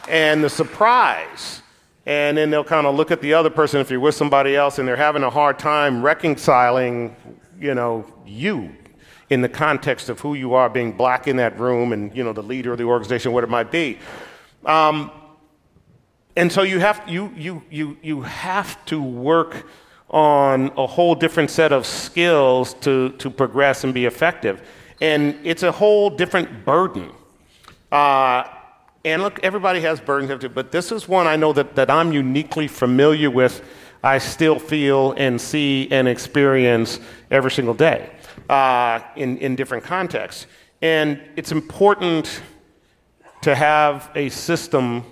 And 0.08 0.44
the 0.44 0.50
surprise 0.50 1.62
and 2.06 2.38
then 2.38 2.50
they'll 2.50 2.64
kind 2.64 2.86
of 2.86 2.94
look 2.94 3.10
at 3.10 3.20
the 3.20 3.34
other 3.34 3.50
person 3.50 3.80
if 3.80 3.90
you're 3.90 4.00
with 4.00 4.14
somebody 4.14 4.56
else 4.56 4.78
and 4.78 4.86
they're 4.86 4.96
having 4.96 5.24
a 5.24 5.30
hard 5.30 5.58
time 5.58 6.02
reconciling 6.02 7.14
you 7.60 7.74
know 7.74 8.06
you 8.24 8.72
in 9.30 9.40
the 9.40 9.48
context 9.48 10.08
of 10.08 10.20
who 10.20 10.34
you 10.34 10.54
are 10.54 10.68
being 10.68 10.92
black 10.92 11.26
in 11.26 11.36
that 11.36 11.58
room 11.58 11.92
and 11.92 12.16
you 12.16 12.22
know 12.22 12.32
the 12.32 12.42
leader 12.42 12.72
of 12.72 12.78
the 12.78 12.84
organization 12.84 13.32
what 13.32 13.44
it 13.44 13.50
might 13.50 13.70
be. 13.70 13.98
Um, 14.64 15.10
and 16.36 16.52
so 16.52 16.62
you 16.62 16.78
have 16.78 17.02
you 17.08 17.32
you 17.36 17.62
you 17.70 17.96
you 18.02 18.22
have 18.22 18.84
to 18.86 19.02
work 19.02 19.66
on 20.10 20.70
a 20.76 20.86
whole 20.86 21.14
different 21.14 21.50
set 21.50 21.72
of 21.72 21.86
skills 21.86 22.74
to 22.74 23.10
to 23.12 23.30
progress 23.30 23.84
and 23.84 23.92
be 23.92 24.06
effective. 24.06 24.62
And 25.00 25.38
it's 25.44 25.62
a 25.62 25.72
whole 25.72 26.08
different 26.08 26.64
burden. 26.64 27.10
Uh, 27.90 28.44
and 29.06 29.22
look, 29.22 29.38
everybody 29.44 29.80
has 29.82 30.00
burdens, 30.00 30.44
but 30.52 30.72
this 30.72 30.90
is 30.90 31.06
one 31.06 31.28
I 31.28 31.36
know 31.36 31.52
that, 31.52 31.76
that 31.76 31.88
I'm 31.88 32.12
uniquely 32.12 32.66
familiar 32.66 33.30
with. 33.30 33.62
I 34.02 34.18
still 34.18 34.58
feel 34.58 35.12
and 35.12 35.40
see 35.40 35.86
and 35.92 36.08
experience 36.08 36.98
every 37.30 37.52
single 37.52 37.72
day 37.72 38.10
uh, 38.50 38.98
in, 39.14 39.38
in 39.38 39.54
different 39.54 39.84
contexts. 39.84 40.48
And 40.82 41.22
it's 41.36 41.52
important 41.52 42.42
to 43.42 43.54
have 43.54 44.10
a 44.16 44.28
system 44.28 45.04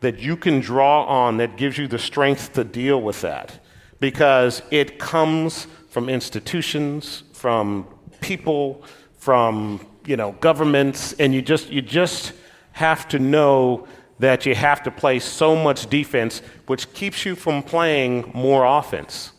that 0.00 0.20
you 0.20 0.38
can 0.38 0.60
draw 0.60 1.04
on 1.04 1.36
that 1.36 1.58
gives 1.58 1.76
you 1.76 1.86
the 1.86 1.98
strength 1.98 2.54
to 2.54 2.64
deal 2.64 3.02
with 3.02 3.20
that 3.20 3.62
because 4.00 4.62
it 4.70 4.98
comes 4.98 5.66
from 5.90 6.08
institutions, 6.08 7.24
from 7.34 7.86
people, 8.22 8.82
from 9.18 9.86
you 10.06 10.16
know 10.16 10.32
governments, 10.40 11.12
and 11.18 11.34
you 11.34 11.42
just 11.42 11.70
you 11.70 11.82
just 11.82 12.32
have 12.74 13.08
to 13.08 13.18
know 13.18 13.86
that 14.18 14.46
you 14.46 14.54
have 14.54 14.82
to 14.82 14.90
play 14.90 15.18
so 15.18 15.56
much 15.56 15.88
defense, 15.88 16.42
which 16.66 16.92
keeps 16.92 17.24
you 17.24 17.34
from 17.34 17.62
playing 17.62 18.30
more 18.34 18.64
offense. 18.64 19.32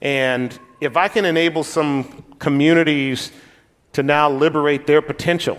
And 0.00 0.56
if 0.80 0.96
I 0.96 1.08
can 1.08 1.24
enable 1.24 1.64
some 1.64 2.24
communities 2.38 3.32
to 3.92 4.02
now 4.02 4.30
liberate 4.30 4.86
their 4.86 5.02
potential 5.02 5.58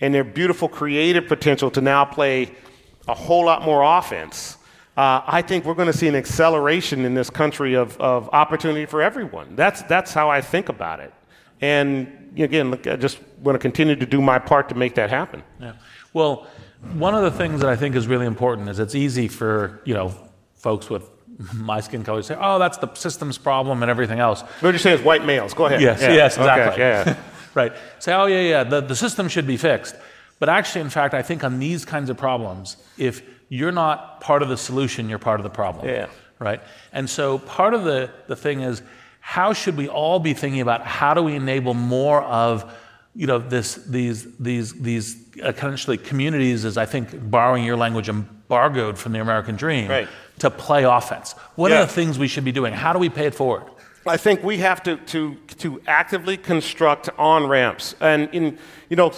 and 0.00 0.12
their 0.12 0.24
beautiful 0.24 0.68
creative 0.68 1.28
potential 1.28 1.70
to 1.70 1.80
now 1.80 2.04
play 2.04 2.52
a 3.06 3.14
whole 3.14 3.44
lot 3.44 3.62
more 3.62 3.82
offense, 3.82 4.58
uh, 4.96 5.22
I 5.26 5.42
think 5.42 5.64
we're 5.64 5.74
going 5.74 5.92
to 5.92 5.96
see 5.96 6.08
an 6.08 6.16
acceleration 6.16 7.04
in 7.04 7.14
this 7.14 7.30
country 7.30 7.74
of, 7.74 7.96
of 8.00 8.28
opportunity 8.32 8.86
for 8.86 9.00
everyone. 9.00 9.54
That's, 9.54 9.82
that's 9.82 10.12
how 10.12 10.28
I 10.28 10.40
think 10.40 10.68
about 10.68 11.00
it. 11.00 11.12
And 11.60 12.23
again, 12.36 12.70
look, 12.70 12.86
I 12.86 12.96
just 12.96 13.18
want 13.40 13.54
to 13.54 13.58
continue 13.58 13.96
to 13.96 14.06
do 14.06 14.20
my 14.20 14.38
part 14.38 14.68
to 14.70 14.74
make 14.74 14.94
that 14.96 15.10
happen. 15.10 15.42
Yeah. 15.60 15.72
Well, 16.12 16.46
one 16.92 17.14
of 17.14 17.22
the 17.22 17.30
things 17.30 17.60
that 17.60 17.70
I 17.70 17.76
think 17.76 17.96
is 17.96 18.06
really 18.06 18.26
important 18.26 18.68
is 18.68 18.78
it's 18.78 18.94
easy 18.94 19.28
for 19.28 19.80
you 19.84 19.94
know 19.94 20.14
folks 20.54 20.90
with 20.90 21.08
my 21.52 21.80
skin 21.80 22.04
color 22.04 22.20
to 22.20 22.26
say, 22.26 22.36
"Oh, 22.38 22.58
that's 22.58 22.78
the 22.78 22.92
system's 22.94 23.38
problem 23.38 23.82
and 23.82 23.90
everything 23.90 24.18
else." 24.18 24.42
What 24.60 24.70
you're 24.70 24.78
saying 24.78 24.98
is 24.98 25.04
white 25.04 25.24
males. 25.24 25.54
Go 25.54 25.66
ahead. 25.66 25.80
Yes, 25.80 26.00
yeah. 26.00 26.12
yes, 26.12 26.36
exactly. 26.36 26.72
Okay, 26.84 27.10
yeah. 27.10 27.16
right. 27.54 27.72
Say, 27.98 28.12
"Oh, 28.12 28.26
yeah, 28.26 28.40
yeah, 28.40 28.64
the, 28.64 28.80
the 28.80 28.96
system 28.96 29.28
should 29.28 29.46
be 29.46 29.56
fixed." 29.56 29.96
But 30.38 30.48
actually, 30.48 30.82
in 30.82 30.90
fact, 30.90 31.14
I 31.14 31.22
think 31.22 31.44
on 31.44 31.58
these 31.58 31.84
kinds 31.84 32.10
of 32.10 32.16
problems, 32.16 32.76
if 32.98 33.22
you're 33.48 33.72
not 33.72 34.20
part 34.20 34.42
of 34.42 34.48
the 34.48 34.56
solution, 34.56 35.08
you're 35.08 35.18
part 35.18 35.40
of 35.40 35.44
the 35.44 35.50
problem. 35.50 35.88
Yeah. 35.88 36.06
Right. 36.38 36.60
And 36.92 37.08
so 37.08 37.38
part 37.38 37.74
of 37.74 37.84
the 37.84 38.10
the 38.26 38.36
thing 38.36 38.60
is 38.60 38.82
how 39.26 39.54
should 39.54 39.74
we 39.78 39.88
all 39.88 40.20
be 40.20 40.34
thinking 40.34 40.60
about 40.60 40.86
how 40.86 41.14
do 41.14 41.22
we 41.22 41.34
enable 41.34 41.72
more 41.72 42.22
of 42.24 42.70
you 43.14 43.26
know 43.26 43.38
this 43.38 43.76
these 43.76 44.36
these 44.36 44.74
these 44.74 45.16
uh, 45.42 45.48
essentially 45.48 45.96
communities 45.96 46.66
as 46.66 46.76
I 46.76 46.84
think 46.84 47.30
borrowing 47.30 47.64
your 47.64 47.76
language 47.76 48.10
embargoed 48.10 48.98
from 48.98 49.12
the 49.12 49.20
American 49.20 49.56
dream 49.56 49.88
right. 49.88 50.08
to 50.40 50.50
play 50.50 50.84
offense. 50.84 51.32
What 51.54 51.70
yeah. 51.70 51.78
are 51.78 51.86
the 51.86 51.92
things 51.92 52.18
we 52.18 52.28
should 52.28 52.44
be 52.44 52.52
doing? 52.52 52.74
How 52.74 52.92
do 52.92 52.98
we 52.98 53.08
pay 53.08 53.24
it 53.24 53.34
forward? 53.34 53.64
I 54.06 54.18
think 54.18 54.44
we 54.44 54.58
have 54.58 54.82
to 54.82 54.98
to 54.98 55.36
to 55.56 55.80
actively 55.86 56.36
construct 56.36 57.08
on 57.16 57.46
ramps 57.46 57.96
and 58.00 58.28
in 58.34 58.58
you 58.90 58.96
know 58.96 59.08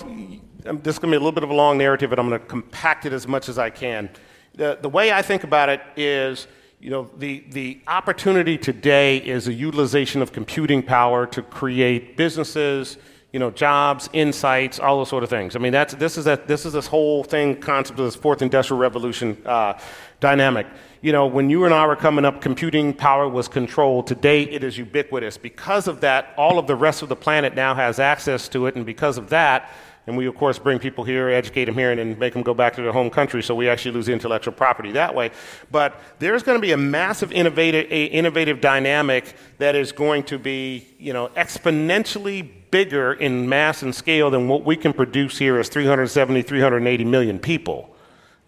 this 0.63 0.95
is 0.95 0.99
going 1.01 1.11
to 1.11 1.17
be 1.19 1.21
a 1.21 1.25
little 1.25 1.33
bit 1.33 1.43
of 1.43 1.51
a 1.51 1.55
long 1.55 1.79
narrative, 1.79 2.11
but 2.11 2.21
I'm 2.21 2.29
going 2.29 2.41
to 2.41 2.47
compact 2.47 3.07
it 3.07 3.13
as 3.13 3.27
much 3.27 3.49
as 3.49 3.59
I 3.59 3.71
can. 3.71 4.09
The, 4.55 4.79
the 4.81 4.89
way 4.89 5.13
I 5.13 5.23
think 5.23 5.43
about 5.43 5.69
it 5.69 5.81
is 5.97 6.47
you 6.81 6.91
know, 6.91 7.09
the, 7.17 7.45
the 7.51 7.81
opportunity 7.87 8.59
today 8.59 9.17
is 9.17 9.49
a 9.49 9.53
utilization 9.53 10.21
of 10.21 10.33
computing 10.33 10.83
power 10.83 11.27
to 11.27 11.43
create 11.43 12.17
businesses, 12.17 12.99
you 13.33 13.41
know, 13.41 13.51
jobs, 13.51 14.09
insights, 14.13 14.79
all 14.79 14.99
those 14.99 15.09
sort 15.09 15.25
of 15.25 15.31
things. 15.31 15.57
I 15.57 15.59
mean, 15.59 15.73
that's, 15.73 15.95
this, 15.95 16.19
is 16.19 16.27
a, 16.27 16.41
this 16.47 16.67
is 16.67 16.75
this 16.75 16.87
whole 16.87 17.25
thing, 17.25 17.57
concept 17.61 17.99
of 17.99 18.05
this 18.05 18.15
fourth 18.15 18.43
industrial 18.43 18.79
revolution 18.79 19.37
uh, 19.47 19.79
dynamic. 20.21 20.67
You 21.01 21.13
know, 21.13 21.27
when 21.27 21.49
you 21.51 21.65
and 21.65 21.73
I 21.73 21.87
were 21.87 21.97
coming 21.97 22.25
up, 22.25 22.41
computing 22.41 22.93
power 22.93 23.29
was 23.29 23.49
controlled. 23.49 24.07
Today, 24.07 24.43
it 24.43 24.63
is 24.63 24.77
ubiquitous. 24.77 25.39
Because 25.39 25.89
of 25.89 26.01
that, 26.03 26.35
all 26.37 26.59
of 26.59 26.67
the 26.67 26.77
rest 26.77 27.03
of 27.03 27.09
the 27.09 27.17
planet 27.17 27.55
now 27.55 27.75
has 27.75 27.99
access 27.99 28.49
to 28.51 28.67
it, 28.67 28.77
and 28.77 28.85
because 28.85 29.17
of 29.19 29.31
that, 29.31 29.71
and 30.07 30.17
we, 30.17 30.27
of 30.27 30.37
course, 30.37 30.59
bring 30.59 30.79
people 30.79 31.03
here, 31.03 31.29
educate 31.29 31.65
them 31.65 31.75
here, 31.75 31.91
and 31.91 31.99
then 31.99 32.19
make 32.19 32.33
them 32.33 32.43
go 32.43 32.55
back 32.55 32.75
to 32.77 32.83
their 32.83 32.93
home 32.93 33.11
country. 33.11 33.43
So 33.43 33.55
we 33.55 33.69
actually 33.69 33.93
lose 33.93 34.09
intellectual 34.09 34.55
property 34.55 34.93
that 34.93 35.15
way. 35.15 35.33
But 35.71 36.01
there's 36.21 36.45
going 36.45 36.57
to 36.57 36.63
be 36.63 36.73
a 36.73 36.77
massive 36.77 37.33
innovative, 37.33 37.91
a 37.91 38.05
innovative 38.05 38.61
dynamic 38.61 39.35
that 39.59 39.75
is 39.75 39.91
going 39.91 40.23
to 40.25 40.39
be, 40.39 40.87
you 40.99 41.13
know, 41.13 41.29
exponentially 41.31 42.49
bigger 42.71 43.15
in 43.15 43.49
mass 43.49 43.83
and 43.83 43.95
scale 43.95 44.31
than 44.31 44.47
what 44.47 44.65
we 44.65 44.77
can 44.77 44.93
produce 44.93 45.39
here 45.39 45.59
as 45.59 45.69
370, 45.69 46.43
380 46.43 47.05
million 47.05 47.39
people. 47.39 47.96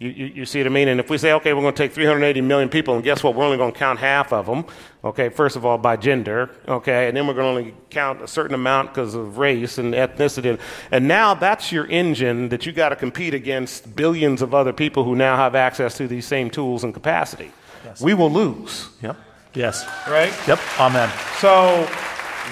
You, 0.00 0.10
you, 0.10 0.26
you, 0.26 0.44
see 0.44 0.60
what 0.60 0.68
I 0.68 0.70
mean? 0.70 0.86
And 0.86 1.00
if 1.00 1.10
we 1.10 1.18
say, 1.18 1.32
okay, 1.32 1.52
we're 1.52 1.62
going 1.62 1.74
to 1.74 1.82
take 1.82 1.92
380 1.92 2.40
million 2.42 2.68
people, 2.68 2.94
and 2.94 3.02
guess 3.02 3.24
what? 3.24 3.34
We're 3.34 3.44
only 3.44 3.56
going 3.56 3.72
to 3.72 3.78
count 3.78 3.98
half 3.98 4.32
of 4.32 4.46
them, 4.46 4.64
okay, 5.02 5.28
first 5.28 5.56
of 5.56 5.66
all, 5.66 5.76
by 5.76 5.96
gender, 5.96 6.50
okay, 6.68 7.08
and 7.08 7.16
then 7.16 7.26
we're 7.26 7.34
going 7.34 7.52
to 7.56 7.60
only 7.60 7.74
count 7.90 8.22
a 8.22 8.28
certain 8.28 8.54
amount 8.54 8.90
because 8.90 9.16
of 9.16 9.38
race 9.38 9.76
and 9.76 9.94
ethnicity. 9.94 10.60
And 10.92 11.08
now 11.08 11.34
that's 11.34 11.72
your 11.72 11.84
engine 11.86 12.48
that 12.50 12.64
you 12.64 12.70
got 12.70 12.90
to 12.90 12.96
compete 12.96 13.34
against 13.34 13.96
billions 13.96 14.40
of 14.40 14.54
other 14.54 14.72
people 14.72 15.02
who 15.02 15.16
now 15.16 15.36
have 15.36 15.56
access 15.56 15.96
to 15.96 16.06
these 16.06 16.26
same 16.26 16.48
tools 16.48 16.84
and 16.84 16.94
capacity. 16.94 17.50
Yes. 17.84 18.00
We 18.00 18.14
will 18.14 18.30
lose. 18.30 18.90
Yep. 19.02 19.16
Yes. 19.54 19.84
Right? 20.06 20.32
Yep. 20.46 20.60
Amen. 20.78 21.10
So, 21.38 21.88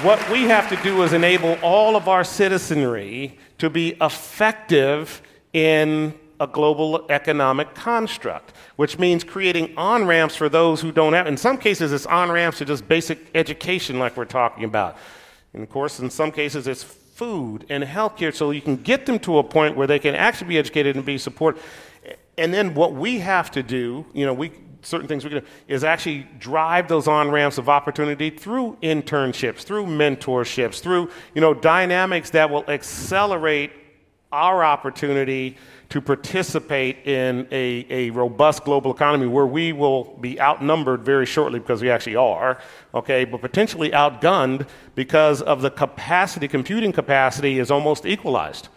what 0.03 0.19
we 0.31 0.43
have 0.43 0.69
to 0.71 0.77
do 0.83 1.05
is 1.05 1.13
enable 1.13 1.53
all 1.63 1.95
of 1.95 2.09
our 2.09 2.25
citizenry 2.25 3.39
to 3.59 3.71
be 3.71 3.97
effective 4.01 5.23
in 5.53 6.13
a 6.41 6.47
global 6.47 7.07
economic 7.11 7.75
construct, 7.75 8.53
which 8.77 8.99
means 8.99 9.25
creating 9.25 9.77
on 9.77 10.07
ramps 10.07 10.37
for 10.37 10.49
those 10.49 10.81
who 10.81 10.93
don't 10.93 11.13
have. 11.13 11.27
In 11.27 11.37
some 11.37 11.59
cases, 11.59 11.93
it's 11.93 12.07
on 12.07 12.31
ramps 12.31 12.59
to 12.59 12.65
just 12.65 12.87
basic 12.89 13.19
education, 13.35 13.99
like 13.99 14.17
we're 14.17 14.25
talking 14.25 14.65
about. 14.65 14.97
And 15.55 15.63
of 15.63 15.71
course, 15.71 16.01
in 16.01 16.11
some 16.11 16.31
cases, 16.33 16.67
it's 16.67 16.83
food 16.83 17.65
and 17.71 17.83
healthcare, 17.83 18.35
so 18.35 18.51
you 18.51 18.61
can 18.61 18.77
get 18.77 19.07
them 19.07 19.19
to 19.21 19.39
a 19.39 19.45
point 19.45 19.77
where 19.77 19.87
they 19.87 19.99
can 19.99 20.15
actually 20.15 20.49
be 20.49 20.59
educated 20.59 20.97
and 20.97 21.05
be 21.05 21.17
supported. 21.17 21.63
And 22.37 22.53
then 22.53 22.75
what 22.75 22.93
we 22.93 23.21
have 23.21 23.51
to 23.53 23.63
do, 23.63 24.05
you 24.13 24.27
know, 24.27 24.35
we 24.35 24.53
certain 24.83 25.09
things 25.09 25.25
we 25.25 25.31
can 25.31 25.41
do 25.41 25.47
is 25.67 25.83
actually 25.83 26.27
drive 26.39 26.87
those 26.87 27.09
on 27.09 27.31
ramps 27.31 27.59
of 27.59 27.69
opportunity 27.69 28.31
through 28.31 28.77
internships, 28.83 29.63
through 29.63 29.85
mentorships, 29.85 30.81
through 30.81 31.11
you 31.35 31.41
know 31.41 31.53
dynamics 31.53 32.31
that 32.31 32.49
will 32.49 32.65
accelerate 32.69 33.73
our 34.33 34.65
opportunity 34.65 35.57
to 35.89 36.01
participate 36.01 37.07
in 37.07 37.47
a, 37.53 37.87
a 37.89 38.11
robust 38.11 38.65
global 38.65 38.91
economy 38.91 39.27
where 39.27 39.47
we 39.47 39.73
will 39.73 40.17
be 40.21 40.41
outnumbered 40.41 41.03
very 41.03 41.27
shortly 41.27 41.61
because 41.61 41.81
we 41.81 41.91
actually 41.91 42.17
are, 42.17 42.61
okay, 42.93 43.25
but 43.25 43.41
potentially 43.41 43.91
outgunned 43.91 44.67
because 44.95 45.43
of 45.43 45.63
the 45.63 45.71
capacity, 45.71 46.49
computing 46.49 46.93
capacity 46.93 47.59
is 47.61 47.71
almost 47.71 48.05
equalized, 48.05 48.69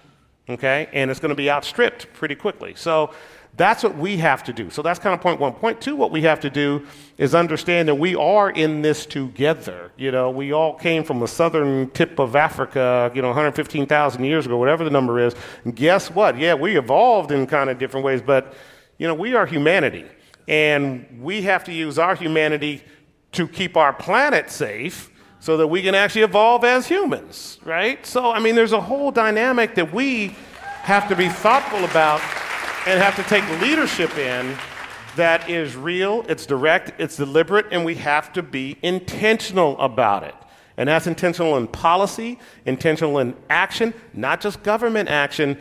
okay, 0.48 0.88
and 0.94 1.10
it's 1.10 1.20
going 1.20 1.30
to 1.30 1.36
be 1.36 1.50
outstripped 1.50 2.12
pretty 2.14 2.36
quickly. 2.36 2.74
So 2.76 3.12
that's 3.56 3.84
what 3.84 3.98
we 3.98 4.18
have 4.18 4.44
to 4.46 4.54
do. 4.54 4.70
So 4.70 4.82
that's 4.82 5.00
kind 5.00 5.14
of 5.14 5.22
point 5.22 5.40
one. 5.40 5.54
Point 5.54 5.82
two, 5.82 5.96
what 5.96 6.12
we 6.12 6.22
have 6.22 6.40
to 6.42 6.50
do 6.50 6.86
is 7.18 7.36
understand 7.36 7.88
that 7.90 7.96
we 7.96 8.16
are 8.16 8.50
in 8.50 8.82
this 8.82 9.06
together. 9.06 9.92
You 9.98 10.12
know, 10.12 10.30
we 10.30 10.54
all 10.54 10.76
came 10.76 11.04
from 11.04 11.20
the 11.20 11.28
southern 11.28 11.90
tip 11.90 12.20
of 12.20 12.36
Africa, 12.36 13.12
you 13.14 13.22
know, 13.22 13.28
115,000 13.30 14.24
years 14.24 14.46
ago, 14.46 14.58
whatever 14.58 14.84
the 14.84 14.90
number 14.90 15.20
is. 15.20 15.36
And 15.66 15.76
guess 15.76 16.10
what? 16.10 16.38
Yeah, 16.38 16.54
we 16.54 16.78
evolved 16.78 17.32
in 17.32 17.48
kind 17.48 17.70
of 17.70 17.78
different 17.80 18.06
ways, 18.06 18.22
but, 18.22 18.54
you 18.98 19.08
know, 19.08 19.14
we 19.16 19.36
are 19.36 19.46
humanity. 19.46 20.06
And 20.48 21.20
we 21.22 21.42
have 21.42 21.64
to 21.66 21.74
use 21.74 22.00
our 22.00 22.16
humanity 22.16 22.84
to 23.34 23.48
keep 23.48 23.76
our 23.76 23.94
planet 23.94 24.50
safe 24.50 25.12
so 25.40 25.58
that 25.58 25.68
we 25.68 25.82
can 25.82 25.96
actually 25.96 26.24
evolve 26.24 26.64
as 26.64 26.88
humans, 26.88 27.60
right? 27.64 28.06
So, 28.06 28.32
I 28.32 28.40
mean, 28.40 28.56
there's 28.56 28.74
a 28.74 28.82
whole 28.82 29.12
dynamic 29.12 29.76
that 29.76 29.94
we 29.94 30.36
have 30.82 31.08
to 31.10 31.16
be 31.16 31.30
thoughtful 31.30 31.84
about 31.86 32.22
and 32.88 33.02
have 33.02 33.16
to 33.16 33.24
take 33.24 33.48
leadership 33.62 34.18
in 34.18 34.58
that 35.16 35.50
is 35.50 35.76
real, 35.76 36.26
it's 36.30 36.46
direct, 36.46 36.94
it's 37.00 37.18
deliberate, 37.18 37.66
and 37.72 37.84
we 37.84 37.96
have 37.96 38.32
to 38.34 38.42
be 38.42 38.78
intentional 38.82 39.78
about 39.80 40.24
it. 40.24 40.36
And 40.78 40.88
that's 40.88 41.08
intentional 41.08 41.58
in 41.58 41.68
policy, 41.68 42.40
intentional 42.66 43.20
in 43.20 43.36
action, 43.50 43.94
not 44.14 44.40
just 44.40 44.64
government 44.64 45.10
action 45.10 45.58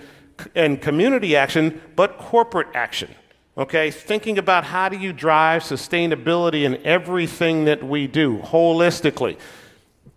and 0.54 0.80
community 0.80 1.34
action, 1.34 1.80
but 1.96 2.18
corporate 2.18 2.68
action. 2.74 3.12
Okay, 3.56 3.90
thinking 3.90 4.38
about 4.38 4.62
how 4.62 4.88
do 4.88 4.96
you 4.96 5.12
drive 5.12 5.62
sustainability 5.62 6.62
in 6.62 6.76
everything 6.86 7.64
that 7.64 7.82
we 7.82 8.06
do 8.06 8.38
holistically 8.38 9.36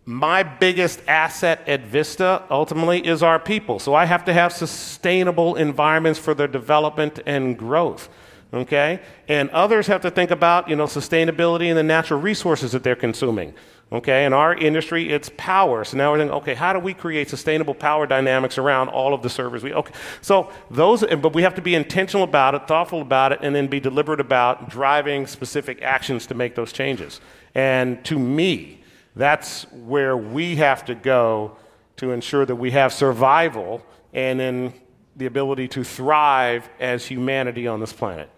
my 0.06 0.44
biggest 0.44 1.02
asset 1.08 1.68
at 1.68 1.82
Vista 1.82 2.44
ultimately 2.50 3.06
is 3.06 3.22
our 3.22 3.40
people. 3.40 3.80
So 3.80 3.94
I 3.94 4.06
have 4.06 4.26
to 4.26 4.34
have 4.34 4.52
sustainable 4.52 5.56
environments 5.56 6.20
for 6.20 6.34
their 6.34 6.48
development 6.48 7.20
and 7.26 7.58
growth. 7.58 8.10
Okay? 8.54 9.00
And 9.28 9.50
others 9.52 9.88
have 9.88 10.02
to 10.02 10.12
think 10.12 10.32
about, 10.32 10.68
you 10.70 10.76
know, 10.76 10.86
sustainability 10.86 11.68
and 11.68 11.78
the 11.78 11.84
natural 11.84 12.20
resources 12.20 12.72
that 12.72 12.84
they're 12.84 12.96
consuming. 12.96 13.54
Okay? 13.92 14.26
In 14.26 14.34
our 14.34 14.56
industry, 14.56 15.10
it's 15.10 15.30
power. 15.38 15.84
So 15.84 15.98
now 15.98 16.12
we're 16.12 16.18
thinking, 16.18 16.36
okay, 16.38 16.54
how 16.56 16.74
do 16.74 16.80
we 16.80 16.94
create 16.94 17.30
sustainable 17.30 17.76
power 17.76 18.08
dynamics 18.08 18.58
around 18.58 18.90
all 18.90 19.14
of 19.14 19.22
the 19.22 19.30
servers? 19.30 19.64
We, 19.64 19.74
okay. 19.74 19.94
So 20.22 20.52
those, 20.72 21.06
but 21.06 21.34
we 21.34 21.44
have 21.44 21.56
to 21.56 21.62
be 21.62 21.76
intentional 21.76 22.24
about 22.24 22.56
it, 22.56 22.68
thoughtful 22.68 23.02
about 23.02 23.34
it, 23.34 23.40
and 23.42 23.56
then 23.56 23.68
be 23.68 23.80
deliberate 23.80 24.20
about 24.20 24.70
driving 24.70 25.28
specific 25.28 25.82
actions 25.82 26.26
to 26.28 26.34
make 26.34 26.56
those 26.56 26.74
changes. 26.74 27.22
And 27.54 28.04
to 28.06 28.18
me, 28.18 28.81
that's 29.16 29.64
where 29.72 30.16
we 30.16 30.56
have 30.58 30.86
to 30.86 30.96
go 30.96 31.58
to 31.98 32.12
ensure 32.12 32.46
that 32.46 32.56
we 32.56 32.72
have 32.72 32.94
survival 32.94 33.86
and 34.14 34.40
then 34.40 34.74
the 35.16 35.26
ability 35.26 35.68
to 35.68 35.84
thrive 35.84 36.70
as 36.80 37.06
humanity 37.06 37.68
on 37.68 37.80
this 37.80 37.94
planet. 37.94 38.30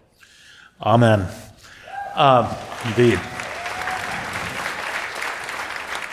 Amen. 0.82 1.26
Um, 2.14 2.48
indeed. 2.86 3.20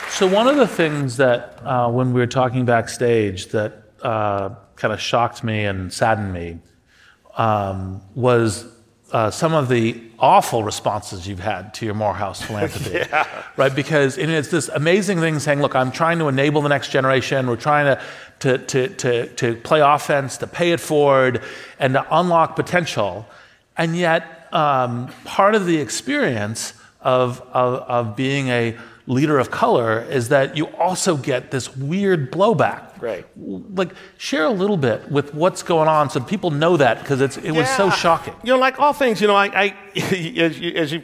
So, 0.09 0.28
one 0.28 0.47
of 0.47 0.55
the 0.55 0.68
things 0.68 1.18
that 1.18 1.59
uh, 1.64 1.89
when 1.89 2.14
we 2.14 2.20
were 2.20 2.28
talking 2.28 2.64
backstage 2.64 3.47
that 3.47 3.84
uh, 4.03 4.49
kind 4.76 4.93
of 4.93 5.01
shocked 5.01 5.43
me 5.43 5.66
and 5.66 5.91
saddened 5.91 6.34
me 6.34 6.59
um, 7.38 8.01
was 8.14 8.71
uh, 9.12 9.30
some 9.30 9.53
of 9.53 9.70
the 9.70 10.01
awful 10.20 10.64
responses 10.64 11.28
you've 11.28 11.39
had 11.39 11.74
to 11.76 11.86
your 11.86 11.95
Morehouse 11.95 12.41
philanthropy, 12.47 12.97
yeah. 13.09 13.28
right? 13.57 13.74
Because 13.74 14.18
it's 14.18 14.49
this 14.49 14.70
amazing 14.70 15.20
thing 15.20 15.39
saying, 15.39 15.62
"Look, 15.62 15.76
I'm 15.76 15.91
trying 15.91 16.20
to 16.20 16.28
enable 16.28 16.62
the 16.62 16.70
next 16.70 16.89
generation. 16.89 17.47
We're 17.47 17.55
trying 17.55 17.86
to 17.86 18.01
to 18.39 18.57
to 18.57 18.88
to, 18.88 19.28
to 19.28 19.55
play 19.57 19.82
offense, 19.82 20.38
to 20.38 20.47
pay 20.47 20.72
it 20.72 20.80
forward, 20.80 21.41
and 21.80 21.93
to 21.93 22.05
unlock 22.12 22.55
potential." 22.55 23.26
And 23.78 23.95
yet, 23.95 24.47
um, 24.53 25.07
part 25.24 25.55
of 25.55 25.66
the 25.66 25.78
experience 25.78 26.74
of, 27.01 27.41
of 27.53 27.76
of 27.89 28.16
being 28.16 28.49
a 28.49 28.78
leader 29.08 29.39
of 29.39 29.52
color 29.52 30.02
is 30.02 30.30
that 30.30 30.56
you 30.56 30.68
also 30.78 31.18
get 31.18 31.52
this 31.52 31.76
weird 31.76 32.32
blowback. 32.32 33.02
Right. 33.02 33.26
Like, 33.36 33.93
share 34.18 34.45
a 34.45 34.52
little 34.52 34.78
bit 34.78 35.12
with 35.12 35.34
what's 35.34 35.64
going 35.64 35.88
on 35.88 36.10
so 36.10 36.20
people 36.20 36.52
know 36.52 36.78
that 36.78 36.99
because 36.99 37.22
it 37.22 37.43
yeah. 37.43 37.52
was 37.52 37.70
so 37.70 37.89
shocking. 37.89 38.36
You 38.43 38.54
know, 38.54 38.60
like 38.60 38.80
all 38.80 38.93
things, 38.93 39.20
you 39.22 39.28
know, 39.28 39.36
I, 39.36 39.45
I 39.47 39.76
as, 39.99 40.60
you, 40.60 40.72
as 40.76 40.91
you 40.91 41.04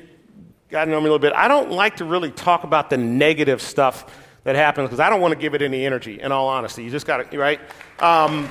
got 0.70 0.86
to 0.86 0.92
know 0.92 1.00
me 1.00 1.08
a 1.08 1.12
little 1.12 1.20
bit, 1.20 1.34
I 1.34 1.48
don't 1.48 1.72
like 1.72 1.98
to 1.98 2.06
really 2.06 2.32
talk 2.32 2.64
about 2.64 2.90
the 2.90 2.98
negative 2.98 3.62
stuff 3.62 4.06
that 4.44 4.56
happens 4.56 4.88
because 4.88 5.00
I 5.00 5.10
don't 5.10 5.22
want 5.22 5.34
to 5.34 5.40
give 5.40 5.56
it 5.56 5.62
any 5.62 5.86
energy, 5.86 6.22
in 6.22 6.32
all 6.32 6.48
honesty. 6.48 6.84
You 6.84 6.90
just 6.90 7.06
got 7.06 7.30
to, 7.30 7.38
right? 7.38 7.60
Um, 8.00 8.50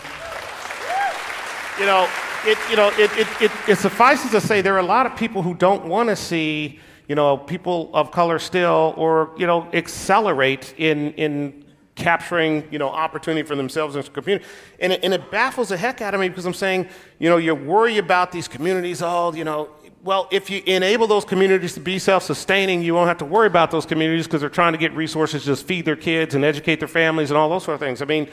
you 1.79 1.87
know, 1.87 2.09
it, 2.45 2.59
you 2.71 2.77
know 2.77 2.89
it, 2.99 3.11
it, 3.19 3.27
it, 3.41 3.51
it 3.69 3.79
suffices 3.79 4.31
to 4.31 4.41
say 4.41 4.61
there 4.61 4.75
are 4.75 4.81
a 4.81 4.83
lot 4.83 5.07
of 5.07 5.17
people 5.17 5.43
who 5.43 5.55
don't 5.55 5.87
want 5.87 6.09
to 6.09 6.17
see 6.17 6.81
you 7.09 7.15
know, 7.15 7.37
people 7.37 7.91
of 7.95 8.11
color 8.11 8.39
still, 8.39 8.95
or, 8.97 9.33
you 9.37 9.47
know, 9.47 9.69
accelerate 9.73 10.75
in, 10.77 11.13
in 11.13 11.65
capturing, 11.95 12.67
you 12.71 12.79
know, 12.79 12.89
opportunity 12.89 13.47
for 13.47 13.57
themselves 13.57 13.97
and 13.97 14.13
community. 14.13 14.45
And 14.81 14.93
it, 14.93 15.05
and 15.05 15.15
it 15.15 15.31
baffles 15.31 15.71
the 15.71 15.77
heck 15.77 16.01
out 16.01 16.15
of 16.15 16.21
me 16.21 16.29
because 16.29 16.47
I'm 16.47 16.55
saying, 16.55 16.89
you 17.19 17.29
know, 17.29 17.37
you 17.37 17.55
worry 17.55 17.99
about 17.99 18.33
these 18.33 18.49
communities, 18.49 19.03
oh, 19.03 19.33
you 19.33 19.45
know, 19.45 19.71
well, 20.03 20.29
if 20.31 20.51
you 20.51 20.63
enable 20.67 21.09
those 21.09 21.25
communities 21.25 21.75
to 21.75 21.81
be 21.81 21.99
self 21.99 22.23
sustaining, 22.23 22.81
you 22.81 22.95
won't 22.95 23.09
have 23.09 23.19
to 23.19 23.25
worry 23.25 23.49
about 23.49 23.73
those 23.73 23.85
communities 23.85 24.27
because 24.27 24.41
they're 24.41 24.49
trying 24.49 24.73
to 24.73 24.79
get 24.79 24.95
resources 24.95 25.43
to 25.43 25.47
just 25.49 25.67
feed 25.67 25.85
their 25.85 25.97
kids 25.97 26.37
and 26.37 26.45
educate 26.45 26.77
their 26.77 26.89
families 26.89 27.31
and 27.31 27.39
all 27.39 27.49
those 27.49 27.65
sort 27.65 27.75
of 27.75 27.81
things. 27.81 28.01
I 28.01 28.05
mean, 28.05 28.29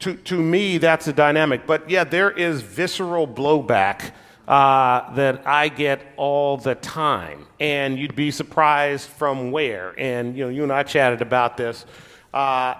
to, 0.00 0.14
to 0.14 0.40
me, 0.40 0.78
that's 0.78 1.08
a 1.08 1.12
dynamic. 1.12 1.66
But 1.66 1.90
yeah, 1.90 2.04
there 2.04 2.30
is 2.30 2.62
visceral 2.62 3.26
blowback 3.26 4.12
uh, 4.48 5.14
that 5.14 5.46
I 5.46 5.68
get 5.68 6.02
all 6.16 6.56
the 6.56 6.74
time. 6.74 7.46
And 7.60 7.98
you'd 7.98 8.16
be 8.16 8.30
surprised 8.30 9.08
from 9.08 9.50
where. 9.50 9.94
And 9.98 10.36
you 10.36 10.44
know, 10.44 10.50
you 10.50 10.62
and 10.62 10.72
I 10.72 10.82
chatted 10.82 11.22
about 11.22 11.56
this. 11.56 11.86
Uh, 12.34 12.74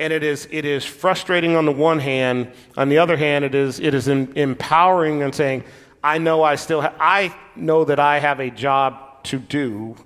and 0.00 0.12
it 0.12 0.22
is, 0.22 0.46
it 0.50 0.64
is 0.64 0.84
frustrating 0.84 1.56
on 1.56 1.64
the 1.64 1.72
one 1.72 1.98
hand. 1.98 2.52
On 2.76 2.88
the 2.88 2.98
other 2.98 3.16
hand, 3.16 3.44
it 3.44 3.54
is, 3.54 3.80
it 3.80 3.94
is 3.94 4.06
empowering 4.06 5.22
and 5.22 5.34
saying, 5.34 5.64
I 6.02 6.18
know 6.18 6.42
I 6.42 6.54
still 6.54 6.82
ha- 6.82 6.94
I 7.00 7.34
know 7.56 7.84
that 7.84 7.98
I 7.98 8.20
have 8.20 8.40
a 8.40 8.50
job 8.50 9.24
to 9.24 9.38
do, 9.38 9.96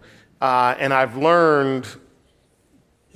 uh, 0.41 0.75
and 0.79 0.93
I've 0.93 1.17
learned 1.17 1.87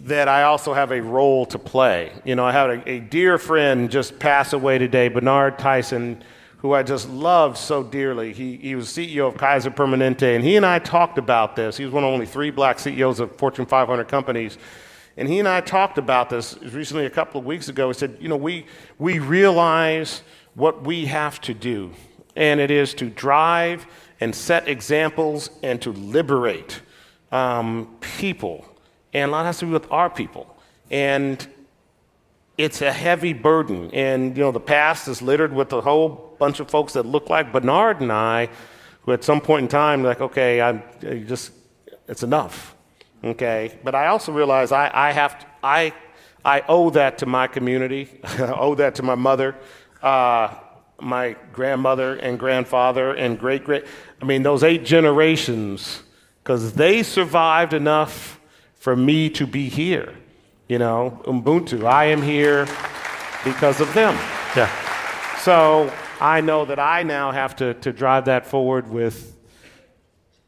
that 0.00 0.28
I 0.28 0.42
also 0.42 0.74
have 0.74 0.92
a 0.92 1.00
role 1.00 1.46
to 1.46 1.58
play. 1.58 2.12
You 2.24 2.36
know, 2.36 2.44
I 2.44 2.52
had 2.52 2.70
a, 2.70 2.90
a 2.90 3.00
dear 3.00 3.38
friend 3.38 3.90
just 3.90 4.18
pass 4.18 4.52
away 4.52 4.76
today, 4.76 5.08
Bernard 5.08 5.58
Tyson 5.58 6.22
who 6.66 6.74
I 6.74 6.82
just 6.82 7.08
loved 7.08 7.56
so 7.56 7.84
dearly. 7.84 8.32
He, 8.32 8.56
he 8.56 8.74
was 8.74 8.88
CEO 8.88 9.28
of 9.28 9.36
Kaiser 9.36 9.70
Permanente, 9.70 10.34
and 10.34 10.42
he 10.42 10.56
and 10.56 10.66
I 10.66 10.80
talked 10.80 11.16
about 11.16 11.54
this. 11.54 11.76
He 11.76 11.84
was 11.84 11.94
one 11.94 12.02
of 12.02 12.10
only 12.10 12.26
three 12.26 12.50
black 12.50 12.80
CEOs 12.80 13.20
of 13.20 13.36
Fortune 13.36 13.66
500 13.66 14.08
companies. 14.08 14.58
And 15.16 15.28
he 15.28 15.38
and 15.38 15.46
I 15.46 15.60
talked 15.60 15.96
about 15.96 16.28
this 16.28 16.58
recently 16.60 17.06
a 17.06 17.10
couple 17.10 17.38
of 17.38 17.46
weeks 17.46 17.68
ago. 17.68 17.86
He 17.86 17.94
said, 17.94 18.16
You 18.18 18.28
know, 18.28 18.36
we, 18.36 18.66
we 18.98 19.20
realize 19.20 20.22
what 20.54 20.82
we 20.82 21.06
have 21.06 21.40
to 21.42 21.54
do, 21.54 21.92
and 22.34 22.58
it 22.58 22.72
is 22.72 22.94
to 22.94 23.10
drive 23.10 23.86
and 24.18 24.34
set 24.34 24.66
examples 24.66 25.50
and 25.62 25.80
to 25.82 25.92
liberate 25.92 26.80
um, 27.30 27.96
people. 28.00 28.66
And 29.12 29.28
a 29.28 29.32
lot 29.32 29.46
has 29.46 29.60
to 29.60 29.66
do 29.66 29.70
with 29.70 29.90
our 29.92 30.10
people. 30.10 30.58
And 30.90 31.46
it's 32.58 32.80
a 32.82 32.92
heavy 32.92 33.32
burden. 33.32 33.90
And, 33.92 34.36
you 34.36 34.42
know, 34.42 34.52
the 34.52 34.60
past 34.60 35.08
is 35.08 35.20
littered 35.20 35.52
with 35.52 35.72
a 35.72 35.80
whole 35.80 36.36
bunch 36.38 36.60
of 36.60 36.70
folks 36.70 36.94
that 36.94 37.04
look 37.04 37.28
like 37.28 37.52
Bernard 37.52 38.00
and 38.00 38.12
I, 38.12 38.48
who 39.02 39.12
at 39.12 39.24
some 39.24 39.40
point 39.40 39.64
in 39.64 39.68
time, 39.68 40.02
like, 40.02 40.20
okay, 40.20 40.60
I'm 40.60 40.82
just, 41.26 41.52
it's 42.08 42.22
enough. 42.22 42.74
Okay. 43.22 43.78
But 43.84 43.94
I 43.94 44.08
also 44.08 44.32
realize 44.32 44.72
I, 44.72 44.90
I 44.92 45.12
have, 45.12 45.38
to, 45.38 45.46
I, 45.62 45.92
I 46.44 46.62
owe 46.68 46.90
that 46.90 47.18
to 47.18 47.26
my 47.26 47.46
community. 47.46 48.20
I 48.24 48.52
owe 48.56 48.74
that 48.76 48.96
to 48.96 49.02
my 49.02 49.16
mother, 49.16 49.56
uh, 50.02 50.54
my 51.00 51.36
grandmother 51.52 52.14
and 52.14 52.38
grandfather 52.38 53.12
and 53.12 53.38
great 53.38 53.64
great. 53.64 53.84
I 54.22 54.24
mean, 54.24 54.42
those 54.42 54.62
eight 54.62 54.84
generations, 54.84 56.02
because 56.42 56.72
they 56.72 57.02
survived 57.02 57.74
enough 57.74 58.40
for 58.74 58.96
me 58.96 59.28
to 59.30 59.46
be 59.46 59.68
here. 59.68 60.14
You 60.68 60.78
know, 60.78 61.20
Ubuntu. 61.24 61.84
I 61.84 62.06
am 62.06 62.22
here 62.22 62.66
because 63.44 63.80
of 63.80 63.92
them. 63.94 64.14
Yeah. 64.56 64.68
So 65.38 65.92
I 66.20 66.40
know 66.40 66.64
that 66.64 66.80
I 66.80 67.04
now 67.04 67.30
have 67.30 67.54
to, 67.56 67.74
to 67.74 67.92
drive 67.92 68.24
that 68.24 68.46
forward 68.46 68.90
with 68.90 69.36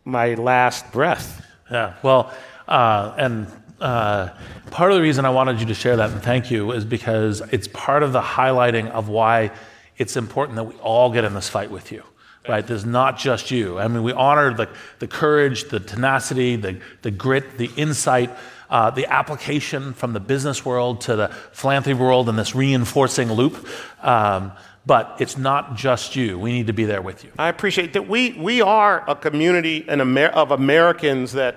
my 0.05 0.35
last 0.35 0.91
breath. 0.91 1.45
Yeah. 1.71 1.95
Well, 2.03 2.33
uh, 2.67 3.15
and 3.17 3.47
uh, 3.81 4.31
part 4.73 4.91
of 4.91 4.97
the 4.97 5.03
reason 5.03 5.25
I 5.25 5.31
wanted 5.31 5.61
you 5.61 5.67
to 5.67 5.75
share 5.75 5.97
that 5.97 6.11
and 6.11 6.21
thank 6.21 6.51
you 6.51 6.73
is 6.73 6.85
because 6.85 7.41
it's 7.53 7.69
part 7.69 8.03
of 8.03 8.13
the 8.13 8.21
highlighting 8.21 8.91
of 8.91 9.09
why 9.09 9.53
it's 9.99 10.17
important 10.17 10.57
that 10.57 10.65
we 10.65 10.75
all 10.77 11.13
get 11.13 11.25
in 11.25 11.35
this 11.35 11.49
fight 11.49 11.71
with 11.71 11.93
you. 11.93 12.03
Right? 12.49 12.67
There's 12.67 12.87
not 12.87 13.19
just 13.19 13.51
you. 13.51 13.79
I 13.79 13.87
mean, 13.89 14.03
we 14.03 14.13
honor 14.13 14.55
the, 14.55 14.69
the 15.01 15.07
courage, 15.07 15.69
the 15.69 15.81
tenacity, 15.81 16.57
the, 16.57 16.81
the 17.03 17.11
grit, 17.11 17.59
the 17.59 17.71
insight, 17.77 18.31
uh, 18.71 18.91
the 18.91 19.07
application 19.07 19.93
from 19.93 20.13
the 20.13 20.21
business 20.21 20.65
world 20.65 21.01
to 21.03 21.17
the 21.17 21.29
philanthropy 21.53 21.99
world 21.99 22.29
and 22.29 22.39
this 22.39 22.55
reinforcing 22.55 23.33
loop. 23.33 23.67
Um, 24.03 24.53
but 24.87 25.17
it's 25.21 25.37
not 25.37 25.77
just 25.77 26.17
you. 26.17 26.39
We 26.39 26.53
need 26.53 26.69
to 26.69 26.73
be 26.73 26.87
there 26.87 27.03
with 27.03 27.23
you. 27.23 27.31
I 27.39 27.49
appreciate 27.49 27.93
that. 27.93 28.09
We, 28.09 28.33
we 28.33 28.63
are 28.63 29.05
a 29.09 29.15
community 29.15 29.85
Amer- 29.89 30.29
of 30.29 30.51
Americans 30.51 31.33
that, 31.33 31.57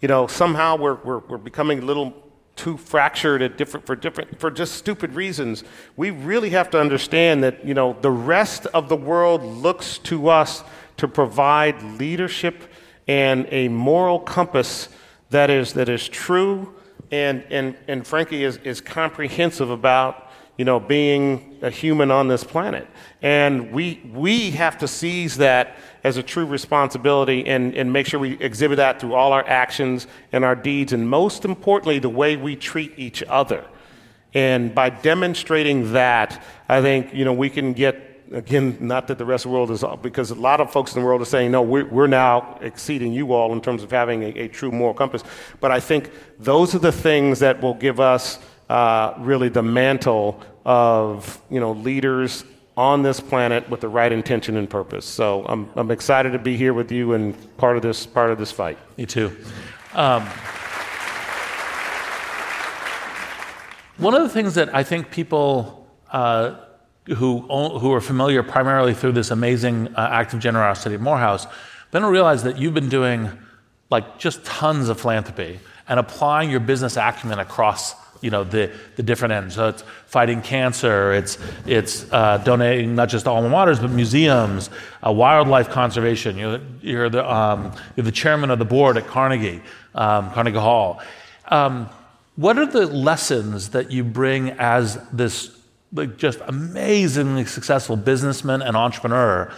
you 0.00 0.08
know, 0.08 0.26
somehow 0.26 0.76
we're, 0.76 0.96
we're, 0.96 1.20
we're 1.20 1.38
becoming 1.38 1.78
a 1.78 1.82
little 1.82 2.14
too 2.54 2.76
fractured 2.76 3.42
at 3.42 3.56
different 3.58 3.86
for 3.86 3.94
different 3.94 4.40
for 4.40 4.50
just 4.50 4.74
stupid 4.74 5.12
reasons. 5.12 5.62
We 5.96 6.10
really 6.10 6.50
have 6.50 6.70
to 6.70 6.80
understand 6.80 7.44
that 7.44 7.64
you 7.66 7.74
know 7.74 7.96
the 8.00 8.10
rest 8.10 8.66
of 8.66 8.88
the 8.88 8.96
world 8.96 9.42
looks 9.42 9.98
to 9.98 10.28
us 10.28 10.64
to 10.96 11.06
provide 11.06 11.82
leadership 11.82 12.72
and 13.06 13.46
a 13.50 13.68
moral 13.68 14.18
compass 14.18 14.88
that 15.30 15.50
is 15.50 15.72
that 15.74 15.88
is 15.88 16.08
true 16.08 16.74
and 17.10 17.44
and 17.50 17.76
and 17.88 18.06
frankly 18.06 18.44
is, 18.44 18.56
is 18.58 18.80
comprehensive 18.80 19.70
about 19.70 20.30
you 20.56 20.64
know 20.64 20.80
being 20.80 21.58
a 21.62 21.70
human 21.70 22.10
on 22.10 22.28
this 22.28 22.44
planet. 22.44 22.86
And 23.22 23.72
we 23.72 24.00
we 24.12 24.50
have 24.52 24.78
to 24.78 24.88
seize 24.88 25.36
that 25.38 25.76
as 26.04 26.16
a 26.16 26.22
true 26.22 26.46
responsibility 26.46 27.46
and, 27.46 27.74
and 27.74 27.92
make 27.92 28.06
sure 28.06 28.20
we 28.20 28.38
exhibit 28.38 28.76
that 28.76 29.00
through 29.00 29.14
all 29.14 29.32
our 29.32 29.46
actions 29.48 30.06
and 30.32 30.44
our 30.44 30.54
deeds, 30.54 30.92
and 30.92 31.08
most 31.08 31.44
importantly, 31.44 31.98
the 31.98 32.08
way 32.08 32.36
we 32.36 32.54
treat 32.56 32.92
each 32.96 33.22
other. 33.24 33.66
And 34.34 34.74
by 34.74 34.90
demonstrating 34.90 35.92
that, 35.92 36.42
I 36.68 36.80
think 36.80 37.12
you 37.12 37.24
know 37.24 37.32
we 37.32 37.50
can 37.50 37.72
get 37.72 38.05
again, 38.32 38.76
not 38.80 39.08
that 39.08 39.18
the 39.18 39.24
rest 39.24 39.44
of 39.44 39.50
the 39.50 39.54
world 39.54 39.70
is, 39.70 39.84
because 40.02 40.30
a 40.30 40.34
lot 40.34 40.60
of 40.60 40.72
folks 40.72 40.94
in 40.94 41.00
the 41.00 41.06
world 41.06 41.22
are 41.22 41.26
saying, 41.26 41.50
no, 41.50 41.62
we're, 41.62 41.86
we're 41.86 42.06
now 42.06 42.58
exceeding 42.60 43.12
you 43.12 43.32
all 43.32 43.52
in 43.52 43.60
terms 43.60 43.82
of 43.82 43.90
having 43.90 44.22
a, 44.22 44.26
a, 44.28 44.48
true 44.48 44.70
moral 44.70 44.94
compass. 44.94 45.22
But 45.60 45.70
I 45.70 45.80
think 45.80 46.10
those 46.38 46.74
are 46.74 46.78
the 46.78 46.92
things 46.92 47.38
that 47.40 47.60
will 47.60 47.74
give 47.74 48.00
us 48.00 48.38
uh, 48.68 49.14
really 49.18 49.48
the 49.48 49.62
mantle 49.62 50.42
of, 50.64 51.40
you 51.50 51.60
know, 51.60 51.72
leaders 51.72 52.44
on 52.76 53.02
this 53.02 53.20
planet 53.20 53.68
with 53.70 53.80
the 53.80 53.88
right 53.88 54.12
intention 54.12 54.56
and 54.56 54.68
purpose. 54.68 55.06
So 55.06 55.46
I'm, 55.46 55.70
I'm 55.76 55.90
excited 55.90 56.32
to 56.32 56.38
be 56.38 56.56
here 56.56 56.74
with 56.74 56.92
you 56.92 57.14
and 57.14 57.56
part 57.56 57.76
of 57.76 57.82
this 57.82 58.04
part 58.04 58.30
of 58.30 58.38
this 58.38 58.52
fight. 58.52 58.78
Me 58.98 59.06
too. 59.06 59.34
Um, 59.94 60.26
one 63.96 64.14
of 64.14 64.22
the 64.22 64.28
things 64.28 64.54
that 64.56 64.74
I 64.74 64.82
think 64.82 65.10
people 65.10 65.88
uh, 66.10 66.56
who 67.06 67.40
who 67.78 67.92
are 67.92 68.00
familiar 68.00 68.42
primarily 68.42 68.94
through 68.94 69.12
this 69.12 69.30
amazing 69.30 69.88
uh, 69.94 70.08
act 70.10 70.34
of 70.34 70.40
generosity 70.40 70.94
at 70.94 71.00
Morehouse, 71.00 71.46
then 71.90 72.04
realize 72.04 72.42
that 72.42 72.58
you've 72.58 72.74
been 72.74 72.88
doing 72.88 73.30
like 73.90 74.18
just 74.18 74.44
tons 74.44 74.88
of 74.88 75.00
philanthropy 75.00 75.60
and 75.88 76.00
applying 76.00 76.50
your 76.50 76.60
business 76.60 76.96
acumen 76.96 77.38
across 77.38 77.94
you 78.20 78.30
know 78.30 78.44
the, 78.44 78.70
the 78.96 79.02
different 79.02 79.32
ends. 79.32 79.54
So 79.54 79.68
it's 79.68 79.82
fighting 80.06 80.42
cancer, 80.42 81.12
it's 81.12 81.38
it's 81.66 82.10
uh, 82.12 82.38
donating 82.38 82.94
not 82.94 83.08
just 83.08 83.26
alma 83.26 83.48
maters 83.48 83.80
but 83.80 83.90
museums, 83.90 84.70
uh, 85.06 85.12
wildlife 85.12 85.70
conservation. 85.70 86.36
You're, 86.36 86.60
you're 86.82 87.10
the 87.10 87.30
um, 87.30 87.72
you're 87.94 88.04
the 88.04 88.12
chairman 88.12 88.50
of 88.50 88.58
the 88.58 88.64
board 88.64 88.96
at 88.96 89.06
Carnegie 89.06 89.62
um, 89.94 90.30
Carnegie 90.32 90.58
Hall. 90.58 91.00
Um, 91.48 91.88
what 92.36 92.58
are 92.58 92.66
the 92.66 92.86
lessons 92.86 93.70
that 93.70 93.90
you 93.90 94.04
bring 94.04 94.50
as 94.50 94.98
this 95.10 95.55
like, 95.92 96.16
just 96.16 96.40
amazingly 96.46 97.44
successful 97.44 97.96
businessman 97.96 98.62
and 98.62 98.76
entrepreneur 98.76 99.52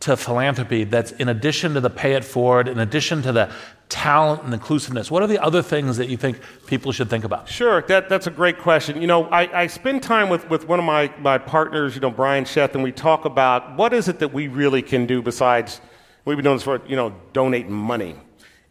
to 0.00 0.16
philanthropy 0.16 0.82
that's 0.82 1.12
in 1.12 1.28
addition 1.28 1.74
to 1.74 1.80
the 1.80 1.90
pay 1.90 2.14
it 2.14 2.24
forward, 2.24 2.66
in 2.66 2.80
addition 2.80 3.22
to 3.22 3.30
the 3.30 3.48
talent 3.88 4.42
and 4.42 4.52
inclusiveness? 4.52 5.10
What 5.10 5.22
are 5.22 5.26
the 5.26 5.40
other 5.40 5.62
things 5.62 5.96
that 5.98 6.08
you 6.08 6.16
think 6.16 6.40
people 6.66 6.90
should 6.92 7.08
think 7.08 7.24
about? 7.24 7.48
Sure, 7.48 7.82
that, 7.82 8.08
that's 8.08 8.26
a 8.26 8.30
great 8.30 8.58
question. 8.58 9.00
You 9.00 9.06
know, 9.06 9.26
I, 9.26 9.62
I 9.62 9.66
spend 9.68 10.02
time 10.02 10.28
with, 10.28 10.48
with 10.48 10.66
one 10.66 10.78
of 10.78 10.84
my, 10.84 11.12
my 11.20 11.38
partners, 11.38 11.94
you 11.94 12.00
know, 12.00 12.10
Brian 12.10 12.44
Sheth, 12.44 12.74
and 12.74 12.82
we 12.82 12.90
talk 12.90 13.26
about 13.26 13.76
what 13.76 13.92
is 13.92 14.08
it 14.08 14.18
that 14.18 14.32
we 14.32 14.48
really 14.48 14.82
can 14.82 15.06
do 15.06 15.22
besides, 15.22 15.80
we've 16.24 16.36
been 16.36 16.44
doing 16.44 16.56
this 16.56 16.64
for, 16.64 16.80
you 16.86 16.96
know, 16.96 17.14
donating 17.32 17.72
money. 17.72 18.16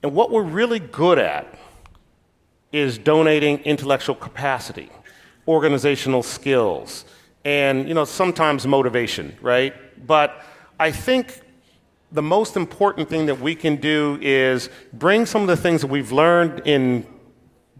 And 0.03 0.13
what 0.13 0.31
we're 0.31 0.43
really 0.43 0.79
good 0.79 1.19
at 1.19 1.57
is 2.73 2.97
donating 2.97 3.59
intellectual 3.59 4.15
capacity, 4.15 4.89
organizational 5.51 6.23
skills, 6.23 7.05
and, 7.43 7.87
you 7.87 7.93
know, 7.93 8.05
sometimes 8.05 8.65
motivation, 8.65 9.35
right? 9.41 9.73
But 10.07 10.41
I 10.79 10.91
think 10.91 11.41
the 12.11 12.21
most 12.21 12.55
important 12.55 13.09
thing 13.09 13.25
that 13.27 13.39
we 13.39 13.55
can 13.55 13.75
do 13.75 14.17
is 14.21 14.69
bring 14.93 15.25
some 15.25 15.41
of 15.41 15.47
the 15.47 15.57
things 15.57 15.81
that 15.81 15.87
we've 15.87 16.11
learned 16.11 16.61
in 16.65 17.05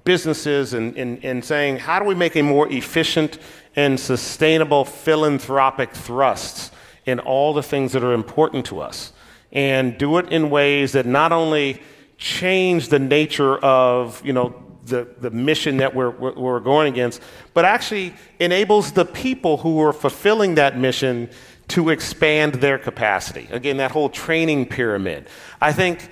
businesses 0.04 0.74
and, 0.74 0.98
and, 0.98 1.24
and 1.24 1.44
saying, 1.44 1.78
how 1.78 2.00
do 2.00 2.06
we 2.06 2.16
make 2.16 2.36
a 2.36 2.42
more 2.42 2.68
efficient 2.72 3.38
and 3.76 4.00
sustainable 4.00 4.84
philanthropic 4.86 5.92
thrust 5.94 6.74
in 7.06 7.20
all 7.20 7.54
the 7.54 7.64
things 7.64 7.92
that 7.94 8.04
are 8.04 8.14
important 8.14 8.66
to 8.66 8.80
us? 8.82 9.14
And 9.52 9.98
do 9.98 10.18
it 10.18 10.32
in 10.32 10.50
ways 10.50 10.94
that 10.94 11.06
not 11.06 11.32
only 11.32 11.82
change 12.18 12.88
the 12.88 13.00
nature 13.00 13.58
of, 13.58 14.26
you 14.26 14.34
know, 14.34 14.56
the, 14.92 15.08
the 15.20 15.32
mission 15.32 15.78
that 15.78 15.96
we're, 15.96 16.12
we're 16.12 16.60
going 16.60 16.94
against, 16.94 17.22
but 17.56 17.66
actually 17.66 18.14
enables 18.40 18.92
the 18.92 19.06
people 19.06 19.58
who 19.58 19.82
are 19.82 19.94
fulfilling 19.94 20.56
that 20.56 20.78
mission 20.78 21.30
to 21.70 21.90
expand 21.90 22.56
their 22.56 22.78
capacity. 22.78 23.48
Again, 23.52 23.78
that 23.78 23.92
whole 23.92 24.10
training 24.10 24.68
pyramid. 24.68 25.28
I 25.60 25.74
think 25.74 26.08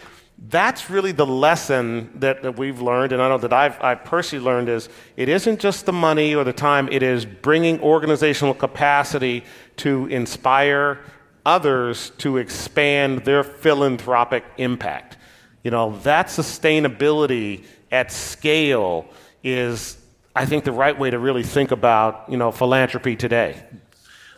that's 0.47 0.89
really 0.89 1.11
the 1.11 1.25
lesson 1.25 2.11
that, 2.15 2.43
that 2.43 2.57
we've 2.57 2.81
learned, 2.81 3.11
and 3.11 3.21
I 3.21 3.27
know 3.27 3.37
that 3.39 3.51
I've, 3.51 3.81
I've 3.81 4.05
personally 4.05 4.43
learned 4.43 4.69
is 4.69 4.87
it 5.17 5.27
isn't 5.27 5.59
just 5.59 5.85
the 5.85 5.93
money 5.93 6.33
or 6.33 6.43
the 6.43 6.53
time, 6.53 6.87
it 6.91 7.03
is 7.03 7.25
bringing 7.25 7.81
organizational 7.81 8.53
capacity 8.53 9.43
to 9.77 10.07
inspire 10.07 10.99
others 11.45 12.11
to 12.19 12.37
expand 12.37 13.25
their 13.25 13.43
philanthropic 13.43 14.45
impact. 14.57 15.17
You 15.63 15.71
know, 15.71 15.97
that 16.03 16.27
sustainability 16.27 17.65
at 17.91 18.11
scale 18.11 19.05
is, 19.43 19.97
I 20.35 20.45
think, 20.45 20.63
the 20.63 20.71
right 20.71 20.97
way 20.97 21.09
to 21.09 21.19
really 21.19 21.43
think 21.43 21.71
about, 21.71 22.25
you 22.29 22.37
know, 22.37 22.51
philanthropy 22.51 23.15
today. 23.15 23.63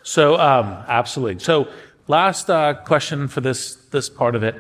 So, 0.04 0.40
um, 0.40 0.84
absolutely. 0.88 1.40
So, 1.40 1.68
last 2.08 2.50
uh, 2.50 2.76
question 2.86 3.28
for 3.28 3.42
this, 3.42 3.76
this 3.92 4.10
part 4.10 4.36
of 4.36 4.44
it. 4.44 4.56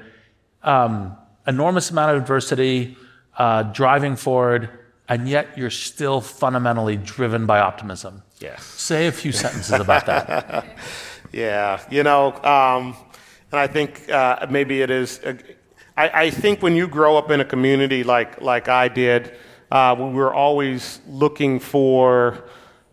Um, 0.64 1.18
enormous 1.48 1.90
amount 1.90 2.16
of 2.16 2.22
adversity, 2.22 2.98
uh, 3.38 3.64
driving 3.64 4.16
forward, 4.16 4.70
and 5.08 5.28
yet 5.28 5.58
you're 5.58 5.70
still 5.70 6.22
fundamentally 6.22 6.98
driven 6.98 7.46
by 7.46 7.60
optimism. 7.60 8.24
Yes. 8.40 8.64
Say 8.64 9.08
a 9.08 9.12
few 9.12 9.32
sentences 9.32 9.80
about 9.80 10.06
that. 10.06 10.66
yeah, 11.32 11.82
you 11.90 12.04
know, 12.04 12.34
um, 12.44 12.96
and 13.52 13.60
I 13.60 13.68
think 13.68 14.10
uh, 14.10 14.48
maybe 14.50 14.82
it 14.82 14.90
is. 14.90 15.20
I, 15.98 16.10
I, 16.26 16.30
think 16.30 16.62
when 16.62 16.76
you 16.76 16.88
grow 16.88 17.18
up 17.18 17.32
in 17.32 17.40
a 17.42 17.46
community 17.46 18.04
like 18.04 18.42
like 18.42 18.68
I 18.68 18.88
did, 18.88 19.36
uh, 19.72 19.96
we 19.98 20.10
were 20.10 20.34
always 20.34 21.02
looking 21.08 21.60
for 21.60 22.44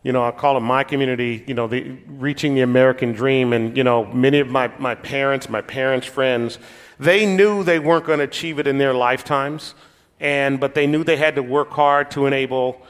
you 0.03 0.13
know, 0.13 0.25
I 0.25 0.31
call 0.31 0.57
it 0.57 0.61
my 0.61 0.85
community, 0.85 1.45
you 1.47 1.55
know, 1.55 1.67
the, 1.67 1.83
reaching 2.07 2.55
the 2.55 2.61
American 2.61 3.13
dream. 3.13 3.53
And, 3.53 3.77
you 3.77 3.85
know, 3.85 4.07
many 4.07 4.39
of 4.39 4.49
my, 4.49 4.69
my 4.79 4.95
parents, 4.95 5.49
my 5.49 5.61
parents' 5.61 6.07
friends, 6.07 6.59
they 6.99 7.27
knew 7.27 7.63
they 7.65 7.79
weren't 7.79 8.07
going 8.07 8.19
to 8.21 8.25
achieve 8.25 8.59
it 8.59 8.67
in 8.67 8.79
their 8.79 8.95
lifetimes. 8.95 9.75
And, 10.21 10.61
but 10.61 10.75
they 10.75 10.87
knew 10.87 11.05
they 11.05 11.17
had 11.17 11.35
to 11.35 11.43
work 11.43 11.71
hard 11.71 12.11
to 12.13 12.27
enable 12.27 12.81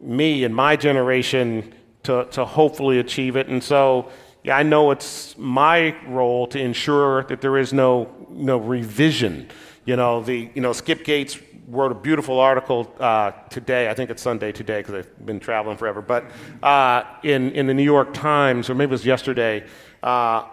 me 0.00 0.44
and 0.44 0.54
my 0.54 0.76
generation 0.76 1.74
to, 2.04 2.26
to 2.32 2.44
hopefully 2.44 2.98
achieve 2.98 3.36
it. 3.36 3.48
And 3.48 3.62
so, 3.62 4.10
yeah, 4.44 4.56
I 4.56 4.62
know 4.62 4.90
it's 4.90 5.36
my 5.38 5.96
role 6.06 6.46
to 6.48 6.60
ensure 6.60 7.24
that 7.24 7.40
there 7.40 7.56
is 7.56 7.72
no, 7.72 8.08
no 8.32 8.58
revision. 8.58 9.48
You 9.84 9.96
know, 9.96 10.22
the, 10.22 10.50
you 10.54 10.60
know, 10.60 10.72
Skip 10.72 11.04
Gates 11.04 11.38
wrote 11.68 11.92
a 11.92 11.94
beautiful 11.94 12.38
article 12.38 12.92
uh, 13.00 13.32
today. 13.50 13.88
I 13.88 13.94
think 13.94 14.10
it's 14.10 14.22
Sunday 14.22 14.52
today 14.52 14.80
because 14.80 14.94
I've 14.94 15.26
been 15.26 15.40
traveling 15.40 15.76
forever. 15.76 16.02
But 16.02 16.30
uh, 16.62 17.04
in 17.22 17.50
in 17.52 17.66
the 17.66 17.74
New 17.74 17.82
York 17.82 18.14
Times, 18.14 18.68
or 18.68 18.74
maybe 18.74 18.90
it 18.90 18.92
was 18.92 19.06
yesterday, 19.06 19.64
uh, 20.02 20.44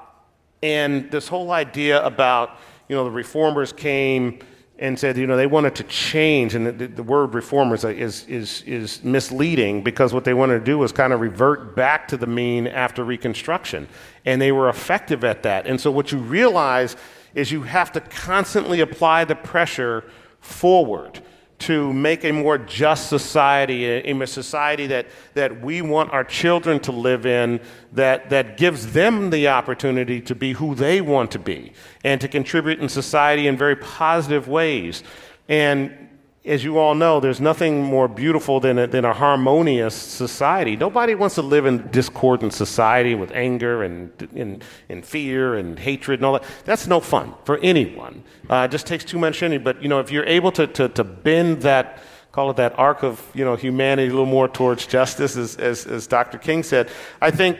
and 0.63 1.09
this 1.11 1.27
whole 1.27 1.51
idea 1.51 2.03
about 2.05 2.57
you 2.87 2.95
know 2.95 3.03
the 3.03 3.11
reformers 3.11 3.73
came 3.73 4.39
and 4.77 4.97
said 4.97 5.17
you 5.17 5.27
know 5.27 5.35
they 5.35 5.47
wanted 5.47 5.75
to 5.75 5.83
change, 5.83 6.55
and 6.55 6.65
the, 6.79 6.87
the 6.87 7.03
word 7.03 7.33
reformers 7.33 7.83
is 7.83 8.25
is 8.27 8.61
is 8.63 9.03
misleading 9.03 9.83
because 9.83 10.13
what 10.13 10.23
they 10.23 10.33
wanted 10.33 10.59
to 10.59 10.65
do 10.65 10.77
was 10.77 10.91
kind 10.91 11.11
of 11.11 11.19
revert 11.19 11.75
back 11.75 12.07
to 12.07 12.17
the 12.17 12.27
mean 12.27 12.67
after 12.67 13.03
Reconstruction, 13.03 13.87
and 14.25 14.41
they 14.41 14.51
were 14.51 14.69
effective 14.69 15.23
at 15.23 15.43
that. 15.43 15.67
And 15.67 15.79
so 15.81 15.91
what 15.91 16.11
you 16.11 16.17
realize 16.17 16.95
is 17.39 17.51
you 17.51 17.61
have 17.63 17.91
to 17.93 18.01
constantly 18.01 18.81
apply 18.81 19.25
the 19.25 19.35
pressure 19.35 20.03
forward 20.41 21.21
to 21.59 21.91
make 21.93 22.23
a 22.23 22.31
more 22.31 22.57
just 22.57 23.09
society, 23.09 23.85
a, 23.85 24.21
a 24.21 24.27
society 24.27 24.87
that, 24.87 25.07
that 25.33 25.61
we 25.61 25.81
want 25.81 26.11
our 26.11 26.23
children 26.23 26.79
to 26.79 26.91
live 26.91 27.25
in, 27.25 27.59
that, 27.91 28.29
that 28.29 28.57
gives 28.57 28.93
them 28.93 29.29
the 29.29 29.47
opportunity 29.47 30.21
to 30.21 30.35
be 30.35 30.53
who 30.53 30.73
they 30.73 31.01
want 31.01 31.31
to 31.31 31.39
be 31.39 31.73
and 32.03 32.21
to 32.21 32.27
contribute 32.27 32.79
in 32.79 32.87
society 32.87 33.47
in 33.47 33.57
very 33.57 33.75
positive 33.75 34.47
ways. 34.47 35.03
And 35.49 36.08
as 36.49 36.63
you 36.63 36.79
all 36.79 36.95
know, 36.95 37.19
there's 37.19 37.39
nothing 37.39 37.83
more 37.83 38.07
beautiful 38.07 38.59
than 38.59 38.79
a, 38.79 38.87
than 38.87 39.05
a 39.05 39.13
harmonious 39.13 39.93
society. 39.93 40.75
Nobody 40.75 41.13
wants 41.13 41.35
to 41.35 41.43
live 41.43 41.67
in 41.67 41.87
discordant 41.91 42.53
society 42.53 43.13
with 43.13 43.31
anger 43.33 43.83
and, 43.83 44.11
and, 44.35 44.63
and 44.89 45.05
fear 45.05 45.55
and 45.55 45.77
hatred 45.77 46.19
and 46.19 46.25
all 46.25 46.33
that. 46.33 46.43
That's 46.65 46.87
no 46.87 47.01
fun 47.01 47.35
for 47.43 47.59
anyone. 47.59 48.23
Uh, 48.49 48.67
it 48.67 48.71
just 48.71 48.87
takes 48.87 49.05
too 49.05 49.19
much 49.19 49.43
energy. 49.43 49.63
But, 49.63 49.83
you 49.83 49.89
know, 49.89 49.99
if 49.99 50.11
you're 50.11 50.25
able 50.25 50.51
to, 50.53 50.65
to, 50.65 50.89
to 50.89 51.03
bend 51.03 51.61
that, 51.61 51.99
call 52.31 52.49
it 52.49 52.57
that 52.57 52.77
arc 52.79 53.03
of, 53.03 53.23
you 53.35 53.45
know, 53.45 53.55
humanity 53.55 54.07
a 54.07 54.11
little 54.11 54.25
more 54.25 54.47
towards 54.47 54.87
justice, 54.87 55.37
as, 55.37 55.55
as, 55.57 55.85
as 55.85 56.07
Dr. 56.07 56.39
King 56.39 56.63
said, 56.63 56.89
I 57.21 57.29
think 57.29 57.59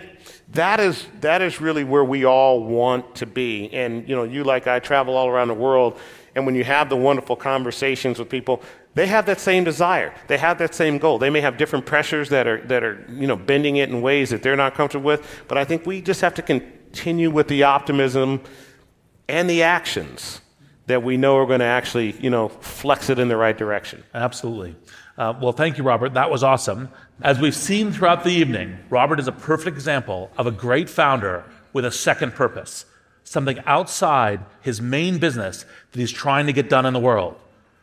that 0.54 0.80
is, 0.80 1.06
that 1.22 1.44
is 1.44 1.62
really 1.62 1.84
where 1.84 2.04
we 2.04 2.26
all 2.26 2.64
want 2.64 3.18
to 3.18 3.28
be. 3.28 3.72
And, 3.72 4.10
you 4.10 4.16
know, 4.16 4.24
you 4.24 4.44
like 4.44 4.66
I 4.66 4.80
travel 4.80 5.16
all 5.16 5.28
around 5.28 5.50
the 5.50 5.54
world 5.54 6.00
and 6.36 6.46
when 6.46 6.56
you 6.56 6.64
have 6.64 6.90
the 6.90 6.96
wonderful 6.96 7.36
conversations 7.36 8.20
with 8.20 8.30
people, 8.30 8.62
they 8.96 9.08
have 9.08 9.26
that 9.28 9.40
same 9.40 9.64
desire. 9.64 10.14
They 10.28 10.38
have 10.38 10.58
that 10.58 10.74
same 10.74 10.98
goal. 10.98 11.20
They 11.20 11.30
may 11.30 11.42
have 11.42 11.58
different 11.58 11.86
pressures 11.86 12.30
that 12.30 12.48
are, 12.48 12.62
that 12.68 12.84
are 12.84 13.06
you 13.10 13.28
know, 13.28 13.36
bending 13.36 13.78
it 13.78 13.90
in 13.90 14.02
ways 14.02 14.32
that 14.32 14.42
they're 14.42 14.56
not 14.56 14.74
comfortable 14.76 15.06
with, 15.06 15.44
but 15.48 15.58
I 15.58 15.64
think 15.64 15.86
we 15.86 16.02
just 16.02 16.22
have 16.22 16.34
to 16.36 16.42
continue 16.42 17.30
with 17.30 17.48
the 17.48 17.64
optimism 17.64 18.42
and 19.28 19.50
the 19.50 19.64
actions 19.64 20.42
that 20.88 21.04
we 21.04 21.18
know 21.18 21.38
are 21.38 21.46
going 21.46 21.60
to 21.60 21.66
actually, 21.66 22.14
you 22.20 22.32
know, 22.32 22.50
flex 22.50 23.12
it 23.12 23.20
in 23.20 23.28
the 23.28 23.38
right 23.38 23.56
direction. 23.56 24.04
Absolutely. 24.14 24.76
Uh, 25.20 25.34
well, 25.40 25.52
thank 25.52 25.78
you, 25.78 25.84
Robert. 25.84 26.16
That 26.16 26.32
was 26.32 26.44
awesome. 26.44 26.90
As 27.22 27.40
we've 27.40 27.56
seen 27.56 27.92
throughout 27.92 28.24
the 28.24 28.32
evening, 28.32 28.80
Robert 28.90 29.20
is 29.20 29.28
a 29.28 29.32
perfect 29.32 29.76
example 29.76 30.32
of 30.36 30.48
a 30.48 30.52
great 30.52 30.90
founder 30.90 31.44
with 31.74 31.86
a 31.86 31.92
second 31.92 32.34
purpose 32.34 32.86
something 33.30 33.60
outside 33.68 34.44
his 34.62 34.82
main 34.82 35.20
business 35.20 35.64
that 35.92 36.00
he's 36.00 36.12
trying 36.12 36.48
to 36.48 36.54
get 36.54 36.68
done 36.68 36.84
in 36.88 36.94
the 36.94 37.00
world. 37.00 37.36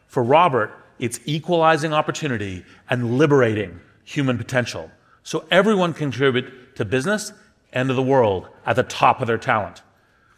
For 0.08 0.20
Robert, 0.20 0.72
it's 0.98 1.20
equalizing 1.24 1.92
opportunity 1.92 2.64
and 2.88 3.18
liberating 3.18 3.80
human 4.04 4.38
potential. 4.38 4.90
So 5.22 5.44
everyone 5.50 5.92
can 5.92 6.10
contribute 6.10 6.76
to 6.76 6.84
business 6.84 7.32
and 7.72 7.88
to 7.88 7.94
the 7.94 8.02
world 8.02 8.48
at 8.64 8.76
the 8.76 8.82
top 8.82 9.20
of 9.20 9.26
their 9.26 9.38
talent. 9.38 9.82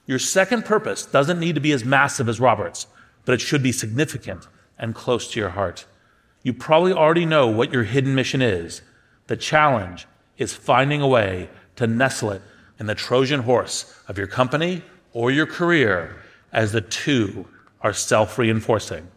Your 0.07 0.19
second 0.19 0.65
purpose 0.65 1.05
doesn't 1.05 1.39
need 1.39 1.55
to 1.55 1.61
be 1.61 1.73
as 1.73 1.85
massive 1.85 2.29
as 2.29 2.41
Robert's, 2.41 2.87
but 3.25 3.35
it 3.35 3.41
should 3.41 3.63
be 3.63 3.73
significant 3.73 4.49
and 4.79 4.95
close 4.95 5.31
to 5.31 5.41
your 5.41 5.51
heart. 5.51 5.85
You 6.43 6.55
probably 6.55 6.93
already 6.93 7.27
know 7.27 7.49
what 7.49 7.73
your 7.73 7.85
hidden 7.85 8.15
mission 8.15 8.41
is. 8.41 8.81
The 9.27 9.37
challenge 9.37 10.07
is 10.39 10.55
finding 10.55 11.03
a 11.03 11.09
way 11.09 11.51
to 11.77 11.87
nestle 11.87 12.31
it 12.31 12.43
in 12.79 12.87
the 12.87 12.95
Trojan 12.95 13.41
horse 13.41 13.95
of 14.09 14.17
your 14.17 14.27
company 14.27 14.83
or 15.13 15.31
your 15.31 15.47
career 15.47 16.17
as 16.53 16.73
the 16.73 16.81
two 16.81 17.47
are 17.83 17.93
self 17.93 18.39
reinforcing. 18.39 19.09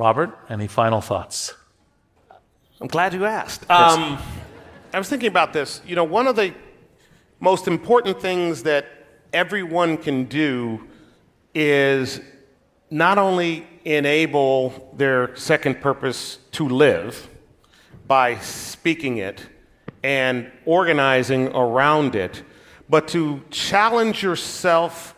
Robert, 0.00 0.34
any 0.48 0.66
final 0.66 1.02
thoughts? 1.02 1.54
I'm 2.80 2.86
glad 2.86 3.12
you 3.12 3.26
asked. 3.26 3.70
Um, 3.70 4.18
I 4.94 4.98
was 4.98 5.10
thinking 5.10 5.28
about 5.28 5.52
this. 5.52 5.82
You 5.86 5.94
know, 5.94 6.04
one 6.04 6.26
of 6.26 6.36
the 6.36 6.54
most 7.38 7.68
important 7.68 8.18
things 8.18 8.62
that 8.62 8.86
everyone 9.34 9.98
can 9.98 10.24
do 10.24 10.88
is 11.54 12.18
not 12.90 13.18
only 13.18 13.66
enable 13.84 14.90
their 14.96 15.36
second 15.36 15.82
purpose 15.82 16.38
to 16.52 16.66
live 16.66 17.28
by 18.06 18.38
speaking 18.38 19.18
it 19.18 19.46
and 20.02 20.50
organizing 20.64 21.48
around 21.48 22.14
it, 22.14 22.42
but 22.88 23.06
to 23.08 23.42
challenge 23.50 24.22
yourself 24.22 25.14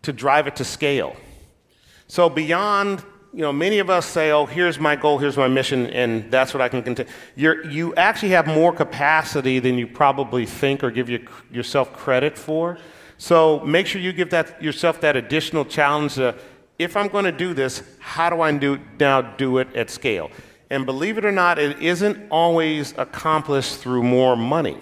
to 0.00 0.10
drive 0.10 0.46
it 0.46 0.56
to 0.56 0.64
scale. 0.64 1.14
So 2.08 2.30
beyond, 2.30 3.04
you 3.36 3.42
know, 3.42 3.52
many 3.52 3.80
of 3.80 3.90
us 3.90 4.06
say, 4.06 4.30
"Oh, 4.30 4.46
here's 4.46 4.80
my 4.80 4.96
goal, 4.96 5.18
here's 5.18 5.36
my 5.36 5.46
mission, 5.46 5.88
and 5.88 6.30
that's 6.30 6.54
what 6.54 6.62
I 6.62 6.70
can 6.70 6.82
continue." 6.82 7.12
you 7.34 7.62
you 7.68 7.94
actually 7.96 8.30
have 8.30 8.46
more 8.46 8.72
capacity 8.72 9.58
than 9.58 9.76
you 9.76 9.86
probably 9.86 10.46
think 10.46 10.82
or 10.82 10.90
give 10.90 11.10
you, 11.10 11.28
yourself 11.52 11.92
credit 11.92 12.38
for. 12.38 12.78
So 13.18 13.60
make 13.60 13.86
sure 13.86 14.00
you 14.00 14.14
give 14.14 14.30
that 14.30 14.62
yourself 14.62 15.02
that 15.02 15.16
additional 15.16 15.66
challenge. 15.66 16.14
To, 16.14 16.34
if 16.78 16.96
I'm 16.96 17.08
going 17.08 17.26
to 17.26 17.32
do 17.46 17.52
this, 17.52 17.82
how 18.00 18.30
do 18.30 18.40
I 18.40 18.56
do 18.56 18.78
now 18.98 19.20
do 19.20 19.58
it 19.58 19.68
at 19.76 19.90
scale? 19.90 20.30
And 20.70 20.86
believe 20.86 21.18
it 21.18 21.24
or 21.26 21.32
not, 21.32 21.58
it 21.58 21.82
isn't 21.82 22.16
always 22.30 22.94
accomplished 22.96 23.76
through 23.80 24.02
more 24.02 24.34
money. 24.34 24.78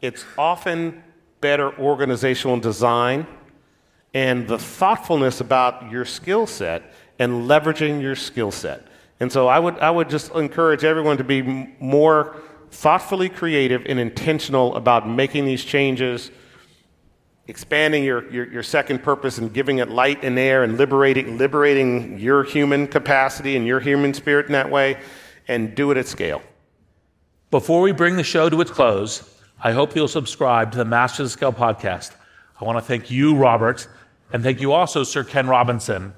It's 0.00 0.24
often 0.36 1.04
better 1.40 1.72
organizational 1.78 2.58
design, 2.58 3.24
and 4.14 4.48
the 4.48 4.58
thoughtfulness 4.58 5.40
about 5.40 5.92
your 5.92 6.04
skill 6.04 6.44
set 6.48 6.92
and 7.18 7.48
leveraging 7.48 8.00
your 8.00 8.14
skill 8.14 8.50
set. 8.50 8.86
And 9.20 9.32
so 9.32 9.48
I 9.48 9.58
would, 9.58 9.78
I 9.78 9.90
would 9.90 10.08
just 10.08 10.32
encourage 10.32 10.84
everyone 10.84 11.16
to 11.16 11.24
be 11.24 11.42
more 11.80 12.36
thoughtfully 12.70 13.28
creative 13.28 13.82
and 13.86 13.98
intentional 13.98 14.76
about 14.76 15.08
making 15.08 15.44
these 15.44 15.64
changes, 15.64 16.30
expanding 17.46 18.04
your, 18.04 18.30
your, 18.30 18.52
your, 18.52 18.62
second 18.62 19.02
purpose 19.02 19.38
and 19.38 19.52
giving 19.52 19.78
it 19.78 19.88
light 19.88 20.22
and 20.22 20.38
air 20.38 20.62
and 20.62 20.76
liberating, 20.76 21.38
liberating 21.38 22.18
your 22.18 22.44
human 22.44 22.86
capacity 22.86 23.56
and 23.56 23.66
your 23.66 23.80
human 23.80 24.14
spirit 24.14 24.46
in 24.46 24.52
that 24.52 24.70
way, 24.70 24.98
and 25.48 25.74
do 25.74 25.90
it 25.90 25.96
at 25.96 26.06
scale. 26.06 26.42
Before 27.50 27.80
we 27.80 27.92
bring 27.92 28.16
the 28.16 28.22
show 28.22 28.50
to 28.50 28.60
its 28.60 28.70
close, 28.70 29.34
I 29.60 29.72
hope 29.72 29.96
you'll 29.96 30.06
subscribe 30.06 30.70
to 30.72 30.78
the 30.78 30.84
Masters 30.84 31.26
of 31.26 31.32
Scale 31.32 31.52
podcast. 31.52 32.12
I 32.60 32.64
want 32.64 32.76
to 32.76 32.82
thank 32.82 33.10
you, 33.10 33.34
Robert, 33.34 33.88
and 34.32 34.42
thank 34.42 34.60
you 34.60 34.72
also, 34.72 35.02
Sir 35.02 35.24
Ken 35.24 35.48
Robinson. 35.48 36.12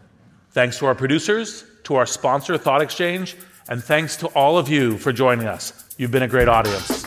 Thanks 0.52 0.78
to 0.78 0.86
our 0.86 0.96
producers, 0.96 1.64
to 1.84 1.94
our 1.94 2.06
sponsor, 2.06 2.58
Thought 2.58 2.82
Exchange, 2.82 3.36
and 3.68 3.82
thanks 3.82 4.16
to 4.16 4.26
all 4.28 4.58
of 4.58 4.68
you 4.68 4.98
for 4.98 5.12
joining 5.12 5.46
us. 5.46 5.94
You've 5.96 6.10
been 6.10 6.24
a 6.24 6.28
great 6.28 6.48
audience. 6.48 7.06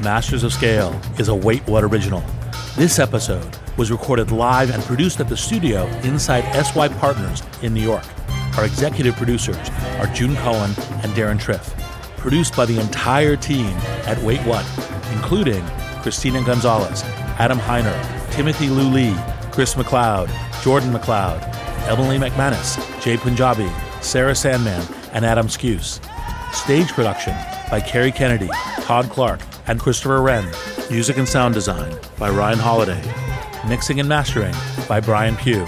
Masters 0.00 0.44
of 0.44 0.52
Scale 0.52 0.98
is 1.18 1.26
a 1.26 1.34
Wait 1.34 1.66
What 1.66 1.82
original. 1.82 2.22
This 2.76 3.00
episode 3.00 3.58
was 3.76 3.90
recorded 3.90 4.30
live 4.30 4.70
and 4.70 4.84
produced 4.84 5.18
at 5.18 5.28
the 5.28 5.36
studio 5.36 5.86
inside 6.04 6.42
SY 6.64 6.88
Partners 7.00 7.42
in 7.62 7.74
New 7.74 7.82
York. 7.82 8.04
Our 8.58 8.64
executive 8.64 9.14
producers 9.14 9.70
are 10.00 10.08
June 10.08 10.34
Cohen 10.34 10.72
and 11.04 11.12
Deron 11.12 11.38
Triff. 11.38 11.78
Produced 12.16 12.56
by 12.56 12.66
the 12.66 12.80
entire 12.80 13.36
team 13.36 13.68
at 14.04 14.20
Wait 14.24 14.40
What, 14.40 14.66
including 15.12 15.64
Christina 16.02 16.42
Gonzalez, 16.42 17.04
Adam 17.38 17.60
Heiner, 17.60 17.94
Timothy 18.32 18.68
Lou 18.68 18.90
Lee, 18.90 19.14
Chris 19.52 19.74
McLeod, 19.74 20.28
Jordan 20.64 20.92
McLeod, 20.92 21.40
Emily 21.86 22.18
McManus, 22.18 22.76
Jay 23.00 23.16
Punjabi, 23.16 23.70
Sarah 24.00 24.34
Sandman, 24.34 24.84
and 25.12 25.24
Adam 25.24 25.46
Skuse. 25.46 26.04
Stage 26.52 26.88
production 26.88 27.36
by 27.70 27.80
Kerry 27.80 28.10
Kennedy, 28.10 28.50
Todd 28.80 29.08
Clark, 29.08 29.38
and 29.68 29.78
Christopher 29.78 30.20
Wren. 30.20 30.52
Music 30.90 31.16
and 31.16 31.28
sound 31.28 31.54
design 31.54 31.96
by 32.18 32.28
Ryan 32.28 32.58
Holladay. 32.58 33.68
Mixing 33.68 34.00
and 34.00 34.08
mastering 34.08 34.54
by 34.88 34.98
Brian 34.98 35.36
Pugh. 35.36 35.64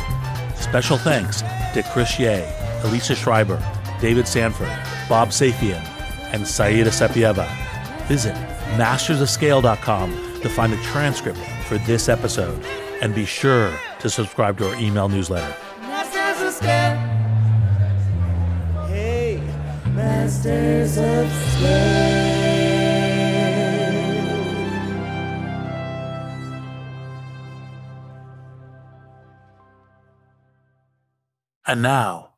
Special 0.56 0.98
thanks 0.98 1.42
to 1.72 1.84
Chris 1.92 2.18
Ye, 2.18 2.44
Elisa 2.84 3.14
Schreiber, 3.14 3.58
David 4.00 4.26
Sanford, 4.26 4.72
Bob 5.08 5.28
Safian, 5.28 5.82
and 6.32 6.46
Saida 6.46 6.90
Sapieva. 6.90 7.48
Visit 8.06 8.34
mastersofscale.com 8.76 10.40
to 10.40 10.48
find 10.48 10.72
a 10.72 10.82
transcript 10.82 11.38
for 11.66 11.78
this 11.78 12.08
episode 12.08 12.64
and 13.00 13.14
be 13.14 13.24
sure 13.24 13.72
to 14.00 14.10
subscribe 14.10 14.58
to 14.58 14.68
our 14.68 14.74
email 14.76 15.08
newsletter. 15.08 15.54
Masters 15.82 16.42
of 16.42 16.52
Scale. 16.54 16.96
Hey, 18.88 19.42
Masters 19.94 20.98
of 20.98 21.30
Scale. 21.52 22.30
And 31.66 31.82
now, 31.82 32.29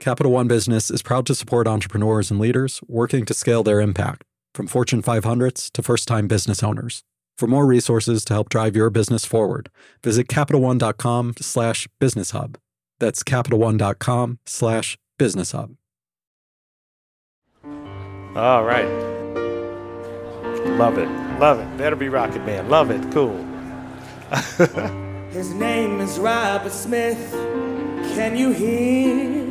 Capital 0.00 0.32
One 0.32 0.48
Business 0.48 0.90
is 0.90 1.02
proud 1.02 1.26
to 1.26 1.34
support 1.34 1.68
entrepreneurs 1.68 2.30
and 2.30 2.40
leaders 2.40 2.80
working 2.88 3.26
to 3.26 3.34
scale 3.34 3.62
their 3.62 3.82
impact, 3.82 4.24
from 4.54 4.66
Fortune 4.66 5.02
500s 5.02 5.70
to 5.72 5.82
first 5.82 6.08
time 6.08 6.26
business 6.26 6.62
owners. 6.62 7.04
For 7.36 7.46
more 7.46 7.66
resources 7.66 8.24
to 8.24 8.32
help 8.32 8.48
drive 8.48 8.74
your 8.74 8.88
business 8.88 9.26
forward, 9.26 9.68
visit 10.02 10.26
CapitalOne.com 10.28 11.34
slash 11.42 11.86
business 11.98 12.30
hub. 12.30 12.56
That's 12.98 13.22
CapitalOne.com 13.22 14.38
slash 14.46 14.96
business 15.18 15.52
hub. 15.52 15.76
All 18.34 18.64
right. 18.64 18.88
Love 20.78 20.96
it. 20.96 21.08
Love 21.38 21.60
it. 21.60 21.76
Better 21.76 21.96
be 21.96 22.08
Rocket 22.08 22.46
Man. 22.46 22.70
Love 22.70 22.90
it. 22.90 23.12
Cool. 23.12 23.36
His 25.30 25.52
name 25.52 26.00
is 26.00 26.18
Robert 26.18 26.72
Smith. 26.72 27.32
Can 28.14 28.34
you 28.34 28.52
hear? 28.52 29.49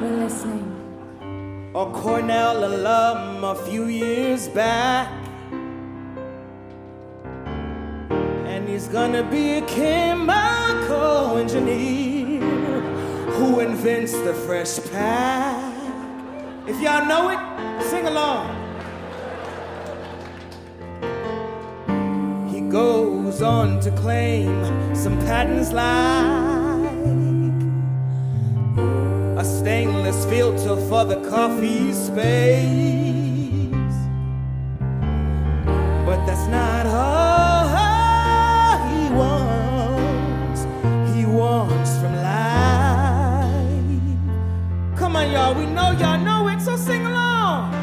We're 0.00 0.16
listening. 0.16 1.72
A 1.74 1.84
Cornell 1.86 2.64
alum 2.64 3.42
a 3.42 3.56
few 3.66 3.86
years 3.86 4.46
back. 4.46 5.08
And 8.46 8.68
he's 8.68 8.86
gonna 8.86 9.24
be 9.28 9.54
a 9.54 9.62
chemical 9.62 11.38
engineer 11.38 12.40
who 13.38 13.58
invents 13.58 14.12
the 14.12 14.34
fresh 14.34 14.78
pack. 14.92 15.74
If 16.68 16.80
y'all 16.80 17.04
know 17.04 17.30
it, 17.30 17.82
sing 17.82 18.06
along. 18.06 18.54
He 22.52 22.60
goes 22.60 23.42
on 23.42 23.80
to 23.80 23.90
claim 23.90 24.94
some 24.94 25.18
patents 25.26 25.72
like 25.72 26.67
for 30.88 31.04
the 31.04 31.16
coffee 31.28 31.92
space. 31.92 33.68
But 36.06 36.24
that's 36.24 36.46
not 36.48 36.86
all 36.86 37.68
he 38.88 39.10
wants. 39.12 40.62
He 41.12 41.26
wants 41.26 41.98
from 41.98 42.14
life. 42.16 43.48
Come 44.98 45.16
on, 45.16 45.30
y'all. 45.30 45.54
We 45.54 45.66
know 45.66 45.90
y'all 45.90 46.18
know 46.18 46.48
it, 46.48 46.62
so 46.62 46.74
sing 46.76 47.04
along. 47.04 47.74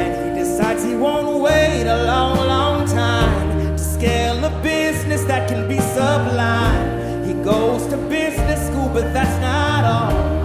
And 0.00 0.12
he 0.24 0.40
decides 0.42 0.82
he 0.82 0.94
won't 0.94 1.42
wait 1.42 1.82
a 1.82 2.04
long, 2.06 2.38
long 2.38 2.86
time 2.86 3.76
to 3.76 3.78
scale 3.78 4.42
a 4.42 4.62
business 4.62 5.24
that 5.24 5.50
can 5.50 5.68
be 5.68 5.78
sublime. 5.80 7.26
He 7.26 7.34
goes 7.44 7.86
to 7.88 7.98
business 8.08 8.68
school, 8.68 8.88
but 8.88 9.12
that's 9.12 9.38
not 9.42 9.84
all. 9.84 10.39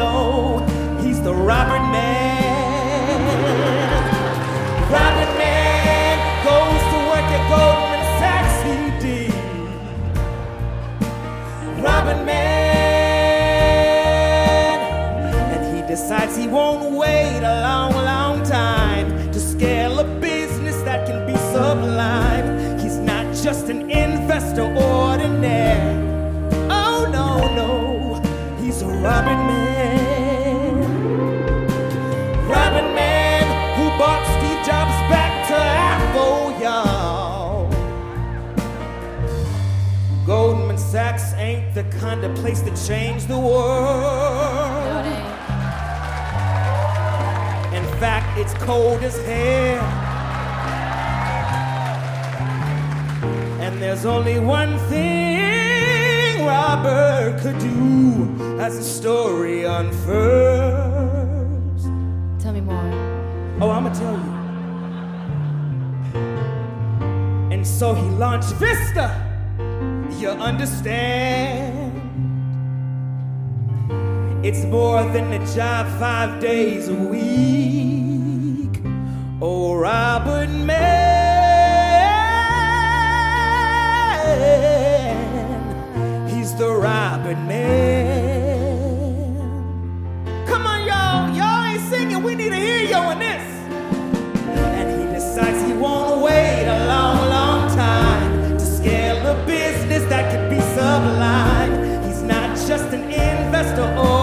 No, 0.00 0.06
no, 0.60 0.66
he's 1.02 1.20
the 1.20 1.34
Robert 1.34 1.84
Man. 1.92 2.40
Robert 4.90 5.32
Man 5.36 6.16
goes 6.42 6.82
to 6.92 6.98
work 7.10 7.28
at 7.36 7.42
Goldman 7.52 8.02
Sachs. 8.18 8.56
He 8.66 8.76
did. 9.04 9.34
Robert 11.84 12.20
Man, 12.24 12.40
and 15.52 15.62
he 15.76 15.80
decides 15.86 16.34
he 16.34 16.46
won't 16.48 16.96
wait 16.96 17.42
a 17.42 17.60
long, 17.60 17.92
long 17.92 18.42
time 18.42 19.06
to 19.32 19.38
scale 19.38 19.98
a 19.98 20.04
business 20.18 20.80
that 20.82 21.06
can 21.06 21.26
be 21.26 21.36
sublime. 21.52 22.78
He's 22.78 22.96
not 22.96 23.26
just 23.34 23.68
an 23.68 23.90
investor 23.90 24.62
ordinary. 24.62 25.98
Oh 26.70 27.06
no, 27.12 27.54
no, 27.54 27.74
he's 28.62 28.80
a 28.80 28.86
Robert 28.86 29.42
Man. 29.46 29.89
Kind 42.00 42.24
of 42.24 42.34
place 42.36 42.62
to 42.62 42.74
change 42.88 43.26
the 43.26 43.38
world. 43.38 45.04
In 47.74 47.84
fact, 48.00 48.38
it's 48.38 48.54
cold 48.64 49.02
as 49.02 49.22
hell. 49.26 49.84
And 53.60 53.82
there's 53.82 54.06
only 54.06 54.38
one 54.40 54.78
thing 54.88 56.46
Robert 56.46 57.38
could 57.42 57.58
do 57.58 58.58
as 58.58 58.78
the 58.78 58.82
story 58.82 59.64
unfurls. 59.64 60.22
Tell 62.42 62.54
me 62.54 62.62
more. 62.62 62.90
Oh, 63.60 63.68
I'ma 63.68 63.92
tell 63.92 64.14
you. 64.14 64.32
And 67.52 67.66
so 67.66 67.92
he 67.92 68.08
launched 68.16 68.54
Vista. 68.54 69.26
You 70.18 70.30
understand? 70.30 71.79
It's 74.52 74.64
more 74.64 75.04
than 75.12 75.32
a 75.32 75.38
job 75.54 75.86
five 76.00 76.40
days 76.40 76.88
a 76.88 76.92
week. 76.92 78.80
Oh, 79.40 79.76
Robert 79.76 80.50
Man, 80.50 81.08
he's 86.28 86.52
the 86.56 86.68
Robert 86.68 87.38
Man. 87.46 87.68
Come 90.48 90.66
on, 90.66 90.84
y'all, 90.84 91.30
y'all 91.32 91.64
ain't 91.66 91.82
singing. 91.88 92.20
We 92.24 92.34
need 92.34 92.50
to 92.50 92.56
hear 92.56 92.82
y'all 92.90 93.12
in 93.12 93.20
this. 93.20 93.46
And 94.78 94.90
he 95.00 95.06
decides 95.14 95.64
he 95.64 95.74
won't 95.74 96.22
wait 96.22 96.66
a 96.66 96.86
long, 96.88 97.28
long 97.28 97.68
time 97.76 98.58
to 98.58 98.66
scale 98.66 99.24
a 99.28 99.46
business 99.46 100.02
that 100.06 100.32
could 100.32 100.50
be 100.50 100.60
sublime. 100.74 102.02
He's 102.02 102.22
not 102.22 102.56
just 102.66 102.92
an 102.92 103.12
investor 103.12 103.86
or 103.96 104.19